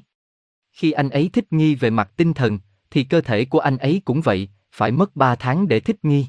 Khi 0.72 0.92
anh 0.92 1.10
ấy 1.10 1.30
thích 1.34 1.54
nghi 1.54 1.76
về 1.76 1.90
mặt 1.90 2.12
tinh 2.16 2.34
thần, 2.34 2.60
thì 2.92 3.04
cơ 3.04 3.22
thể 3.22 3.46
của 3.46 3.60
anh 3.60 3.78
ấy 3.78 4.02
cũng 4.06 4.22
vậy, 4.22 4.50
phải 4.72 4.92
mất 4.92 5.16
3 5.16 5.36
tháng 5.36 5.68
để 5.68 5.80
thích 5.80 6.06
nghi. 6.06 6.26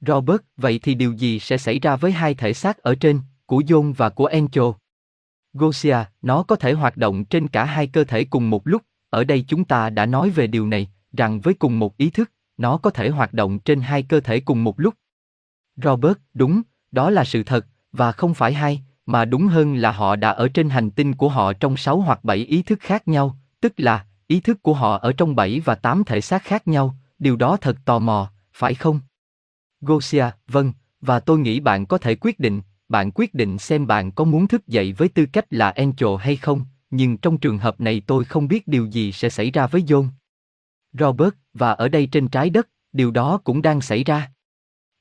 Robert, 0.00 0.40
vậy 0.56 0.80
thì 0.82 0.94
điều 0.94 1.12
gì 1.12 1.38
sẽ 1.38 1.58
xảy 1.58 1.78
ra 1.78 1.96
với 1.96 2.12
hai 2.12 2.34
thể 2.34 2.52
xác 2.52 2.78
ở 2.78 2.94
trên, 2.94 3.20
của 3.46 3.58
John 3.58 3.92
và 3.92 4.08
của 4.08 4.26
Encho? 4.26 4.74
Gosia, 5.52 5.96
nó 6.22 6.42
có 6.42 6.56
thể 6.56 6.72
hoạt 6.72 6.96
động 6.96 7.24
trên 7.24 7.48
cả 7.48 7.64
hai 7.64 7.86
cơ 7.86 8.04
thể 8.04 8.24
cùng 8.24 8.50
một 8.50 8.66
lúc, 8.66 8.82
ở 9.10 9.24
đây 9.24 9.44
chúng 9.48 9.64
ta 9.64 9.90
đã 9.90 10.06
nói 10.06 10.30
về 10.30 10.46
điều 10.46 10.66
này, 10.66 10.90
rằng 11.12 11.40
với 11.40 11.54
cùng 11.54 11.78
một 11.78 11.96
ý 11.96 12.10
thức, 12.10 12.32
nó 12.56 12.76
có 12.76 12.90
thể 12.90 13.08
hoạt 13.08 13.32
động 13.32 13.58
trên 13.58 13.80
hai 13.80 14.02
cơ 14.02 14.20
thể 14.20 14.40
cùng 14.40 14.64
một 14.64 14.80
lúc. 14.80 14.94
Robert, 15.76 16.18
đúng, 16.34 16.62
đó 16.90 17.10
là 17.10 17.24
sự 17.24 17.42
thật, 17.42 17.66
và 17.92 18.12
không 18.12 18.34
phải 18.34 18.52
hai, 18.52 18.82
mà 19.06 19.24
đúng 19.24 19.46
hơn 19.46 19.74
là 19.76 19.92
họ 19.92 20.16
đã 20.16 20.30
ở 20.30 20.48
trên 20.48 20.70
hành 20.70 20.90
tinh 20.90 21.14
của 21.14 21.28
họ 21.28 21.52
trong 21.52 21.76
sáu 21.76 22.00
hoặc 22.00 22.24
bảy 22.24 22.38
ý 22.38 22.62
thức 22.62 22.78
khác 22.80 23.08
nhau, 23.08 23.36
tức 23.60 23.72
là, 23.76 24.04
ý 24.26 24.40
thức 24.40 24.62
của 24.62 24.74
họ 24.74 24.98
ở 24.98 25.12
trong 25.12 25.36
bảy 25.36 25.60
và 25.60 25.74
tám 25.74 26.04
thể 26.04 26.20
xác 26.20 26.44
khác 26.44 26.68
nhau, 26.68 26.94
điều 27.18 27.36
đó 27.36 27.56
thật 27.60 27.76
tò 27.84 27.98
mò, 27.98 28.30
phải 28.52 28.74
không? 28.74 29.00
Gosia, 29.80 30.24
vâng, 30.48 30.72
và 31.00 31.20
tôi 31.20 31.38
nghĩ 31.38 31.60
bạn 31.60 31.86
có 31.86 31.98
thể 31.98 32.14
quyết 32.14 32.40
định, 32.40 32.60
bạn 32.88 33.10
quyết 33.14 33.34
định 33.34 33.58
xem 33.58 33.86
bạn 33.86 34.12
có 34.12 34.24
muốn 34.24 34.48
thức 34.48 34.66
dậy 34.66 34.92
với 34.92 35.08
tư 35.08 35.26
cách 35.26 35.46
là 35.50 35.70
Angel 35.70 36.16
hay 36.20 36.36
không, 36.36 36.64
nhưng 36.90 37.16
trong 37.16 37.38
trường 37.38 37.58
hợp 37.58 37.80
này 37.80 38.02
tôi 38.06 38.24
không 38.24 38.48
biết 38.48 38.68
điều 38.68 38.86
gì 38.86 39.12
sẽ 39.12 39.28
xảy 39.28 39.50
ra 39.50 39.66
với 39.66 39.82
John. 39.82 40.08
Robert, 40.92 41.34
và 41.54 41.72
ở 41.72 41.88
đây 41.88 42.06
trên 42.06 42.28
trái 42.28 42.50
đất, 42.50 42.68
điều 42.92 43.10
đó 43.10 43.40
cũng 43.44 43.62
đang 43.62 43.80
xảy 43.80 44.04
ra. 44.04 44.30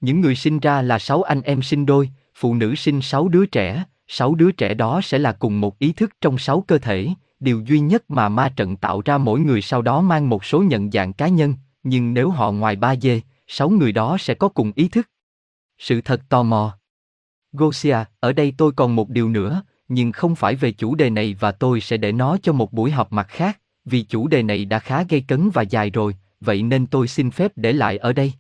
Những 0.02 0.22
người 0.22 0.36
sinh 0.36 0.60
ra 0.60 0.82
là 0.82 1.00
sáu 1.00 1.22
anh 1.22 1.42
em 1.42 1.62
sinh 1.62 1.86
đôi, 1.86 2.10
phụ 2.36 2.54
nữ 2.54 2.76
sinh 2.76 3.02
sáu 3.02 3.28
đứa 3.28 3.46
trẻ, 3.46 3.84
sáu 4.08 4.36
đứa 4.36 4.52
trẻ 4.52 4.74
đó 4.74 5.02
sẽ 5.04 5.20
là 5.20 5.32
cùng 5.32 5.62
một 5.62 5.80
ý 5.80 5.94
thức 5.94 6.12
trong 6.22 6.38
sáu 6.38 6.62
cơ 6.62 6.78
thể, 6.78 7.10
điều 7.40 7.62
duy 7.62 7.80
nhất 7.80 8.12
mà 8.12 8.30
ma 8.30 8.54
trận 8.56 8.76
tạo 8.76 9.02
ra 9.06 9.18
mỗi 9.18 9.40
người 9.40 9.62
sau 9.62 9.82
đó 9.82 10.02
mang 10.02 10.30
một 10.30 10.46
số 10.46 10.64
nhận 10.64 10.92
dạng 10.92 11.14
cá 11.14 11.28
nhân, 11.28 11.56
nhưng 11.84 12.14
nếu 12.14 12.30
họ 12.30 12.52
ngoài 12.52 12.76
ba 12.76 12.96
dê, 12.96 13.22
sáu 13.48 13.70
người 13.70 13.92
đó 13.92 14.18
sẽ 14.20 14.34
có 14.34 14.50
cùng 14.50 14.72
ý 14.76 14.88
thức. 14.88 15.10
Sự 15.78 16.02
thật 16.02 16.22
tò 16.30 16.44
mò. 16.44 16.78
Gosia, 17.52 17.98
ở 18.20 18.34
đây 18.34 18.54
tôi 18.58 18.72
còn 18.72 18.96
một 18.96 19.10
điều 19.10 19.30
nữa, 19.30 19.64
nhưng 19.88 20.12
không 20.12 20.36
phải 20.36 20.56
về 20.56 20.72
chủ 20.72 20.96
đề 20.96 21.10
này 21.10 21.36
và 21.40 21.52
tôi 21.52 21.82
sẽ 21.82 21.98
để 21.98 22.12
nó 22.12 22.38
cho 22.44 22.54
một 22.54 22.74
buổi 22.74 22.92
họp 22.92 23.12
mặt 23.12 23.28
khác, 23.30 23.60
vì 23.86 24.04
chủ 24.04 24.28
đề 24.28 24.44
này 24.44 24.66
đã 24.66 24.80
khá 24.80 25.04
gây 25.04 25.22
cấn 25.22 25.50
và 25.50 25.62
dài 25.62 25.90
rồi, 25.90 26.16
vậy 26.42 26.64
nên 26.64 26.88
tôi 26.88 27.08
xin 27.08 27.32
phép 27.32 27.52
để 27.56 27.74
lại 27.74 27.98
ở 27.98 28.14
đây. 28.14 28.34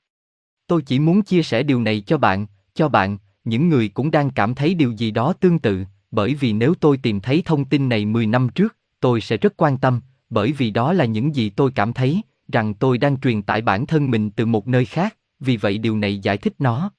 Tôi 0.68 0.82
chỉ 0.82 1.00
muốn 1.00 1.22
chia 1.22 1.44
sẻ 1.44 1.64
điều 1.64 1.82
này 1.82 2.02
cho 2.02 2.18
bạn, 2.18 2.46
cho 2.74 2.90
bạn, 2.90 3.18
những 3.44 3.70
người 3.70 3.90
cũng 3.90 4.12
đang 4.12 4.30
cảm 4.30 4.56
thấy 4.56 4.74
điều 4.74 4.92
gì 4.92 5.12
đó 5.12 5.34
tương 5.34 5.60
tự, 5.60 5.84
bởi 6.12 6.34
vì 6.34 6.54
nếu 6.54 6.74
tôi 6.76 6.98
tìm 6.98 7.20
thấy 7.20 7.42
thông 7.46 7.66
tin 7.66 7.90
này 7.90 8.06
10 8.06 8.28
năm 8.28 8.50
trước, 8.50 8.76
tôi 9.00 9.22
sẽ 9.22 9.38
rất 9.38 9.54
quan 9.58 9.78
tâm, 9.78 10.02
bởi 10.30 10.52
vì 10.52 10.72
đó 10.72 10.94
là 10.94 11.06
những 11.06 11.36
gì 11.36 11.50
tôi 11.50 11.72
cảm 11.76 11.94
thấy, 11.94 12.22
rằng 12.48 12.74
tôi 12.74 12.98
đang 12.98 13.20
truyền 13.20 13.42
tải 13.42 13.62
bản 13.62 13.86
thân 13.86 14.12
mình 14.12 14.32
từ 14.32 14.46
một 14.46 14.68
nơi 14.68 14.86
khác, 14.86 15.18
vì 15.40 15.58
vậy 15.58 15.78
điều 15.78 15.98
này 15.98 16.20
giải 16.20 16.38
thích 16.38 16.54
nó. 16.60 16.92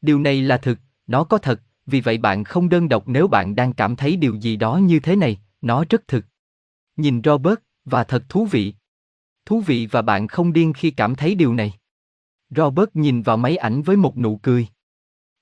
Điều 0.00 0.20
này 0.20 0.42
là 0.42 0.56
thực, 0.56 0.78
nó 1.06 1.24
có 1.24 1.38
thật, 1.38 1.60
vì 1.86 2.00
vậy 2.00 2.18
bạn 2.18 2.44
không 2.44 2.68
đơn 2.68 2.88
độc 2.88 3.08
nếu 3.08 3.28
bạn 3.28 3.54
đang 3.54 3.72
cảm 3.72 3.96
thấy 3.96 4.16
điều 4.16 4.34
gì 4.34 4.56
đó 4.56 4.76
như 4.76 5.00
thế 5.00 5.16
này, 5.16 5.38
nó 5.60 5.84
rất 5.90 6.08
thực. 6.08 6.26
Nhìn 6.96 7.20
Robert, 7.24 7.58
và 7.84 8.04
thật 8.04 8.24
thú 8.28 8.46
vị. 8.46 8.74
Thú 9.46 9.60
vị 9.60 9.86
và 9.86 10.02
bạn 10.02 10.28
không 10.28 10.52
điên 10.52 10.72
khi 10.72 10.90
cảm 10.90 11.14
thấy 11.14 11.34
điều 11.34 11.54
này. 11.54 11.72
Robert 12.50 12.88
nhìn 12.94 13.22
vào 13.22 13.36
máy 13.36 13.56
ảnh 13.56 13.82
với 13.82 13.96
một 13.96 14.18
nụ 14.18 14.36
cười. 14.36 14.66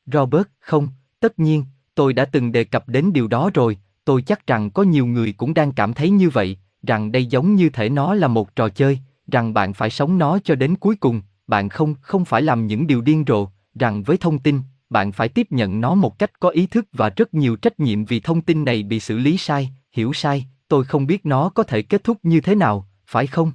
Robert, 0.06 0.46
không, 0.60 0.88
tất 1.20 1.38
nhiên, 1.38 1.64
tôi 1.94 2.12
đã 2.12 2.24
từng 2.24 2.52
đề 2.52 2.64
cập 2.64 2.88
đến 2.88 3.12
điều 3.12 3.28
đó 3.28 3.50
rồi, 3.54 3.78
tôi 4.04 4.22
chắc 4.22 4.46
rằng 4.46 4.70
có 4.70 4.82
nhiều 4.82 5.06
người 5.06 5.32
cũng 5.32 5.54
đang 5.54 5.72
cảm 5.72 5.94
thấy 5.94 6.10
như 6.10 6.30
vậy, 6.30 6.58
rằng 6.82 7.12
đây 7.12 7.26
giống 7.26 7.54
như 7.54 7.70
thể 7.70 7.88
nó 7.88 8.14
là 8.14 8.28
một 8.28 8.56
trò 8.56 8.68
chơi, 8.68 8.98
rằng 9.26 9.54
bạn 9.54 9.72
phải 9.72 9.90
sống 9.90 10.18
nó 10.18 10.38
cho 10.44 10.54
đến 10.54 10.76
cuối 10.76 10.96
cùng, 10.96 11.22
bạn 11.46 11.68
không, 11.68 11.94
không 12.00 12.24
phải 12.24 12.42
làm 12.42 12.66
những 12.66 12.86
điều 12.86 13.00
điên 13.00 13.24
rồ, 13.26 13.46
rằng 13.74 14.02
với 14.02 14.16
thông 14.16 14.38
tin, 14.38 14.60
bạn 14.90 15.12
phải 15.12 15.28
tiếp 15.28 15.46
nhận 15.50 15.80
nó 15.80 15.94
một 15.94 16.18
cách 16.18 16.40
có 16.40 16.48
ý 16.48 16.66
thức 16.66 16.86
và 16.92 17.10
rất 17.10 17.34
nhiều 17.34 17.56
trách 17.56 17.80
nhiệm 17.80 18.04
vì 18.04 18.20
thông 18.20 18.40
tin 18.40 18.64
này 18.64 18.82
bị 18.82 19.00
xử 19.00 19.18
lý 19.18 19.36
sai, 19.36 19.70
hiểu 19.92 20.12
sai, 20.12 20.46
tôi 20.68 20.84
không 20.84 21.06
biết 21.06 21.26
nó 21.26 21.48
có 21.48 21.62
thể 21.62 21.82
kết 21.82 22.04
thúc 22.04 22.18
như 22.22 22.40
thế 22.40 22.54
nào, 22.54 22.88
phải 23.06 23.26
không? 23.26 23.52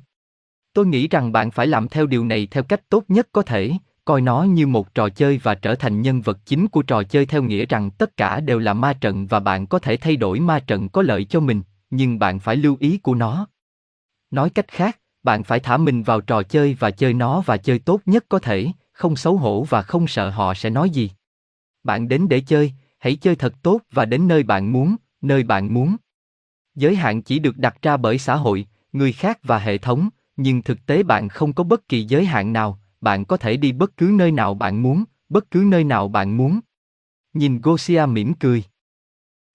Tôi 0.74 0.86
nghĩ 0.86 1.08
rằng 1.08 1.32
bạn 1.32 1.52
phải 1.52 1.68
làm 1.68 1.88
theo 1.88 2.06
điều 2.06 2.26
này 2.26 2.48
theo 2.52 2.64
cách 2.64 2.90
tốt 2.90 3.04
nhất 3.08 3.28
có 3.32 3.42
thể, 3.42 3.72
coi 4.06 4.22
nó 4.22 4.44
như 4.44 4.68
một 4.68 4.94
trò 4.94 5.10
chơi 5.10 5.40
và 5.44 5.56
trở 5.56 5.76
thành 5.76 6.02
nhân 6.02 6.22
vật 6.22 6.40
chính 6.46 6.68
của 6.68 6.82
trò 6.82 7.04
chơi 7.04 7.26
theo 7.26 7.44
nghĩa 7.44 7.66
rằng 7.66 7.92
tất 7.92 8.18
cả 8.18 8.40
đều 8.40 8.60
là 8.60 8.74
ma 8.74 8.94
trận 8.94 9.28
và 9.28 9.40
bạn 9.40 9.68
có 9.68 9.80
thể 9.80 9.98
thay 9.98 10.16
đổi 10.16 10.40
ma 10.40 10.60
trận 10.60 10.90
có 10.90 11.02
lợi 11.02 11.26
cho 11.26 11.40
mình, 11.40 11.62
nhưng 11.90 12.20
bạn 12.20 12.40
phải 12.40 12.56
lưu 12.56 12.78
ý 12.80 12.98
của 12.98 13.16
nó. 13.16 13.48
Nói 14.32 14.50
cách 14.50 14.68
khác, 14.68 15.00
bạn 15.24 15.44
phải 15.44 15.60
thả 15.60 15.78
mình 15.78 16.04
vào 16.04 16.22
trò 16.22 16.44
chơi 16.44 16.76
và 16.80 16.92
chơi 16.92 17.14
nó 17.14 17.42
và 17.46 17.58
chơi 17.58 17.80
tốt 17.80 18.02
nhất 18.06 18.26
có 18.30 18.40
thể, 18.40 18.68
không 18.92 19.16
xấu 19.16 19.38
hổ 19.38 19.64
và 19.64 19.82
không 19.82 20.08
sợ 20.08 20.30
họ 20.30 20.54
sẽ 20.54 20.70
nói 20.70 20.90
gì. 20.90 21.12
Bạn 21.84 22.08
đến 22.08 22.28
để 22.30 22.40
chơi, 22.40 22.74
hãy 23.00 23.16
chơi 23.16 23.36
thật 23.36 23.54
tốt 23.62 23.82
và 23.92 24.06
đến 24.06 24.28
nơi 24.28 24.44
bạn 24.44 24.72
muốn, 24.72 24.96
nơi 25.22 25.44
bạn 25.44 25.74
muốn. 25.74 25.96
Giới 26.76 26.96
hạn 26.96 27.22
chỉ 27.22 27.40
được 27.40 27.58
đặt 27.58 27.82
ra 27.82 27.98
bởi 27.98 28.18
xã 28.18 28.36
hội, 28.36 28.68
người 28.92 29.14
khác 29.14 29.40
và 29.44 29.60
hệ 29.60 29.78
thống, 29.78 30.10
nhưng 30.38 30.62
thực 30.62 30.86
tế 30.86 31.04
bạn 31.04 31.30
không 31.30 31.54
có 31.54 31.64
bất 31.64 31.88
kỳ 31.88 32.04
giới 32.04 32.26
hạn 32.26 32.54
nào, 32.54 32.80
bạn 33.02 33.26
có 33.26 33.38
thể 33.38 33.58
đi 33.58 33.72
bất 33.72 33.98
cứ 33.98 34.12
nơi 34.14 34.32
nào 34.32 34.54
bạn 34.54 34.84
muốn, 34.84 35.04
bất 35.30 35.52
cứ 35.52 35.64
nơi 35.68 35.84
nào 35.84 36.08
bạn 36.08 36.38
muốn. 36.38 36.60
Nhìn 37.34 37.62
Gosia 37.62 38.06
mỉm 38.06 38.34
cười. 38.34 38.64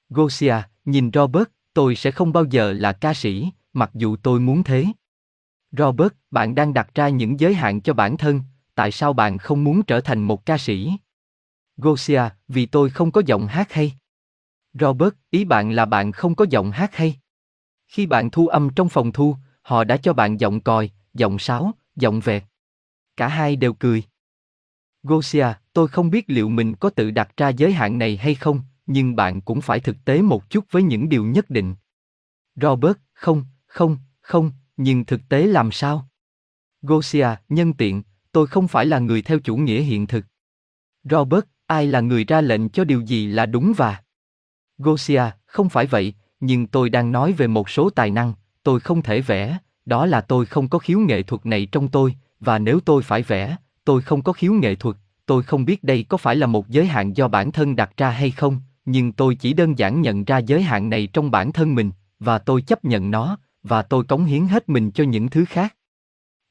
Gosia, 0.09 0.57
nhìn 0.85 1.11
Robert, 1.14 1.48
tôi 1.74 1.96
sẽ 1.96 2.11
không 2.11 2.33
bao 2.33 2.44
giờ 2.44 2.72
là 2.72 2.92
ca 2.92 3.14
sĩ, 3.14 3.50
mặc 3.72 3.90
dù 3.94 4.16
tôi 4.16 4.40
muốn 4.40 4.62
thế. 4.62 4.87
Robert, 5.79 6.13
bạn 6.31 6.55
đang 6.55 6.75
đặt 6.75 6.95
ra 6.95 7.09
những 7.09 7.41
giới 7.41 7.55
hạn 7.55 7.81
cho 7.81 7.95
bản 7.95 8.17
thân, 8.17 8.43
tại 8.75 8.91
sao 8.91 9.13
bạn 9.13 9.39
không 9.39 9.65
muốn 9.65 9.83
trở 9.83 10.01
thành 10.01 10.23
một 10.23 10.47
ca 10.47 10.59
sĩ? 10.59 10.93
Gosia, 11.77 12.23
vì 12.49 12.67
tôi 12.67 12.91
không 12.91 13.11
có 13.11 13.23
giọng 13.27 13.47
hát 13.47 13.73
hay. 13.73 13.93
Robert, 14.73 15.15
ý 15.31 15.45
bạn 15.45 15.71
là 15.71 15.85
bạn 15.85 16.13
không 16.13 16.35
có 16.35 16.47
giọng 16.51 16.71
hát 16.71 16.95
hay. 16.95 17.17
Khi 17.89 18.07
bạn 18.07 18.31
thu 18.31 18.47
âm 18.47 18.71
trong 18.71 18.89
phòng 18.89 19.13
thu, 19.13 19.37
họ 19.63 19.85
đã 19.85 19.97
cho 19.97 20.13
bạn 20.13 20.41
giọng 20.41 20.61
còi, 20.61 20.91
giọng 21.15 21.39
sáo, 21.39 21.73
giọng 21.97 22.21
vẹt. 22.21 22.43
Cả 23.17 23.29
hai 23.29 23.57
đều 23.57 23.73
cười. 23.73 24.03
Gosia, 25.03 25.47
tôi 25.73 25.89
không 25.89 26.11
biết 26.11 26.25
liệu 26.29 26.49
mình 26.49 26.75
có 26.75 26.91
tự 26.91 27.11
đặt 27.11 27.37
ra 27.37 27.49
giới 27.49 27.73
hạn 27.73 27.99
này 27.99 28.17
hay 28.17 28.35
không, 28.35 28.61
nhưng 28.87 29.17
bạn 29.17 29.41
cũng 29.41 29.61
phải 29.61 29.81
thực 29.81 29.97
tế 30.05 30.23
một 30.23 30.51
chút 30.51 30.65
với 30.71 30.83
những 30.83 31.09
điều 31.09 31.25
nhất 31.25 31.51
định. 31.51 31.75
Robert, 32.57 32.97
không, 33.13 33.45
không, 33.67 33.99
không, 34.21 34.53
nhưng 34.77 35.05
thực 35.05 35.21
tế 35.29 35.47
làm 35.47 35.73
sao? 35.73 36.09
Gosia, 36.83 37.29
nhân 37.49 37.73
tiện, 37.73 38.03
tôi 38.33 38.47
không 38.47 38.69
phải 38.69 38.87
là 38.87 38.99
người 38.99 39.23
theo 39.23 39.39
chủ 39.39 39.57
nghĩa 39.57 39.81
hiện 39.81 40.07
thực. 40.07 40.25
Robert, 41.05 41.45
ai 41.67 41.87
là 41.87 42.01
người 42.01 42.25
ra 42.25 42.41
lệnh 42.41 42.69
cho 42.69 42.85
điều 42.85 43.01
gì 43.01 43.27
là 43.27 43.47
đúng 43.47 43.73
và 43.77 44.03
Gosia, 44.79 45.23
không 45.47 45.69
phải 45.69 45.87
vậy, 45.87 46.15
nhưng 46.41 46.67
tôi 46.67 46.91
đang 46.91 47.13
nói 47.13 47.33
về 47.33 47.47
một 47.47 47.71
số 47.71 47.91
tài 47.91 48.11
năng, 48.11 48.35
tôi 48.63 48.81
không 48.81 49.03
thể 49.03 49.21
vẽ, 49.21 49.59
đó 49.87 50.07
là 50.07 50.21
tôi 50.21 50.47
không 50.47 50.69
có 50.69 50.79
khiếu 50.79 50.99
nghệ 50.99 51.23
thuật 51.23 51.47
này 51.47 51.67
trong 51.73 51.89
tôi, 51.89 52.15
và 52.41 52.59
nếu 52.59 52.81
tôi 52.81 53.03
phải 53.03 53.23
vẽ, 53.23 53.57
tôi 53.85 54.03
không 54.03 54.23
có 54.23 54.33
khiếu 54.33 54.53
nghệ 54.53 54.75
thuật, 54.75 54.97
tôi 55.27 55.43
không 55.43 55.65
biết 55.65 55.85
đây 55.85 56.05
có 56.09 56.17
phải 56.17 56.37
là 56.37 56.47
một 56.47 56.69
giới 56.69 56.87
hạn 56.87 57.17
do 57.17 57.29
bản 57.29 57.53
thân 57.53 57.77
đặt 57.77 57.97
ra 57.97 58.11
hay 58.11 58.31
không, 58.31 58.61
nhưng 58.85 59.13
tôi 59.13 59.35
chỉ 59.35 59.53
đơn 59.53 59.79
giản 59.79 60.01
nhận 60.01 60.25
ra 60.25 60.39
giới 60.39 60.63
hạn 60.63 60.91
này 60.91 61.07
trong 61.07 61.31
bản 61.31 61.53
thân 61.53 61.75
mình, 61.75 61.91
và 62.19 62.39
tôi 62.39 62.63
chấp 62.63 62.85
nhận 62.85 63.11
nó, 63.11 63.39
và 63.64 63.83
tôi 63.83 64.05
cống 64.05 64.24
hiến 64.24 64.46
hết 64.46 64.68
mình 64.68 64.90
cho 64.90 65.05
những 65.05 65.29
thứ 65.29 65.44
khác. 65.44 65.77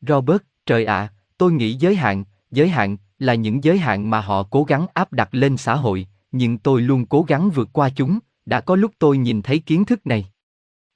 Robert, 0.02 0.42
trời 0.66 0.86
ạ, 0.86 1.14
tôi 1.38 1.52
nghĩ 1.52 1.74
giới 1.74 1.96
hạn, 1.96 2.24
giới 2.52 2.70
hạn 2.70 2.98
là 3.20 3.34
những 3.36 3.64
giới 3.64 3.78
hạn 3.78 4.10
mà 4.10 4.22
họ 4.22 4.44
cố 4.44 4.64
gắng 4.64 4.88
áp 4.94 5.14
đặt 5.14 5.30
lên 5.32 5.58
xã 5.58 5.76
hội, 5.76 6.08
nhưng 6.32 6.58
tôi 6.58 6.82
luôn 6.82 7.06
cố 7.06 7.24
gắng 7.24 7.50
vượt 7.50 7.70
qua 7.74 7.90
chúng, 7.90 8.20
đã 8.46 8.62
có 8.62 8.76
lúc 8.76 8.92
tôi 9.00 9.18
nhìn 9.18 9.42
thấy 9.42 9.60
kiến 9.60 9.86
thức 9.86 10.08
này. 10.08 10.26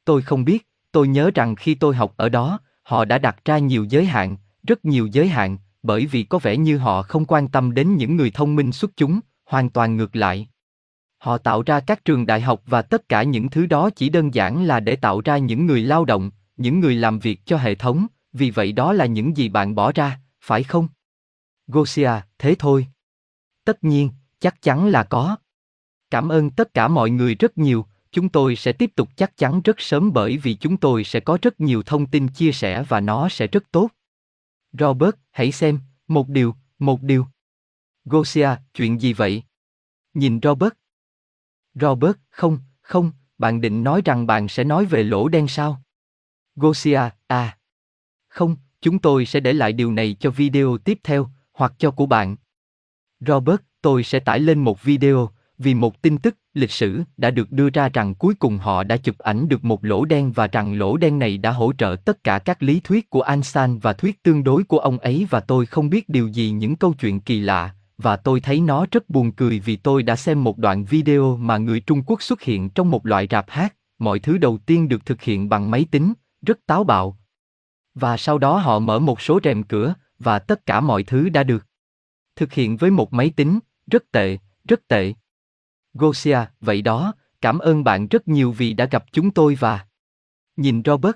Tôi 0.06 0.21
không 0.21 0.45
biết, 0.45 0.67
tôi 0.91 1.08
nhớ 1.08 1.32
rằng 1.36 1.56
khi 1.56 1.75
tôi 1.75 1.95
học 1.95 2.13
ở 2.17 2.30
đó, 2.30 2.60
họ 2.84 3.06
đã 3.06 3.17
đặt 3.17 3.45
ra 3.45 3.58
nhiều 3.58 3.84
giới 3.84 4.06
hạn, 4.06 4.38
rất 4.67 4.86
nhiều 4.86 5.08
giới 5.12 5.27
hạn, 5.27 5.58
bởi 5.84 6.06
vì 6.06 6.23
có 6.23 6.39
vẻ 6.39 6.58
như 6.58 6.77
họ 6.77 7.01
không 7.01 7.25
quan 7.25 7.47
tâm 7.47 7.73
đến 7.73 7.95
những 7.95 8.15
người 8.15 8.32
thông 8.32 8.56
minh 8.56 8.71
xuất 8.71 8.91
chúng, 8.97 9.19
hoàn 9.45 9.69
toàn 9.69 9.97
ngược 9.97 10.15
lại. 10.15 10.47
Họ 11.17 11.38
tạo 11.38 11.63
ra 11.63 11.80
các 11.80 12.06
trường 12.06 12.25
đại 12.25 12.41
học 12.41 12.62
và 12.65 12.82
tất 12.82 13.10
cả 13.10 13.23
những 13.23 13.49
thứ 13.49 13.65
đó 13.65 13.89
chỉ 13.89 14.10
đơn 14.10 14.34
giản 14.34 14.63
là 14.63 14.80
để 14.80 14.95
tạo 14.95 15.21
ra 15.21 15.38
những 15.38 15.65
người 15.65 15.82
lao 15.82 16.06
động, 16.06 16.32
những 16.58 16.80
người 16.80 16.95
làm 16.95 17.19
việc 17.19 17.45
cho 17.45 17.58
hệ 17.58 17.75
thống, 17.75 18.08
vì 18.34 18.51
vậy 18.51 18.71
đó 18.71 18.93
là 18.93 19.06
những 19.06 19.38
gì 19.38 19.49
bạn 19.49 19.75
bỏ 19.75 19.91
ra, 19.91 20.19
phải 20.41 20.63
không? 20.63 20.88
Gosia, 21.67 22.12
thế 22.38 22.56
thôi. 22.60 22.88
Tất 23.65 23.84
nhiên, 23.84 24.10
chắc 24.39 24.62
chắn 24.62 24.88
là 24.88 25.03
có. 25.03 25.38
Cảm 26.10 26.30
ơn 26.30 26.49
tất 26.49 26.73
cả 26.73 26.88
mọi 26.88 27.10
người 27.10 27.36
rất 27.36 27.58
nhiều, 27.58 27.86
chúng 28.12 28.30
tôi 28.30 28.56
sẽ 28.56 28.71
tiếp 28.71 28.91
tục 28.95 29.10
chắc 29.15 29.38
chắn 29.38 29.62
rất 29.62 29.82
sớm 29.82 30.13
bởi 30.13 30.38
vì 30.38 30.53
chúng 30.53 30.77
tôi 30.77 31.03
sẽ 31.03 31.19
có 31.19 31.38
rất 31.41 31.60
nhiều 31.60 31.84
thông 31.84 32.06
tin 32.06 32.27
chia 32.27 32.51
sẻ 32.51 32.84
và 32.89 32.99
nó 32.99 33.30
sẽ 33.30 33.47
rất 33.47 33.71
tốt. 33.71 33.89
Robert, 34.71 35.15
hãy 35.32 35.51
xem, 35.51 35.80
một 36.08 36.30
điều, 36.30 36.56
một 36.80 37.01
điều. 37.01 37.27
Gosia, 38.06 38.49
chuyện 38.73 39.01
gì 39.01 39.13
vậy? 39.13 39.43
Nhìn 40.13 40.39
Robert. 40.43 40.73
Robert, 41.82 42.16
không, 42.30 42.60
không, 42.82 43.12
bạn 43.38 43.62
định 43.62 43.84
nói 43.84 44.02
rằng 44.06 44.28
bạn 44.28 44.48
sẽ 44.48 44.63
nói 44.63 44.86
về 44.86 45.04
lỗ 45.04 45.28
đen 45.28 45.48
sao? 45.48 45.82
Gosia, 46.56 47.02
à. 47.28 47.58
Không, 48.30 48.56
chúng 48.82 49.00
tôi 49.00 49.26
sẽ 49.26 49.40
để 49.40 49.54
lại 49.54 49.74
điều 49.74 49.92
này 49.92 50.16
cho 50.20 50.30
video 50.30 50.78
tiếp 50.78 51.00
theo, 51.04 51.30
hoặc 51.54 51.74
cho 51.78 51.92
của 51.92 52.06
bạn. 52.06 52.36
Robert, 53.20 53.62
tôi 53.82 54.04
sẽ 54.04 54.20
tải 54.20 54.40
lên 54.40 54.63
một 54.63 54.84
video, 54.84 55.30
vì 55.58 55.74
một 55.74 56.02
tin 56.02 56.18
tức 56.18 56.38
lịch 56.54 56.72
sử 56.72 57.02
đã 57.18 57.32
được 57.32 57.52
đưa 57.52 57.70
ra 57.70 57.90
rằng 57.90 58.16
cuối 58.16 58.34
cùng 58.40 58.58
họ 58.58 58.84
đã 58.84 58.98
chụp 58.98 59.18
ảnh 59.18 59.48
được 59.48 59.66
một 59.66 59.86
lỗ 59.86 60.06
đen 60.06 60.32
và 60.32 60.48
rằng 60.48 60.74
lỗ 60.74 60.98
đen 60.98 61.20
này 61.20 61.38
đã 61.38 61.52
hỗ 61.52 61.74
trợ 61.74 61.96
tất 62.06 62.24
cả 62.24 62.40
các 62.40 62.63
lý 62.63 62.80
thuyết 62.80 63.10
của 63.10 63.22
Einstein 63.22 63.78
và 63.78 63.94
thuyết 63.94 64.24
tương 64.24 64.44
đối 64.44 64.63
của 64.63 64.80
ông 64.80 64.98
ấy 64.98 65.28
và 65.30 65.40
tôi 65.40 65.66
không 65.66 65.90
biết 65.90 66.10
điều 66.10 66.28
gì 66.28 66.52
những 66.52 66.76
câu 66.76 66.94
chuyện 66.94 67.20
kỳ 67.20 67.40
lạ 67.40 67.74
và 67.98 68.16
tôi 68.16 68.40
thấy 68.40 68.62
nó 68.62 68.86
rất 68.92 69.10
buồn 69.10 69.32
cười 69.32 69.60
vì 69.60 69.76
tôi 69.76 70.04
đã 70.04 70.16
xem 70.16 70.44
một 70.44 70.58
đoạn 70.58 70.86
video 70.86 71.38
mà 71.38 71.58
người 71.58 71.80
Trung 71.80 72.04
Quốc 72.06 72.22
xuất 72.22 72.42
hiện 72.42 72.70
trong 72.70 72.92
một 72.92 73.06
loại 73.06 73.28
rạp 73.30 73.50
hát, 73.50 73.76
mọi 74.00 74.20
thứ 74.20 74.38
đầu 74.38 74.58
tiên 74.58 74.88
được 74.88 75.06
thực 75.06 75.22
hiện 75.22 75.50
bằng 75.50 75.72
máy 75.72 75.86
tính, 75.92 76.14
rất 76.42 76.66
táo 76.66 76.84
bạo. 76.84 77.18
Và 77.96 78.18
sau 78.18 78.38
đó 78.38 78.58
họ 78.58 78.80
mở 78.80 79.00
một 79.00 79.22
số 79.22 79.40
rèm 79.44 79.64
cửa, 79.64 79.94
và 80.20 80.40
tất 80.40 80.66
cả 80.66 80.80
mọi 80.80 81.04
thứ 81.04 81.30
đã 81.30 81.44
được 81.44 81.66
thực 82.36 82.54
hiện 82.54 82.78
với 82.78 82.92
một 82.92 83.14
máy 83.14 83.32
tính, 83.36 83.60
rất 83.92 84.12
tệ, 84.12 84.38
rất 84.68 84.88
tệ. 84.88 85.14
Gosia, 85.94 86.40
vậy 86.62 86.82
đó, 86.82 87.14
cảm 87.42 87.60
ơn 87.60 87.84
bạn 87.84 88.08
rất 88.08 88.28
nhiều 88.28 88.52
vì 88.52 88.74
đã 88.74 88.86
gặp 88.86 89.06
chúng 89.12 89.32
tôi 89.32 89.56
và 89.56 89.88
nhìn 90.58 90.82
Robert. 90.86 91.16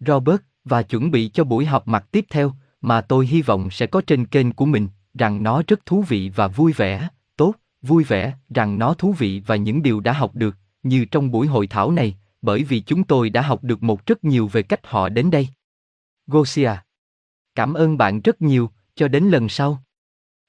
Robert, 0.00 0.40
và 0.64 0.82
chuẩn 0.82 1.10
bị 1.10 1.28
cho 1.28 1.44
buổi 1.44 1.66
họp 1.66 1.88
mặt 1.88 2.08
tiếp 2.10 2.24
theo, 2.30 2.52
mà 2.80 3.00
tôi 3.00 3.26
hy 3.26 3.42
vọng 3.42 3.70
sẽ 3.70 3.86
có 3.86 4.02
trên 4.06 4.26
kênh 4.26 4.52
của 4.52 4.66
mình, 4.66 4.88
rằng 5.18 5.42
nó 5.42 5.62
rất 5.66 5.86
thú 5.86 6.02
vị 6.02 6.30
và 6.34 6.48
vui 6.48 6.72
vẻ, 6.72 7.08
tốt, 7.36 7.54
vui 7.82 8.04
vẻ, 8.04 8.34
rằng 8.54 8.78
nó 8.78 8.94
thú 8.94 9.12
vị 9.12 9.42
và 9.46 9.56
những 9.56 9.82
điều 9.82 10.00
đã 10.00 10.12
học 10.12 10.34
được, 10.34 10.56
như 10.82 11.04
trong 11.04 11.30
buổi 11.30 11.46
hội 11.46 11.66
thảo 11.66 11.90
này, 11.90 12.16
bởi 12.42 12.64
vì 12.64 12.80
chúng 12.80 13.04
tôi 13.04 13.30
đã 13.30 13.42
học 13.42 13.64
được 13.64 13.82
một 13.82 14.06
rất 14.06 14.24
nhiều 14.24 14.48
về 14.48 14.62
cách 14.62 14.80
họ 14.82 15.08
đến 15.08 15.30
đây. 15.30 15.48
Gosia. 16.26 16.72
Cảm 17.54 17.74
ơn 17.74 17.98
bạn 17.98 18.20
rất 18.20 18.42
nhiều, 18.42 18.70
cho 18.94 19.08
đến 19.08 19.24
lần 19.24 19.48
sau. 19.48 19.82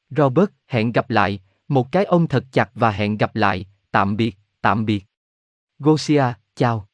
Robert, 0.09 0.49
hẹn 0.67 0.91
gặp 0.91 1.09
lại, 1.09 1.39
một 1.67 1.91
cái 1.91 2.05
ôm 2.05 2.27
thật 2.27 2.45
chặt 2.51 2.69
và 2.73 2.91
hẹn 2.91 3.17
gặp 3.17 3.35
lại, 3.35 3.65
tạm 3.91 4.17
biệt, 4.17 4.37
tạm 4.61 4.85
biệt. 4.85 5.05
Gosia, 5.79 6.23
chào. 6.55 6.88